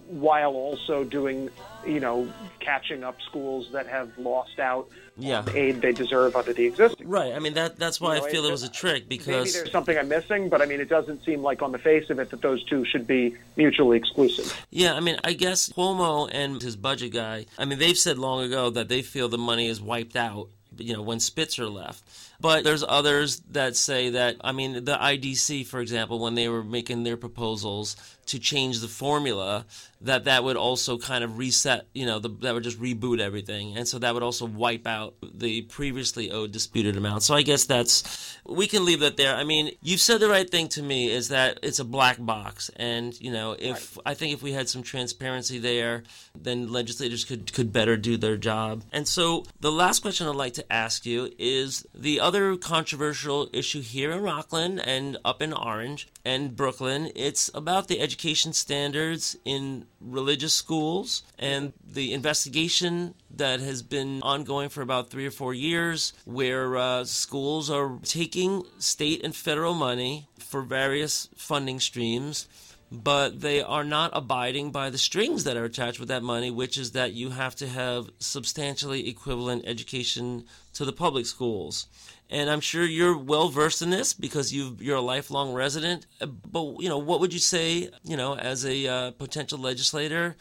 while 0.07 0.53
also 0.53 1.05
doing, 1.05 1.51
you 1.87 2.01
know, 2.01 2.33
catching 2.61 3.05
up 3.05 3.21
schools 3.23 3.69
that 3.73 3.87
have 3.87 4.11
lost 4.19 4.59
out 4.59 4.89
Yeah. 5.19 5.39
on 5.41 5.45
the 5.47 5.59
aid 5.59 5.81
they 5.83 5.93
deserve 5.93 6.35
under 6.37 6.53
the 6.53 6.65
existing. 6.67 7.09
Right. 7.09 7.33
I 7.35 7.39
mean 7.39 7.55
that 7.55 7.79
that's 7.79 8.01
why 8.01 8.15
You 8.17 8.21
know, 8.23 8.27
I 8.27 8.31
feel 8.31 8.45
it- 8.45 8.49
it 8.49 8.53
was 8.53 8.63
a 8.63 8.71
trick 8.71 9.09
because 9.09 9.27
Maybe 9.27 9.51
there's 9.51 9.71
something 9.73 9.97
I'm 9.99 10.09
missing, 10.09 10.49
but 10.49 10.63
I 10.63 10.67
mean, 10.67 10.81
it 10.81 10.89
doesn't 10.89 11.25
seem 11.25 11.43
like 11.43 11.61
on 11.63 11.73
the 11.73 11.79
face 11.79 12.09
of 12.11 12.19
it 12.19 12.31
that 12.31 12.41
those 12.43 12.63
two 12.65 12.85
should 12.85 13.07
be 13.07 13.35
mutually 13.57 13.97
exclusive. 13.99 14.55
Yeah, 14.71 14.95
I 14.95 15.01
mean, 15.01 15.19
I 15.25 15.33
guess 15.35 15.69
Cuomo 15.71 16.29
and 16.33 16.63
his 16.63 16.77
budget 16.77 17.13
guy, 17.13 17.47
I 17.59 17.65
mean, 17.65 17.79
they've 17.79 17.99
said 17.99 18.19
long 18.19 18.43
ago 18.45 18.71
that 18.71 18.89
they 18.89 19.03
feel 19.03 19.29
the 19.29 19.39
money 19.39 19.67
is 19.69 19.81
wiped 19.81 20.17
out, 20.17 20.49
you 20.79 20.95
know, 20.95 21.03
when 21.03 21.21
Spitzer 21.21 21.67
left. 21.67 22.03
But 22.41 22.65
there's 22.65 22.83
others 22.89 23.41
that 23.51 23.77
say 23.77 24.11
that, 24.11 24.37
I 24.41 24.51
mean, 24.53 24.85
the 24.85 24.97
IDC, 25.01 25.63
for 25.65 25.81
example, 25.81 26.19
when 26.19 26.35
they 26.35 26.49
were 26.49 26.65
making 26.65 27.05
their 27.05 27.17
proposals 27.17 27.95
to 28.27 28.39
change 28.39 28.81
the 28.81 28.89
formula, 28.89 29.67
that 30.01 30.25
that 30.25 30.43
would 30.45 30.57
also 30.57 30.99
kind 30.99 31.23
of 31.23 31.39
reset, 31.39 31.87
you 31.95 32.07
know, 32.07 32.19
the, 32.19 32.29
that 32.41 32.55
would 32.55 32.65
just 32.65 32.81
reboot 32.81 33.21
everything. 33.21 33.77
And 33.77 33.87
so 33.87 33.99
that 33.99 34.15
would 34.15 34.23
also 34.23 34.47
wipe 34.47 34.87
out 34.87 35.15
the 35.23 35.63
previously 35.63 36.31
owed 36.31 36.53
disputed 36.53 36.97
amount. 36.97 37.23
So 37.23 37.35
I 37.35 37.43
guess 37.43 37.65
that's, 37.65 38.37
we 38.47 38.67
can 38.67 38.85
leave 38.85 39.01
that 39.01 39.17
there. 39.17 39.35
I 39.35 39.45
mean, 39.45 39.73
you've 39.81 40.01
said 40.01 40.21
the 40.21 40.29
right 40.29 40.49
thing 40.49 40.69
to 40.71 40.83
me 40.83 41.11
is 41.11 41.29
that 41.29 41.59
it's 41.63 41.79
a 41.79 41.85
black 41.85 42.17
box. 42.19 42.71
And, 42.77 43.19
you 43.21 43.33
know, 43.33 43.57
if, 43.59 43.99
I 44.05 44.15
think 44.15 44.33
if 44.33 44.43
we 44.43 44.53
had 44.53 44.69
some 44.69 44.83
transparency 44.83 45.59
there, 45.59 46.03
then 46.35 46.73
legislators 46.73 47.25
could, 47.25 47.53
could 47.53 47.73
better 47.73 47.97
do 47.97 48.17
their 48.17 48.37
job. 48.37 48.83
And 48.93 49.07
so 49.07 49.45
the 49.61 49.73
last 49.73 50.01
question 50.01 50.27
I'd 50.27 50.35
like 50.35 50.55
to 50.55 50.73
ask 50.73 51.07
you 51.07 51.31
is 51.39 51.87
the 51.95 52.21
other 52.21 52.57
controversial 52.57 53.49
issue 53.53 53.83
here 53.83 54.11
in 54.11 54.23
Rockland 54.23 54.81
and 54.81 55.17
up 55.25 55.43
in 55.43 55.53
Orange 55.53 56.09
and 56.25 56.55
Brooklyn. 56.57 57.11
It's 57.15 57.51
about 57.55 57.89
the 57.89 58.01
education 58.01 58.53
standards 58.53 59.37
in 59.45 59.87
religious 60.01 60.55
schools 60.55 61.23
and 61.39 61.73
the 61.85 62.13
investigation 62.13 63.15
that 63.35 63.61
has 63.61 63.83
been 63.83 64.23
ongoing 64.23 64.69
for 64.69 64.83
about 64.83 65.11
three 65.11 65.27
or 65.27 65.31
four 65.31 65.55
years, 65.55 66.13
where 66.25 66.77
uh, 66.77 67.05
schools 67.05 67.71
are 67.71 67.99
taking 68.03 68.65
state 68.79 69.25
and 69.25 69.35
federal 69.35 69.75
money 69.75 70.29
for 70.39 70.63
various 70.63 71.29
funding 71.37 71.81
streams 71.81 72.47
but 72.93 73.41
they 73.41 73.63
are 73.63 73.85
not 73.85 74.11
abiding 74.13 74.71
by 74.71 74.91
the 74.91 74.99
strings 74.99 75.45
that 75.45 75.57
are 75.57 75.65
attached 75.65 75.99
with 75.99 76.11
that 76.11 76.23
money, 76.23 76.51
which 76.51 76.77
is 76.77 76.93
that 76.93 77.15
you 77.15 77.31
have 77.31 77.57
to 77.57 77.67
have 77.67 78.11
substantially 78.19 79.09
equivalent 79.09 79.65
education 79.67 80.45
to 80.75 80.85
the 80.85 80.93
public 80.93 81.25
schools. 81.25 81.87
And 82.33 82.49
I'm 82.49 82.61
sure 82.61 82.83
you're 82.83 83.17
well 83.17 83.51
versed 83.51 83.83
in 83.83 83.91
this 83.91 84.15
because 84.15 84.55
you 84.55 84.75
you're 84.81 84.97
a 84.97 85.03
lifelong 85.03 85.53
resident. 85.53 86.07
But 86.19 86.81
you 86.81 86.89
know, 86.89 86.97
what 86.97 87.21
would 87.21 87.35
you 87.35 87.39
say, 87.39 87.91
you 88.05 88.17
know, 88.17 88.35
as 88.35 88.65
a 88.65 88.89
uh, 88.89 89.11
potential 89.11 89.59
legislator 89.59 90.35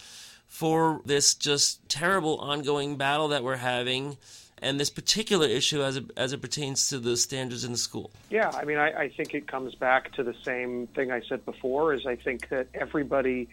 for 0.47 1.01
this 1.03 1.33
just 1.33 1.87
terrible 1.89 2.37
ongoing 2.37 2.95
battle 2.95 3.27
that 3.27 3.43
we're 3.43 3.57
having? 3.57 4.17
And 4.63 4.79
this 4.79 4.89
particular 4.91 5.47
issue 5.47 5.81
as 5.81 5.97
it, 5.97 6.05
as 6.15 6.33
it 6.33 6.41
pertains 6.41 6.87
to 6.89 6.99
the 6.99 7.17
standards 7.17 7.65
in 7.65 7.71
the 7.71 7.77
school. 7.79 8.11
Yeah, 8.29 8.51
I 8.53 8.63
mean, 8.63 8.77
I, 8.77 8.91
I 8.91 9.09
think 9.09 9.33
it 9.33 9.47
comes 9.47 9.75
back 9.75 10.13
to 10.13 10.23
the 10.23 10.35
same 10.45 10.87
thing 10.87 11.11
I 11.11 11.19
said 11.27 11.43
before. 11.43 11.93
Is 11.93 12.05
I 12.05 12.15
think 12.15 12.47
that 12.49 12.67
everybody, 12.73 13.49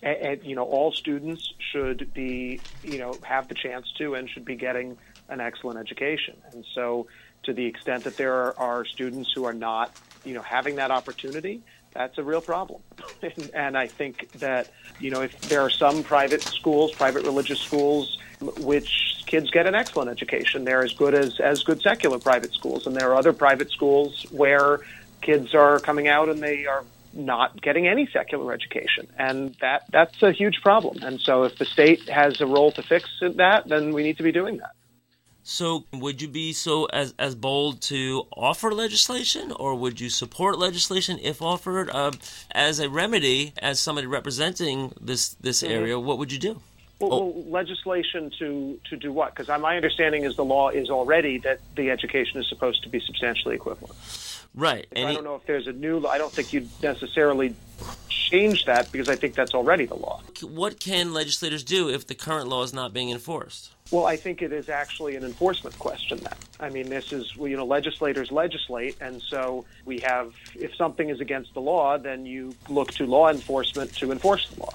and 0.00 0.44
you 0.44 0.54
know, 0.54 0.64
all 0.64 0.92
students 0.92 1.54
should 1.58 2.14
be, 2.14 2.60
you 2.84 2.98
know, 2.98 3.18
have 3.24 3.48
the 3.48 3.54
chance 3.54 3.90
to 3.98 4.14
and 4.14 4.30
should 4.30 4.44
be 4.44 4.54
getting 4.54 4.96
an 5.30 5.40
excellent 5.40 5.78
education. 5.78 6.36
And 6.52 6.64
so, 6.74 7.06
to 7.50 7.54
the 7.54 7.66
extent 7.66 8.04
that 8.04 8.16
there 8.16 8.32
are, 8.32 8.54
are 8.58 8.84
students 8.84 9.32
who 9.34 9.44
are 9.44 9.52
not, 9.52 9.92
you 10.24 10.34
know, 10.34 10.42
having 10.42 10.76
that 10.76 10.92
opportunity, 10.92 11.60
that's 11.92 12.16
a 12.16 12.22
real 12.22 12.40
problem. 12.40 12.80
and, 13.22 13.50
and 13.52 13.76
I 13.76 13.88
think 13.88 14.30
that, 14.38 14.70
you 15.00 15.10
know, 15.10 15.22
if 15.22 15.38
there 15.40 15.62
are 15.62 15.70
some 15.70 16.04
private 16.04 16.42
schools, 16.42 16.92
private 16.92 17.24
religious 17.24 17.58
schools, 17.58 18.18
which 18.40 19.24
kids 19.26 19.50
get 19.50 19.66
an 19.66 19.74
excellent 19.74 20.10
education. 20.10 20.64
They're 20.64 20.84
as 20.84 20.92
good 20.92 21.14
as 21.14 21.40
as 21.40 21.62
good 21.62 21.82
secular 21.82 22.18
private 22.18 22.54
schools, 22.54 22.86
and 22.86 22.96
there 22.96 23.10
are 23.10 23.16
other 23.16 23.32
private 23.32 23.70
schools 23.70 24.24
where 24.30 24.80
kids 25.20 25.54
are 25.54 25.78
coming 25.78 26.08
out 26.08 26.30
and 26.30 26.40
they 26.42 26.66
are 26.66 26.84
not 27.12 27.60
getting 27.60 27.86
any 27.86 28.08
secular 28.12 28.52
education, 28.54 29.08
and 29.18 29.54
that 29.60 29.84
that's 29.90 30.22
a 30.22 30.32
huge 30.32 30.62
problem. 30.62 31.02
And 31.02 31.20
so, 31.20 31.42
if 31.42 31.58
the 31.58 31.66
state 31.66 32.08
has 32.08 32.40
a 32.40 32.46
role 32.46 32.72
to 32.72 32.82
fix 32.82 33.10
that, 33.20 33.68
then 33.68 33.92
we 33.92 34.04
need 34.04 34.16
to 34.16 34.22
be 34.22 34.32
doing 34.32 34.56
that. 34.58 34.72
So, 35.50 35.84
would 35.92 36.22
you 36.22 36.28
be 36.28 36.52
so 36.52 36.84
as 36.84 37.12
as 37.18 37.34
bold 37.34 37.80
to 37.92 38.28
offer 38.36 38.72
legislation, 38.72 39.50
or 39.50 39.74
would 39.74 40.00
you 40.00 40.08
support 40.08 40.60
legislation 40.60 41.18
if 41.20 41.42
offered 41.42 41.90
uh, 41.90 42.12
as 42.52 42.78
a 42.78 42.88
remedy? 42.88 43.52
As 43.58 43.80
somebody 43.80 44.06
representing 44.06 44.92
this 45.00 45.30
this 45.40 45.64
area, 45.64 45.98
what 45.98 46.18
would 46.18 46.30
you 46.30 46.38
do? 46.38 46.62
Well, 47.00 47.12
Oh. 47.12 47.26
well, 47.26 47.44
legislation 47.50 48.30
to 48.38 48.78
to 48.90 48.96
do 48.96 49.12
what? 49.12 49.34
Because 49.34 49.48
my 49.60 49.74
understanding 49.74 50.22
is 50.22 50.36
the 50.36 50.44
law 50.44 50.68
is 50.68 50.88
already 50.88 51.38
that 51.38 51.58
the 51.74 51.90
education 51.90 52.40
is 52.40 52.48
supposed 52.48 52.84
to 52.84 52.88
be 52.88 53.00
substantially 53.00 53.56
equivalent. 53.56 53.96
Right. 54.54 54.86
I 54.94 55.14
don't 55.14 55.24
know 55.24 55.34
if 55.34 55.46
there's 55.46 55.66
a 55.66 55.72
new. 55.72 56.06
I 56.06 56.18
don't 56.18 56.32
think 56.32 56.52
you'd 56.52 56.70
necessarily 56.80 57.56
change 58.08 58.66
that 58.66 58.92
because 58.92 59.08
I 59.08 59.16
think 59.16 59.34
that's 59.34 59.54
already 59.54 59.86
the 59.86 59.96
law. 59.96 60.20
what 60.42 60.78
can 60.78 61.12
legislators 61.12 61.64
do 61.64 61.88
if 61.90 62.06
the 62.06 62.14
current 62.14 62.46
law 62.48 62.62
is 62.62 62.72
not 62.72 62.92
being 62.92 63.10
enforced? 63.10 63.74
Well, 63.90 64.06
I 64.06 64.16
think 64.16 64.40
it 64.40 64.52
is 64.52 64.68
actually 64.68 65.16
an 65.16 65.24
enforcement 65.24 65.76
question. 65.78 66.18
Then, 66.18 66.32
I 66.60 66.70
mean, 66.70 66.88
this 66.88 67.12
is 67.12 67.34
you 67.36 67.56
know, 67.56 67.66
legislators 67.66 68.30
legislate, 68.30 68.96
and 69.00 69.20
so 69.20 69.64
we 69.84 69.98
have 70.00 70.32
if 70.54 70.74
something 70.76 71.08
is 71.08 71.20
against 71.20 71.54
the 71.54 71.60
law, 71.60 71.98
then 71.98 72.24
you 72.24 72.54
look 72.68 72.92
to 72.92 73.06
law 73.06 73.30
enforcement 73.30 73.94
to 73.96 74.12
enforce 74.12 74.48
the 74.50 74.60
law, 74.60 74.74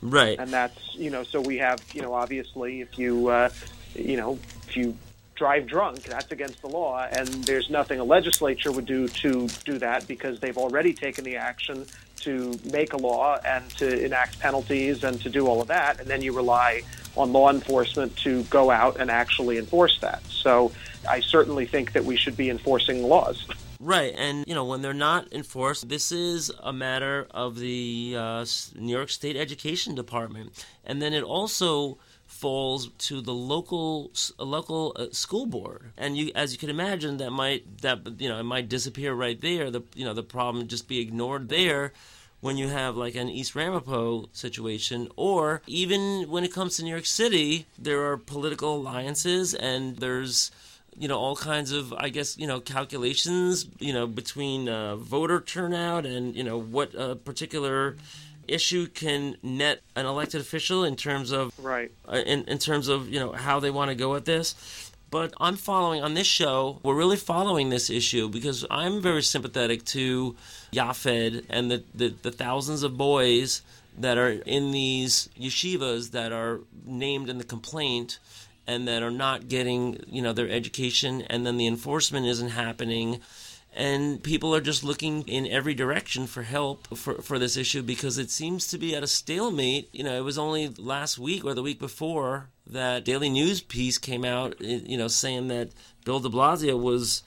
Right. 0.00 0.38
and 0.38 0.50
that's 0.50 0.94
you 0.94 1.10
know, 1.10 1.24
so 1.24 1.40
we 1.40 1.58
have 1.58 1.82
you 1.92 2.00
know, 2.00 2.14
obviously, 2.14 2.80
if 2.80 2.98
you 2.98 3.28
uh, 3.28 3.50
you 3.94 4.16
know, 4.16 4.38
if 4.66 4.76
you 4.76 4.96
drive 5.34 5.66
drunk, 5.66 6.02
that's 6.04 6.30
against 6.32 6.62
the 6.62 6.68
law, 6.68 7.06
and 7.10 7.28
there's 7.28 7.68
nothing 7.68 8.00
a 8.00 8.04
legislature 8.04 8.72
would 8.72 8.86
do 8.86 9.08
to 9.08 9.48
do 9.64 9.78
that 9.78 10.06
because 10.06 10.40
they've 10.40 10.58
already 10.58 10.94
taken 10.94 11.24
the 11.24 11.36
action 11.36 11.86
to 12.24 12.58
make 12.72 12.92
a 12.92 12.96
law 12.96 13.38
and 13.44 13.68
to 13.76 14.04
enact 14.04 14.38
penalties 14.40 15.04
and 15.04 15.20
to 15.22 15.30
do 15.30 15.46
all 15.46 15.60
of 15.60 15.68
that, 15.68 16.00
and 16.00 16.08
then 16.08 16.22
you 16.22 16.32
rely 16.32 16.82
on 17.16 17.32
law 17.32 17.50
enforcement 17.50 18.16
to 18.16 18.42
go 18.44 18.70
out 18.70 18.98
and 18.98 19.10
actually 19.10 19.58
enforce 19.58 20.00
that. 20.00 20.22
So 20.26 20.72
I 21.08 21.20
certainly 21.20 21.66
think 21.66 21.92
that 21.92 22.04
we 22.04 22.16
should 22.16 22.36
be 22.36 22.50
enforcing 22.50 23.02
laws. 23.02 23.46
Right, 23.80 24.14
and 24.16 24.46
you 24.46 24.54
know 24.54 24.64
when 24.64 24.80
they're 24.80 24.94
not 24.94 25.30
enforced, 25.30 25.90
this 25.90 26.10
is 26.10 26.50
a 26.62 26.72
matter 26.72 27.26
of 27.32 27.58
the 27.58 28.14
uh, 28.16 28.46
New 28.76 28.96
York 28.96 29.10
State 29.10 29.36
Education 29.36 29.94
Department, 29.94 30.64
and 30.84 31.02
then 31.02 31.12
it 31.12 31.22
also 31.22 31.98
falls 32.26 32.88
to 32.98 33.20
the 33.20 33.34
local 33.34 34.10
local 34.38 34.96
uh, 34.96 35.06
school 35.12 35.44
board. 35.44 35.92
And 35.96 36.16
you, 36.16 36.32
as 36.34 36.52
you 36.52 36.58
can 36.58 36.70
imagine, 36.70 37.18
that 37.18 37.30
might 37.30 37.82
that 37.82 38.18
you 38.18 38.28
know 38.28 38.38
it 38.38 38.44
might 38.44 38.68
disappear 38.68 39.12
right 39.12 39.38
there. 39.38 39.70
The 39.70 39.82
you 39.94 40.04
know 40.04 40.14
the 40.14 40.22
problem 40.22 40.66
just 40.66 40.88
be 40.88 41.00
ignored 41.00 41.48
there. 41.48 41.92
When 42.44 42.58
you 42.58 42.68
have 42.68 42.94
like 42.94 43.14
an 43.14 43.30
East 43.30 43.54
Ramapo 43.54 44.28
situation, 44.32 45.08
or 45.16 45.62
even 45.66 46.26
when 46.28 46.44
it 46.44 46.52
comes 46.52 46.76
to 46.76 46.82
New 46.84 46.90
York 46.90 47.06
City, 47.06 47.64
there 47.78 48.04
are 48.04 48.18
political 48.18 48.76
alliances 48.76 49.54
and 49.54 49.96
there's 49.96 50.50
you 50.94 51.08
know 51.08 51.18
all 51.18 51.34
kinds 51.36 51.72
of 51.72 51.92
i 51.94 52.08
guess 52.08 52.36
you 52.38 52.46
know 52.46 52.60
calculations 52.60 53.66
you 53.80 53.92
know 53.94 54.06
between 54.06 54.68
uh, 54.68 54.94
voter 54.94 55.40
turnout 55.40 56.04
and 56.06 56.36
you 56.36 56.44
know 56.44 56.56
what 56.60 56.94
a 56.94 57.16
particular 57.16 57.96
issue 58.46 58.86
can 58.86 59.36
net 59.42 59.80
an 59.96 60.04
elected 60.06 60.40
official 60.40 60.84
in 60.84 60.94
terms 60.96 61.32
of 61.32 61.50
Right. 61.58 61.90
uh, 62.06 62.22
in, 62.26 62.44
in 62.44 62.58
terms 62.58 62.88
of 62.88 63.08
you 63.08 63.18
know 63.18 63.32
how 63.32 63.58
they 63.58 63.70
want 63.70 63.88
to 63.88 63.94
go 63.96 64.14
at 64.16 64.24
this 64.26 64.54
but 65.14 65.32
i'm 65.40 65.54
following 65.54 66.02
on 66.02 66.14
this 66.14 66.26
show 66.26 66.80
we're 66.82 66.92
really 66.92 67.16
following 67.16 67.70
this 67.70 67.88
issue 67.88 68.28
because 68.28 68.66
i'm 68.68 69.00
very 69.00 69.22
sympathetic 69.22 69.84
to 69.84 70.34
Yaffed 70.72 71.44
and 71.48 71.70
the, 71.70 71.84
the, 71.94 72.08
the 72.22 72.32
thousands 72.32 72.82
of 72.82 72.96
boys 72.96 73.62
that 73.96 74.18
are 74.18 74.30
in 74.30 74.72
these 74.72 75.28
yeshivas 75.40 76.10
that 76.10 76.32
are 76.32 76.62
named 76.84 77.30
in 77.30 77.38
the 77.38 77.44
complaint 77.44 78.18
and 78.66 78.88
that 78.88 79.04
are 79.04 79.10
not 79.12 79.46
getting 79.46 80.02
you 80.08 80.20
know 80.20 80.32
their 80.32 80.50
education 80.50 81.22
and 81.30 81.46
then 81.46 81.58
the 81.58 81.68
enforcement 81.68 82.26
isn't 82.26 82.48
happening 82.48 83.20
and 83.76 84.22
people 84.22 84.54
are 84.54 84.60
just 84.60 84.84
looking 84.84 85.26
in 85.26 85.46
every 85.46 85.74
direction 85.74 86.26
for 86.26 86.42
help 86.42 86.86
for, 86.96 87.14
for 87.14 87.38
this 87.38 87.56
issue 87.56 87.82
because 87.82 88.18
it 88.18 88.30
seems 88.30 88.68
to 88.68 88.78
be 88.78 88.94
at 88.94 89.02
a 89.02 89.08
stalemate. 89.08 89.88
You 89.92 90.04
know, 90.04 90.16
it 90.16 90.22
was 90.22 90.38
only 90.38 90.68
last 90.68 91.18
week 91.18 91.44
or 91.44 91.54
the 91.54 91.62
week 91.62 91.80
before 91.80 92.48
that 92.66 93.04
Daily 93.04 93.28
News 93.28 93.60
piece 93.60 93.98
came 93.98 94.24
out, 94.24 94.60
you 94.60 94.96
know, 94.96 95.08
saying 95.08 95.48
that 95.48 95.70
Bill 96.04 96.20
de 96.20 96.28
Blasio 96.28 96.80
was 96.80 97.22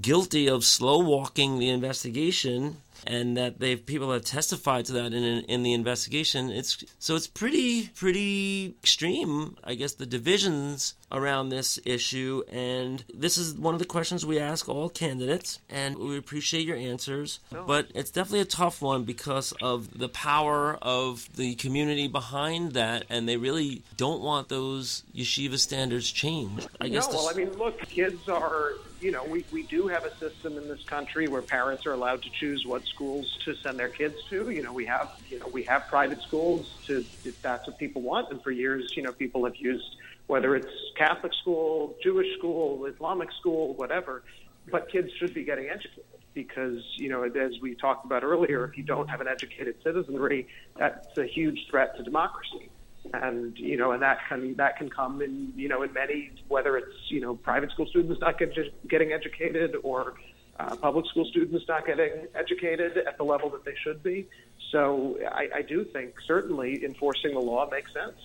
guilty 0.00 0.48
of 0.48 0.64
slow 0.64 0.98
walking 0.98 1.58
the 1.58 1.68
investigation 1.68 2.78
and 3.06 3.36
that 3.36 3.58
they've 3.58 3.84
people 3.84 4.12
have 4.12 4.24
testified 4.24 4.84
to 4.86 4.92
that 4.92 5.12
in 5.12 5.24
in 5.24 5.62
the 5.62 5.72
investigation. 5.72 6.50
It's 6.50 6.84
so 6.98 7.16
it's 7.16 7.26
pretty 7.26 7.88
pretty 7.88 8.74
extreme, 8.82 9.56
I 9.64 9.74
guess, 9.74 9.94
the 9.94 10.06
divisions 10.06 10.94
around 11.10 11.50
this 11.50 11.78
issue. 11.84 12.42
And 12.50 13.04
this 13.12 13.36
is 13.36 13.54
one 13.54 13.74
of 13.74 13.78
the 13.78 13.86
questions 13.86 14.24
we 14.24 14.38
ask 14.38 14.68
all 14.68 14.88
candidates, 14.88 15.60
and 15.68 15.98
we 15.98 16.16
appreciate 16.16 16.66
your 16.66 16.76
answers. 16.76 17.40
But 17.50 17.88
it's 17.94 18.10
definitely 18.10 18.40
a 18.40 18.46
tough 18.46 18.80
one 18.80 19.04
because 19.04 19.52
of 19.60 19.98
the 19.98 20.08
power 20.08 20.78
of 20.80 21.28
the 21.36 21.54
community 21.56 22.08
behind 22.08 22.72
that, 22.72 23.04
and 23.08 23.28
they 23.28 23.36
really 23.36 23.82
don't 23.96 24.22
want 24.22 24.48
those 24.48 25.02
yeshiva 25.14 25.58
standards 25.58 26.10
changed. 26.10 26.68
I 26.80 26.88
guess. 26.88 27.08
No, 27.08 27.16
well, 27.16 27.28
I 27.28 27.34
mean, 27.34 27.52
look, 27.58 27.78
kids 27.88 28.28
are 28.28 28.72
you 29.02 29.10
know, 29.10 29.24
we, 29.24 29.44
we 29.50 29.64
do 29.64 29.88
have 29.88 30.04
a 30.04 30.16
system 30.16 30.56
in 30.56 30.68
this 30.68 30.82
country 30.84 31.26
where 31.26 31.42
parents 31.42 31.84
are 31.86 31.92
allowed 31.92 32.22
to 32.22 32.30
choose 32.30 32.64
what 32.64 32.86
schools 32.94 33.26
to 33.44 33.54
send 33.62 33.78
their 33.78 33.88
kids 33.88 34.14
to. 34.30 34.50
You 34.50 34.62
know, 34.62 34.72
we 34.72 34.86
have 34.86 35.08
you 35.28 35.38
know 35.38 35.46
we 35.52 35.64
have 35.64 35.82
private 35.88 36.18
schools 36.26 36.66
to 36.86 37.04
if 37.24 37.34
that's 37.42 37.66
what 37.66 37.78
people 37.78 38.02
want, 38.02 38.30
and 38.30 38.42
for 38.42 38.50
years, 38.50 38.84
you 38.96 39.02
know, 39.02 39.12
people 39.12 39.44
have 39.44 39.56
used 39.58 39.84
whether 40.26 40.54
it's 40.56 40.72
Catholic 40.96 41.32
school, 41.40 41.96
Jewish 42.02 42.28
school, 42.38 42.86
Islamic 42.86 43.28
school, 43.40 43.74
whatever. 43.74 44.22
But 44.70 44.90
kids 44.90 45.08
should 45.18 45.34
be 45.34 45.44
getting 45.44 45.66
educated 45.68 46.04
because 46.34 46.78
you 46.96 47.08
know, 47.08 47.24
as 47.24 47.52
we 47.60 47.74
talked 47.74 48.06
about 48.06 48.22
earlier, 48.22 48.64
if 48.64 48.76
you 48.76 48.84
don't 48.84 49.08
have 49.08 49.20
an 49.20 49.28
educated 49.28 49.76
citizenry, 49.82 50.46
that's 50.78 51.16
a 51.16 51.26
huge 51.26 51.58
threat 51.70 51.96
to 51.96 52.02
democracy 52.02 52.70
and 53.14 53.56
you 53.58 53.76
know, 53.76 53.92
and 53.92 54.02
that 54.02 54.18
can 54.28 54.54
that 54.56 54.76
can 54.76 54.88
come 54.88 55.22
in 55.22 55.52
you 55.56 55.68
know 55.68 55.82
in 55.82 55.92
many 55.92 56.30
whether 56.48 56.76
it's 56.76 56.96
you 57.08 57.20
know 57.20 57.34
private 57.34 57.70
school 57.72 57.86
students 57.86 58.20
not 58.20 58.38
get, 58.38 58.54
getting 58.88 59.12
educated 59.12 59.74
or 59.82 60.14
uh, 60.58 60.76
public 60.76 61.06
school 61.06 61.24
students 61.26 61.64
not 61.68 61.86
getting 61.86 62.26
educated 62.34 62.98
at 62.98 63.16
the 63.16 63.24
level 63.24 63.48
that 63.50 63.64
they 63.64 63.74
should 63.82 64.02
be. 64.02 64.28
So 64.70 65.18
I, 65.30 65.48
I 65.56 65.62
do 65.62 65.84
think 65.84 66.14
certainly 66.26 66.84
enforcing 66.84 67.34
the 67.34 67.40
law 67.40 67.68
makes 67.70 67.92
sense. 67.92 68.16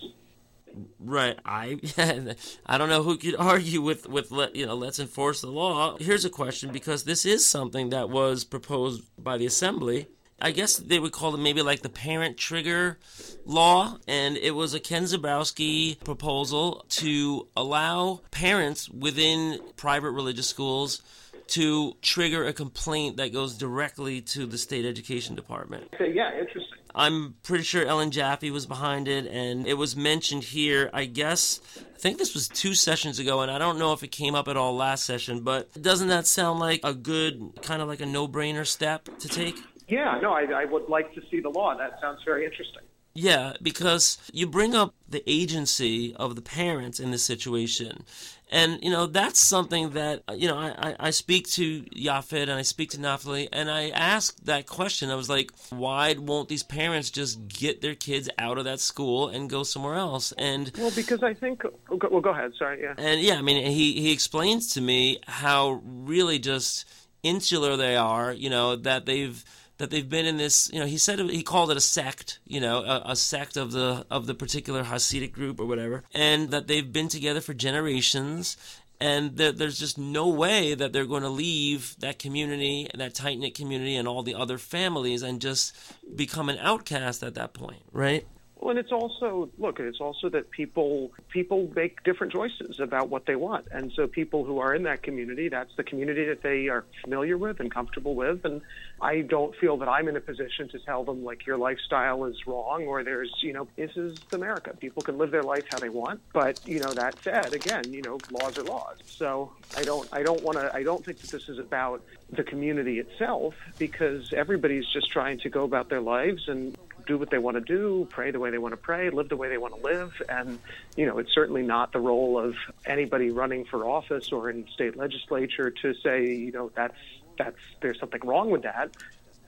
Right. 1.00 1.38
I 1.44 1.80
I 2.66 2.78
don't 2.78 2.88
know 2.88 3.02
who 3.02 3.16
could 3.16 3.36
argue 3.36 3.80
with 3.80 4.08
with 4.08 4.30
let, 4.30 4.54
you 4.54 4.66
know 4.66 4.74
let's 4.74 4.98
enforce 4.98 5.40
the 5.40 5.50
law. 5.50 5.96
Here's 5.98 6.24
a 6.24 6.30
question 6.30 6.70
because 6.70 7.04
this 7.04 7.24
is 7.24 7.46
something 7.46 7.90
that 7.90 8.10
was 8.10 8.44
proposed 8.44 9.02
by 9.18 9.38
the 9.38 9.46
assembly 9.46 10.08
I 10.40 10.52
guess 10.52 10.76
they 10.76 11.00
would 11.00 11.12
call 11.12 11.34
it 11.34 11.38
maybe 11.38 11.62
like 11.62 11.82
the 11.82 11.88
parent 11.88 12.36
trigger 12.36 12.98
law, 13.44 13.98
and 14.06 14.36
it 14.36 14.52
was 14.52 14.72
a 14.72 14.78
Ken 14.78 15.02
Zebrowski 15.02 15.98
proposal 16.04 16.84
to 16.90 17.48
allow 17.56 18.20
parents 18.30 18.88
within 18.88 19.58
private 19.76 20.12
religious 20.12 20.46
schools 20.46 21.02
to 21.48 21.96
trigger 22.02 22.44
a 22.46 22.52
complaint 22.52 23.16
that 23.16 23.32
goes 23.32 23.56
directly 23.56 24.20
to 24.20 24.46
the 24.46 24.58
state 24.58 24.84
education 24.84 25.34
department. 25.34 25.88
Okay, 25.94 26.12
yeah, 26.12 26.38
interesting. 26.38 26.78
I'm 26.94 27.34
pretty 27.42 27.64
sure 27.64 27.84
Ellen 27.84 28.10
Jaffee 28.10 28.50
was 28.50 28.66
behind 28.66 29.08
it, 29.08 29.26
and 29.26 29.66
it 29.66 29.74
was 29.74 29.94
mentioned 29.94 30.44
here. 30.44 30.90
I 30.92 31.04
guess 31.04 31.60
I 31.94 31.98
think 31.98 32.18
this 32.18 32.34
was 32.34 32.48
two 32.48 32.74
sessions 32.74 33.18
ago, 33.18 33.40
and 33.40 33.50
I 33.50 33.58
don't 33.58 33.78
know 33.78 33.92
if 33.92 34.02
it 34.02 34.08
came 34.08 34.34
up 34.34 34.48
at 34.48 34.56
all 34.56 34.74
last 34.74 35.04
session. 35.04 35.40
But 35.40 35.80
doesn't 35.80 36.08
that 36.08 36.26
sound 36.26 36.60
like 36.60 36.80
a 36.84 36.94
good 36.94 37.60
kind 37.62 37.82
of 37.82 37.88
like 37.88 38.00
a 38.00 38.06
no-brainer 38.06 38.66
step 38.66 39.08
to 39.18 39.28
take? 39.28 39.56
Yeah, 39.86 40.18
no, 40.20 40.32
I, 40.32 40.42
I 40.44 40.64
would 40.64 40.88
like 40.88 41.14
to 41.14 41.22
see 41.30 41.40
the 41.40 41.48
law. 41.48 41.76
That 41.76 41.98
sounds 42.00 42.20
very 42.24 42.44
interesting. 42.44 42.82
Yeah, 43.20 43.54
because 43.60 44.16
you 44.32 44.46
bring 44.46 44.76
up 44.76 44.94
the 45.08 45.24
agency 45.26 46.14
of 46.14 46.36
the 46.36 46.40
parents 46.40 47.00
in 47.00 47.10
this 47.10 47.24
situation. 47.24 48.04
And, 48.48 48.78
you 48.80 48.90
know, 48.90 49.06
that's 49.06 49.40
something 49.40 49.90
that, 49.90 50.22
you 50.36 50.46
know, 50.46 50.56
I, 50.56 50.94
I 51.00 51.10
speak 51.10 51.48
to 51.48 51.82
Yaffed 51.82 52.42
and 52.44 52.52
I 52.52 52.62
speak 52.62 52.90
to 52.90 52.98
Naftali 52.98 53.48
and 53.52 53.68
I 53.68 53.88
asked 53.88 54.46
that 54.46 54.66
question. 54.66 55.10
I 55.10 55.16
was 55.16 55.28
like, 55.28 55.50
why 55.70 56.14
won't 56.16 56.48
these 56.48 56.62
parents 56.62 57.10
just 57.10 57.48
get 57.48 57.82
their 57.82 57.96
kids 57.96 58.30
out 58.38 58.56
of 58.56 58.64
that 58.66 58.78
school 58.78 59.26
and 59.26 59.50
go 59.50 59.64
somewhere 59.64 59.96
else? 59.96 60.30
And 60.38 60.70
well, 60.78 60.92
because 60.94 61.24
I 61.24 61.34
think, 61.34 61.64
oh, 61.64 61.98
well, 62.10 62.20
go 62.20 62.30
ahead. 62.30 62.52
Sorry. 62.56 62.82
Yeah. 62.82 62.94
And 62.96 63.20
yeah, 63.20 63.34
I 63.34 63.42
mean, 63.42 63.66
he, 63.66 64.00
he 64.00 64.12
explains 64.12 64.74
to 64.74 64.80
me 64.80 65.18
how 65.26 65.82
really 65.84 66.38
just 66.38 66.84
insular 67.24 67.76
they 67.76 67.96
are, 67.96 68.32
you 68.32 68.48
know, 68.48 68.76
that 68.76 69.06
they've, 69.06 69.44
that 69.78 69.90
they've 69.90 70.08
been 70.08 70.26
in 70.26 70.36
this. 70.36 70.70
You 70.72 70.80
know, 70.80 70.86
he 70.86 70.98
said 70.98 71.18
he 71.18 71.42
called 71.42 71.70
it 71.70 71.76
a 71.76 71.80
sect. 71.80 72.40
You 72.46 72.60
know, 72.60 72.78
a, 72.84 73.02
a, 73.06 73.16
sect 73.16 73.56
of 73.56 73.72
the 73.72 74.06
of 74.10 74.26
the 74.26 74.34
particular 74.34 74.84
Hasidic 74.84 75.32
group 75.32 75.58
or 75.58 75.66
whatever, 75.66 76.04
and 76.12 76.50
that 76.50 76.66
they've 76.66 76.92
been 76.92 77.08
together 77.08 77.40
for 77.40 77.54
generations. 77.54 78.56
And 79.00 79.36
that 79.36 79.58
there's 79.58 79.78
just 79.78 79.96
no 79.96 80.26
way 80.26 80.74
that 80.74 80.92
they're 80.92 81.06
going 81.06 81.22
to 81.22 81.28
leave 81.28 81.94
that 82.00 82.18
community, 82.18 82.88
that 82.92 83.14
tight 83.14 83.38
knit 83.38 83.54
community, 83.54 83.94
and 83.94 84.08
all 84.08 84.24
the 84.24 84.34
other 84.34 84.58
families, 84.58 85.22
and 85.22 85.40
just 85.40 85.72
become 86.16 86.48
an 86.48 86.58
outcast 86.58 87.22
at 87.22 87.36
that 87.36 87.54
point, 87.54 87.84
right? 87.92 88.26
Well, 88.60 88.70
and 88.70 88.78
it's 88.78 88.90
also 88.90 89.50
look, 89.58 89.78
it's 89.78 90.00
also 90.00 90.28
that 90.30 90.50
people 90.50 91.12
people 91.28 91.70
make 91.76 92.02
different 92.02 92.32
choices 92.32 92.80
about 92.80 93.08
what 93.08 93.26
they 93.26 93.36
want, 93.36 93.68
and 93.70 93.92
so 93.92 94.08
people 94.08 94.44
who 94.44 94.58
are 94.58 94.74
in 94.74 94.82
that 94.82 95.02
community, 95.02 95.48
that's 95.48 95.74
the 95.76 95.84
community 95.84 96.24
that 96.24 96.42
they 96.42 96.68
are 96.68 96.84
familiar 97.02 97.38
with 97.38 97.60
and 97.60 97.72
comfortable 97.72 98.16
with, 98.16 98.44
and 98.44 98.60
I 99.00 99.20
don't 99.20 99.54
feel 99.56 99.76
that 99.76 99.88
I'm 99.88 100.08
in 100.08 100.16
a 100.16 100.20
position 100.20 100.68
to 100.70 100.78
tell 100.80 101.04
them 101.04 101.24
like 101.24 101.46
your 101.46 101.56
lifestyle 101.56 102.24
is 102.24 102.46
wrong 102.46 102.84
or 102.86 103.04
there's 103.04 103.32
you 103.42 103.52
know 103.52 103.68
this 103.76 103.96
is 103.96 104.18
America. 104.32 104.76
People 104.76 105.04
can 105.04 105.18
live 105.18 105.30
their 105.30 105.44
life 105.44 105.64
how 105.70 105.78
they 105.78 105.88
want, 105.88 106.20
but 106.32 106.60
you 106.66 106.80
know 106.80 106.92
that 106.94 107.16
said, 107.22 107.54
again, 107.54 107.92
you 107.92 108.02
know 108.02 108.18
laws 108.32 108.58
are 108.58 108.64
laws. 108.64 108.96
So 109.06 109.52
I 109.76 109.84
don't 109.84 110.08
I 110.12 110.24
don't 110.24 110.42
want 110.42 110.58
to 110.58 110.74
I 110.74 110.82
don't 110.82 111.04
think 111.04 111.20
that 111.20 111.30
this 111.30 111.48
is 111.48 111.60
about 111.60 112.02
the 112.30 112.42
community 112.42 112.98
itself 112.98 113.54
because 113.78 114.32
everybody's 114.32 114.86
just 114.88 115.10
trying 115.10 115.38
to 115.40 115.48
go 115.48 115.62
about 115.62 115.88
their 115.88 116.00
lives 116.00 116.48
and 116.48 116.76
do 117.08 117.18
what 117.18 117.30
they 117.30 117.38
want 117.38 117.56
to 117.56 117.60
do, 117.60 118.06
pray 118.10 118.30
the 118.30 118.38
way 118.38 118.50
they 118.50 118.58
want 118.58 118.72
to 118.72 118.76
pray, 118.76 119.10
live 119.10 119.28
the 119.28 119.36
way 119.36 119.48
they 119.48 119.58
want 119.58 119.74
to 119.74 119.82
live. 119.82 120.12
And, 120.28 120.60
you 120.96 121.06
know, 121.06 121.18
it's 121.18 121.34
certainly 121.34 121.62
not 121.62 121.92
the 121.92 121.98
role 121.98 122.38
of 122.38 122.54
anybody 122.86 123.30
running 123.30 123.64
for 123.64 123.84
office 123.88 124.30
or 124.30 124.50
in 124.50 124.68
state 124.72 124.96
legislature 124.96 125.70
to 125.82 125.94
say, 125.94 126.26
you 126.26 126.52
know, 126.52 126.70
that's, 126.76 126.94
that's, 127.36 127.56
there's 127.80 127.98
something 127.98 128.20
wrong 128.24 128.50
with 128.50 128.62
that. 128.62 128.90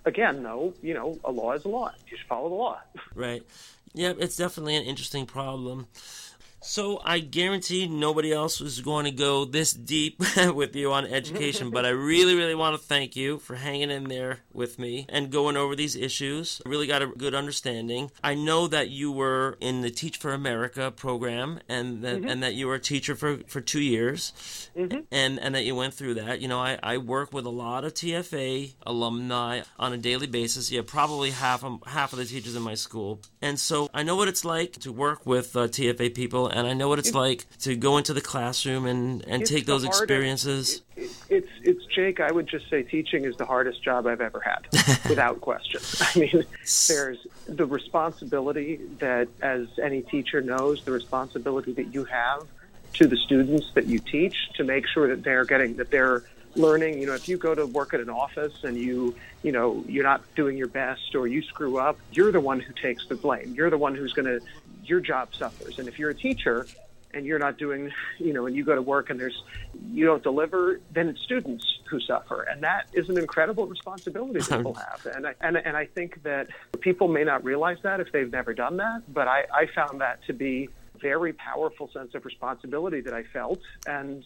Again, 0.06 0.42
though, 0.42 0.74
you 0.82 0.94
know, 0.94 1.18
a 1.24 1.30
law 1.30 1.52
is 1.52 1.64
a 1.64 1.68
law. 1.68 1.92
You 2.10 2.16
should 2.16 2.26
follow 2.26 2.48
the 2.48 2.54
law. 2.54 2.80
Right. 3.14 3.42
Yeah, 3.92 4.14
it's 4.18 4.36
definitely 4.36 4.76
an 4.76 4.84
interesting 4.84 5.26
problem. 5.26 5.86
So 6.62 7.00
I 7.04 7.20
guarantee 7.20 7.86
nobody 7.86 8.32
else 8.32 8.60
is 8.60 8.80
going 8.80 9.06
to 9.06 9.10
go 9.10 9.46
this 9.46 9.72
deep 9.72 10.22
with 10.54 10.76
you 10.76 10.92
on 10.92 11.06
education, 11.06 11.70
but 11.70 11.86
I 11.86 11.90
really, 11.90 12.34
really 12.34 12.54
want 12.54 12.76
to 12.76 12.82
thank 12.82 13.16
you 13.16 13.38
for 13.38 13.56
hanging 13.56 13.90
in 13.90 14.04
there 14.04 14.40
with 14.52 14.78
me 14.78 15.06
and 15.08 15.30
going 15.30 15.56
over 15.56 15.74
these 15.74 15.96
issues. 15.96 16.60
I 16.64 16.68
really 16.68 16.86
got 16.86 17.00
a 17.00 17.06
good 17.06 17.34
understanding. 17.34 18.10
I 18.22 18.34
know 18.34 18.66
that 18.68 18.90
you 18.90 19.10
were 19.10 19.56
in 19.60 19.80
the 19.80 19.90
Teach 19.90 20.18
for 20.18 20.34
America 20.34 20.90
program 20.90 21.60
and 21.68 22.02
that, 22.02 22.18
mm-hmm. 22.18 22.28
and 22.28 22.42
that 22.42 22.54
you 22.54 22.66
were 22.66 22.74
a 22.74 22.80
teacher 22.80 23.16
for, 23.16 23.38
for 23.46 23.62
two 23.62 23.80
years 23.80 24.70
mm-hmm. 24.76 25.00
and, 25.10 25.40
and 25.40 25.54
that 25.54 25.64
you 25.64 25.74
went 25.74 25.94
through 25.94 26.14
that. 26.14 26.42
You 26.42 26.48
know, 26.48 26.60
I, 26.60 26.78
I 26.82 26.98
work 26.98 27.32
with 27.32 27.46
a 27.46 27.50
lot 27.50 27.84
of 27.84 27.94
TFA 27.94 28.74
alumni 28.86 29.62
on 29.78 29.94
a 29.94 29.98
daily 29.98 30.26
basis. 30.26 30.70
Yeah, 30.70 30.82
probably 30.86 31.30
half 31.30 31.64
of, 31.64 31.80
half 31.86 32.12
of 32.12 32.18
the 32.18 32.26
teachers 32.26 32.54
in 32.54 32.62
my 32.62 32.74
school. 32.74 33.20
And 33.40 33.58
so 33.58 33.88
I 33.94 34.02
know 34.02 34.16
what 34.16 34.28
it's 34.28 34.44
like 34.44 34.72
to 34.80 34.92
work 34.92 35.24
with 35.24 35.56
uh, 35.56 35.68
TFA 35.68 36.14
people 36.14 36.49
and 36.50 36.66
I 36.66 36.72
know 36.72 36.88
what 36.88 36.98
it's, 36.98 37.14
like 37.14 37.46
to 37.60 37.76
go 37.76 37.98
into 37.98 38.12
the 38.12 38.20
classroom 38.20 38.86
and, 38.86 39.24
and 39.26 39.44
take 39.44 39.66
those 39.66 39.82
hardest, 39.82 40.02
experiences. 40.02 40.82
It, 40.96 41.10
it's 41.28 41.48
it's 41.62 41.84
Jake. 41.86 42.20
I 42.20 42.30
would 42.30 42.46
just 42.46 42.68
say 42.68 42.82
teaching 42.82 43.24
is 43.24 43.36
the 43.36 43.46
hardest 43.46 43.82
job 43.82 44.06
I've 44.06 44.20
ever 44.20 44.40
had, 44.40 44.66
without 45.08 45.40
question. 45.40 45.80
I 46.00 46.18
mean, 46.18 46.44
there's 46.88 47.26
the 47.46 47.66
responsibility 47.66 48.80
that, 48.98 49.28
as 49.42 49.66
any 49.82 50.02
teacher 50.02 50.40
knows, 50.40 50.84
the 50.84 50.92
responsibility 50.92 51.72
that 51.72 51.94
you 51.94 52.04
have 52.04 52.46
to 52.94 53.06
the 53.06 53.16
students 53.16 53.70
that 53.74 53.86
you 53.86 53.98
teach 53.98 54.34
to 54.54 54.64
make 54.64 54.86
sure 54.86 55.08
that 55.08 55.22
they're 55.22 55.44
getting 55.44 55.76
that 55.76 55.90
they're 55.90 56.24
learning 56.56 56.98
you 56.98 57.06
know 57.06 57.14
if 57.14 57.28
you 57.28 57.36
go 57.36 57.54
to 57.54 57.66
work 57.66 57.94
at 57.94 58.00
an 58.00 58.10
office 58.10 58.64
and 58.64 58.76
you 58.76 59.14
you 59.42 59.52
know 59.52 59.84
you're 59.86 60.04
not 60.04 60.22
doing 60.34 60.56
your 60.56 60.66
best 60.66 61.14
or 61.14 61.28
you 61.28 61.42
screw 61.42 61.78
up 61.78 61.96
you're 62.12 62.32
the 62.32 62.40
one 62.40 62.58
who 62.58 62.72
takes 62.72 63.06
the 63.06 63.14
blame 63.14 63.54
you're 63.54 63.70
the 63.70 63.78
one 63.78 63.94
who's 63.94 64.12
going 64.12 64.26
to 64.26 64.40
your 64.84 65.00
job 65.00 65.34
suffers. 65.34 65.78
And 65.78 65.88
if 65.88 65.98
you're 65.98 66.10
a 66.10 66.14
teacher 66.14 66.66
and 67.12 67.26
you're 67.26 67.38
not 67.38 67.58
doing, 67.58 67.90
you 68.18 68.32
know, 68.32 68.46
and 68.46 68.54
you 68.54 68.64
go 68.64 68.74
to 68.74 68.82
work 68.82 69.10
and 69.10 69.18
there's, 69.18 69.42
you 69.90 70.06
don't 70.06 70.22
deliver, 70.22 70.80
then 70.92 71.08
it's 71.08 71.20
students 71.22 71.64
who 71.88 72.00
suffer. 72.00 72.42
And 72.42 72.62
that 72.62 72.86
is 72.92 73.08
an 73.08 73.18
incredible 73.18 73.66
responsibility 73.66 74.40
people 74.40 74.74
have. 74.90 75.06
And 75.06 75.26
I, 75.26 75.34
and, 75.40 75.56
and 75.56 75.76
I 75.76 75.86
think 75.86 76.22
that 76.22 76.48
people 76.80 77.08
may 77.08 77.24
not 77.24 77.44
realize 77.44 77.78
that 77.82 78.00
if 78.00 78.12
they've 78.12 78.30
never 78.30 78.54
done 78.54 78.76
that, 78.76 79.02
but 79.12 79.26
I, 79.26 79.44
I 79.52 79.66
found 79.74 80.00
that 80.00 80.24
to 80.26 80.32
be 80.32 80.68
very 81.00 81.32
powerful 81.32 81.90
sense 81.92 82.14
of 82.14 82.24
responsibility 82.24 83.00
that 83.00 83.14
I 83.14 83.24
felt. 83.24 83.60
And, 83.86 84.24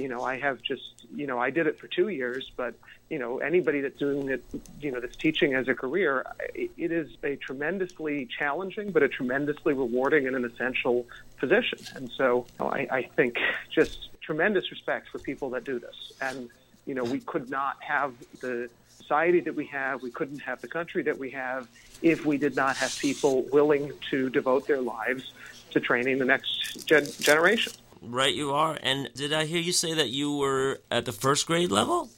you 0.00 0.08
know, 0.08 0.22
I 0.22 0.38
have 0.38 0.62
just, 0.62 1.06
you 1.14 1.26
know, 1.26 1.38
I 1.38 1.50
did 1.50 1.66
it 1.66 1.78
for 1.78 1.86
two 1.86 2.08
years, 2.08 2.50
but, 2.56 2.74
you 3.10 3.18
know, 3.18 3.38
anybody 3.38 3.80
that's 3.80 3.98
doing 3.98 4.28
it, 4.28 4.44
you 4.80 4.90
know, 4.90 5.00
that's 5.00 5.16
teaching 5.16 5.54
as 5.54 5.68
a 5.68 5.74
career, 5.74 6.24
it 6.54 6.92
is 6.92 7.10
a 7.22 7.36
tremendously 7.36 8.26
challenging, 8.26 8.90
but 8.90 9.02
a 9.02 9.08
tremendously 9.08 9.74
rewarding 9.74 10.26
and 10.26 10.36
an 10.36 10.44
essential 10.44 11.06
position. 11.38 11.78
And 11.94 12.10
so 12.10 12.46
I, 12.60 12.88
I 12.90 13.02
think 13.02 13.36
just 13.70 14.08
tremendous 14.20 14.70
respect 14.70 15.08
for 15.08 15.18
people 15.18 15.50
that 15.50 15.64
do 15.64 15.78
this. 15.78 16.12
And, 16.20 16.48
you 16.86 16.94
know, 16.94 17.04
we 17.04 17.20
could 17.20 17.50
not 17.50 17.76
have 17.82 18.14
the 18.40 18.70
society 18.88 19.40
that 19.40 19.54
we 19.54 19.66
have, 19.66 20.02
we 20.02 20.10
couldn't 20.10 20.38
have 20.38 20.60
the 20.60 20.68
country 20.68 21.02
that 21.02 21.18
we 21.18 21.30
have 21.30 21.68
if 22.02 22.24
we 22.24 22.38
did 22.38 22.56
not 22.56 22.76
have 22.76 22.96
people 22.98 23.42
willing 23.52 23.92
to 24.10 24.30
devote 24.30 24.66
their 24.66 24.80
lives 24.80 25.32
to 25.70 25.80
training 25.80 26.18
the 26.18 26.24
next 26.24 26.86
gen- 26.86 27.10
generation. 27.20 27.72
Right, 28.02 28.34
you 28.34 28.52
are. 28.52 28.78
And 28.82 29.08
did 29.14 29.32
I 29.32 29.44
hear 29.44 29.60
you 29.60 29.72
say 29.72 29.94
that 29.94 30.10
you 30.10 30.36
were 30.36 30.80
at 30.90 31.04
the 31.04 31.12
first 31.12 31.46
grade 31.46 31.70
level? 31.70 32.08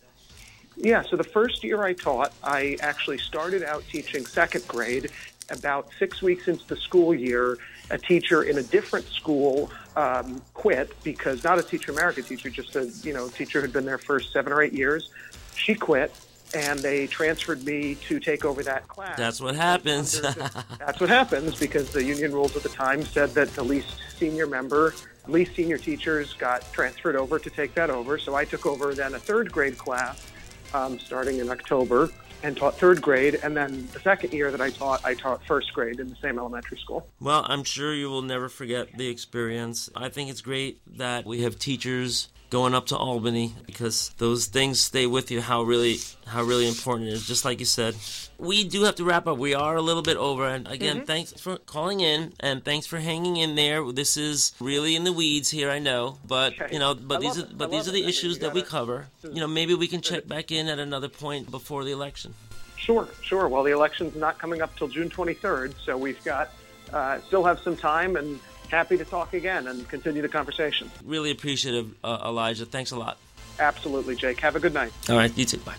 Yeah, 0.76 1.02
so 1.02 1.16
the 1.16 1.24
first 1.24 1.62
year 1.62 1.82
I 1.84 1.92
taught, 1.92 2.32
I 2.42 2.76
actually 2.80 3.18
started 3.18 3.62
out 3.62 3.84
teaching 3.90 4.26
second 4.26 4.66
grade. 4.66 5.10
About 5.50 5.90
six 5.98 6.22
weeks 6.22 6.48
into 6.48 6.66
the 6.66 6.76
school 6.76 7.14
year, 7.14 7.58
a 7.90 7.98
teacher 7.98 8.44
in 8.44 8.56
a 8.56 8.62
different 8.62 9.06
school 9.08 9.70
um, 9.94 10.40
quit 10.54 10.90
because 11.04 11.44
not 11.44 11.58
a 11.58 11.62
teacher 11.62 11.92
America 11.92 12.22
teacher, 12.22 12.48
just 12.48 12.74
a 12.76 12.90
you 13.02 13.12
know 13.12 13.28
teacher 13.28 13.60
who'd 13.60 13.72
been 13.72 13.84
there 13.84 13.98
for 13.98 14.20
seven 14.20 14.54
or 14.54 14.62
eight 14.62 14.72
years. 14.72 15.10
She 15.54 15.74
quit, 15.74 16.14
and 16.54 16.78
they 16.80 17.06
transferred 17.06 17.64
me 17.64 17.96
to 17.96 18.20
take 18.20 18.44
over 18.44 18.62
that 18.62 18.86
class. 18.88 19.16
That's 19.16 19.40
what 19.40 19.54
happens. 19.54 20.20
That's 20.78 21.00
what 21.00 21.08
happens 21.08 21.58
because 21.58 21.90
the 21.90 22.04
union 22.04 22.32
rules 22.32 22.56
at 22.56 22.62
the 22.62 22.68
time 22.68 23.02
said 23.04 23.30
that 23.30 23.48
the 23.50 23.64
least 23.64 23.96
senior 24.16 24.46
member, 24.46 24.94
least 25.26 25.54
senior 25.56 25.78
teachers 25.78 26.32
got 26.34 26.70
transferred 26.72 27.16
over 27.16 27.38
to 27.38 27.50
take 27.50 27.74
that 27.74 27.90
over. 27.90 28.18
So 28.18 28.34
I 28.34 28.44
took 28.44 28.66
over 28.66 28.94
then 28.94 29.14
a 29.14 29.18
third 29.18 29.50
grade 29.50 29.76
class 29.78 30.24
um, 30.72 30.98
starting 30.98 31.38
in 31.38 31.50
October 31.50 32.10
and 32.42 32.56
taught 32.56 32.78
third 32.78 33.00
grade. 33.00 33.40
And 33.42 33.56
then 33.56 33.88
the 33.92 34.00
second 34.00 34.32
year 34.32 34.50
that 34.50 34.60
I 34.60 34.70
taught, 34.70 35.04
I 35.04 35.14
taught 35.14 35.44
first 35.46 35.72
grade 35.72 35.98
in 35.98 36.10
the 36.10 36.16
same 36.16 36.38
elementary 36.38 36.78
school. 36.78 37.06
Well, 37.20 37.44
I'm 37.48 37.64
sure 37.64 37.94
you 37.94 38.10
will 38.10 38.22
never 38.22 38.48
forget 38.48 38.96
the 38.96 39.08
experience. 39.08 39.88
I 39.96 40.10
think 40.10 40.30
it's 40.30 40.42
great 40.42 40.80
that 40.98 41.24
we 41.24 41.42
have 41.42 41.58
teachers 41.58 42.28
going 42.54 42.72
up 42.72 42.86
to 42.86 42.96
Albany 42.96 43.52
because 43.66 44.10
those 44.18 44.46
things 44.46 44.80
stay 44.80 45.08
with 45.08 45.28
you 45.32 45.40
how 45.40 45.64
really 45.64 45.96
how 46.24 46.40
really 46.40 46.68
important 46.68 47.08
it 47.08 47.14
is. 47.14 47.26
Just 47.26 47.44
like 47.44 47.58
you 47.58 47.66
said 47.66 47.96
we 48.38 48.62
do 48.62 48.84
have 48.84 48.94
to 48.94 49.04
wrap 49.04 49.26
up. 49.26 49.38
We 49.38 49.54
are 49.54 49.74
a 49.74 49.82
little 49.82 50.02
bit 50.02 50.16
over 50.16 50.46
and 50.46 50.68
again 50.68 50.98
mm-hmm. 50.98 51.04
thanks 51.04 51.32
for 51.32 51.56
calling 51.56 51.98
in 51.98 52.32
and 52.38 52.64
thanks 52.64 52.86
for 52.86 53.00
hanging 53.00 53.38
in 53.38 53.56
there. 53.56 53.82
This 53.90 54.16
is 54.16 54.54
really 54.60 54.94
in 54.94 55.02
the 55.02 55.12
weeds 55.12 55.50
here 55.50 55.68
I 55.68 55.80
know 55.80 56.18
but 56.28 56.72
you 56.72 56.78
know 56.78 56.94
but 56.94 57.20
these 57.20 57.36
are 57.40 57.46
but 57.46 57.72
these 57.72 57.88
are 57.88 57.90
the 57.90 58.04
issues 58.04 58.38
that 58.38 58.54
we 58.54 58.62
cover. 58.62 59.08
You 59.24 59.40
know 59.40 59.48
maybe 59.48 59.74
we 59.74 59.88
can 59.88 60.00
check 60.00 60.28
back 60.28 60.52
in 60.52 60.68
at 60.68 60.78
another 60.78 61.08
point 61.08 61.50
before 61.50 61.82
the 61.82 61.90
election. 61.90 62.34
Sure 62.76 63.08
sure. 63.20 63.48
Well 63.48 63.64
the 63.64 63.72
election's 63.72 64.14
not 64.14 64.38
coming 64.38 64.62
up 64.62 64.76
till 64.76 64.86
June 64.86 65.10
23rd 65.10 65.74
so 65.84 65.98
we've 65.98 66.22
got 66.22 66.52
uh, 66.92 67.18
still 67.26 67.42
have 67.42 67.58
some 67.58 67.76
time 67.76 68.14
and 68.14 68.38
happy 68.68 68.96
to 68.96 69.04
talk 69.04 69.34
again 69.34 69.66
and 69.68 69.88
continue 69.88 70.22
the 70.22 70.28
conversation. 70.28 70.90
Really 71.04 71.30
appreciative, 71.30 71.94
uh, 72.02 72.22
Elijah. 72.24 72.66
Thanks 72.66 72.90
a 72.90 72.98
lot. 72.98 73.18
Absolutely, 73.58 74.16
Jake. 74.16 74.40
Have 74.40 74.56
a 74.56 74.60
good 74.60 74.74
night. 74.74 74.92
All 75.08 75.16
right, 75.16 75.36
you 75.36 75.44
too. 75.44 75.58
Bye. 75.58 75.74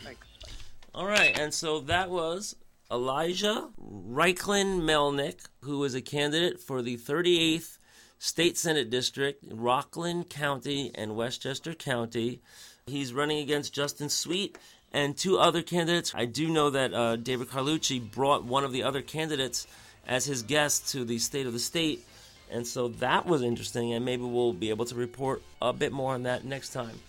Thanks. 0.00 0.26
Bye. 0.42 0.50
All 0.94 1.06
right, 1.06 1.38
and 1.38 1.54
so 1.54 1.80
that 1.80 2.10
was 2.10 2.56
Elijah 2.90 3.68
Reichlin 3.80 4.80
Melnick, 4.80 5.46
who 5.62 5.84
is 5.84 5.94
a 5.94 6.00
candidate 6.00 6.60
for 6.60 6.82
the 6.82 6.96
38th 6.96 7.78
State 8.18 8.58
Senate 8.58 8.90
District, 8.90 9.44
Rockland 9.50 10.28
County 10.28 10.90
and 10.94 11.16
Westchester 11.16 11.72
County. 11.72 12.42
He's 12.86 13.14
running 13.14 13.38
against 13.38 13.72
Justin 13.72 14.08
Sweet 14.08 14.58
and 14.92 15.16
two 15.16 15.38
other 15.38 15.62
candidates. 15.62 16.12
I 16.14 16.26
do 16.26 16.50
know 16.50 16.70
that 16.70 16.92
uh, 16.92 17.16
David 17.16 17.48
Carlucci 17.48 18.10
brought 18.10 18.44
one 18.44 18.64
of 18.64 18.72
the 18.72 18.82
other 18.82 19.00
candidates 19.00 19.66
as 20.06 20.26
his 20.26 20.42
guest 20.42 20.90
to 20.90 21.04
the 21.04 21.18
State 21.18 21.46
of 21.46 21.52
the 21.52 21.58
State 21.58 22.04
and 22.50 22.66
so 22.66 22.88
that 22.88 23.26
was 23.26 23.42
interesting, 23.42 23.92
and 23.92 24.04
maybe 24.04 24.22
we'll 24.22 24.52
be 24.52 24.70
able 24.70 24.84
to 24.86 24.94
report 24.94 25.42
a 25.60 25.72
bit 25.72 25.92
more 25.92 26.14
on 26.14 26.22
that 26.24 26.44
next 26.44 26.70
time. 26.70 27.00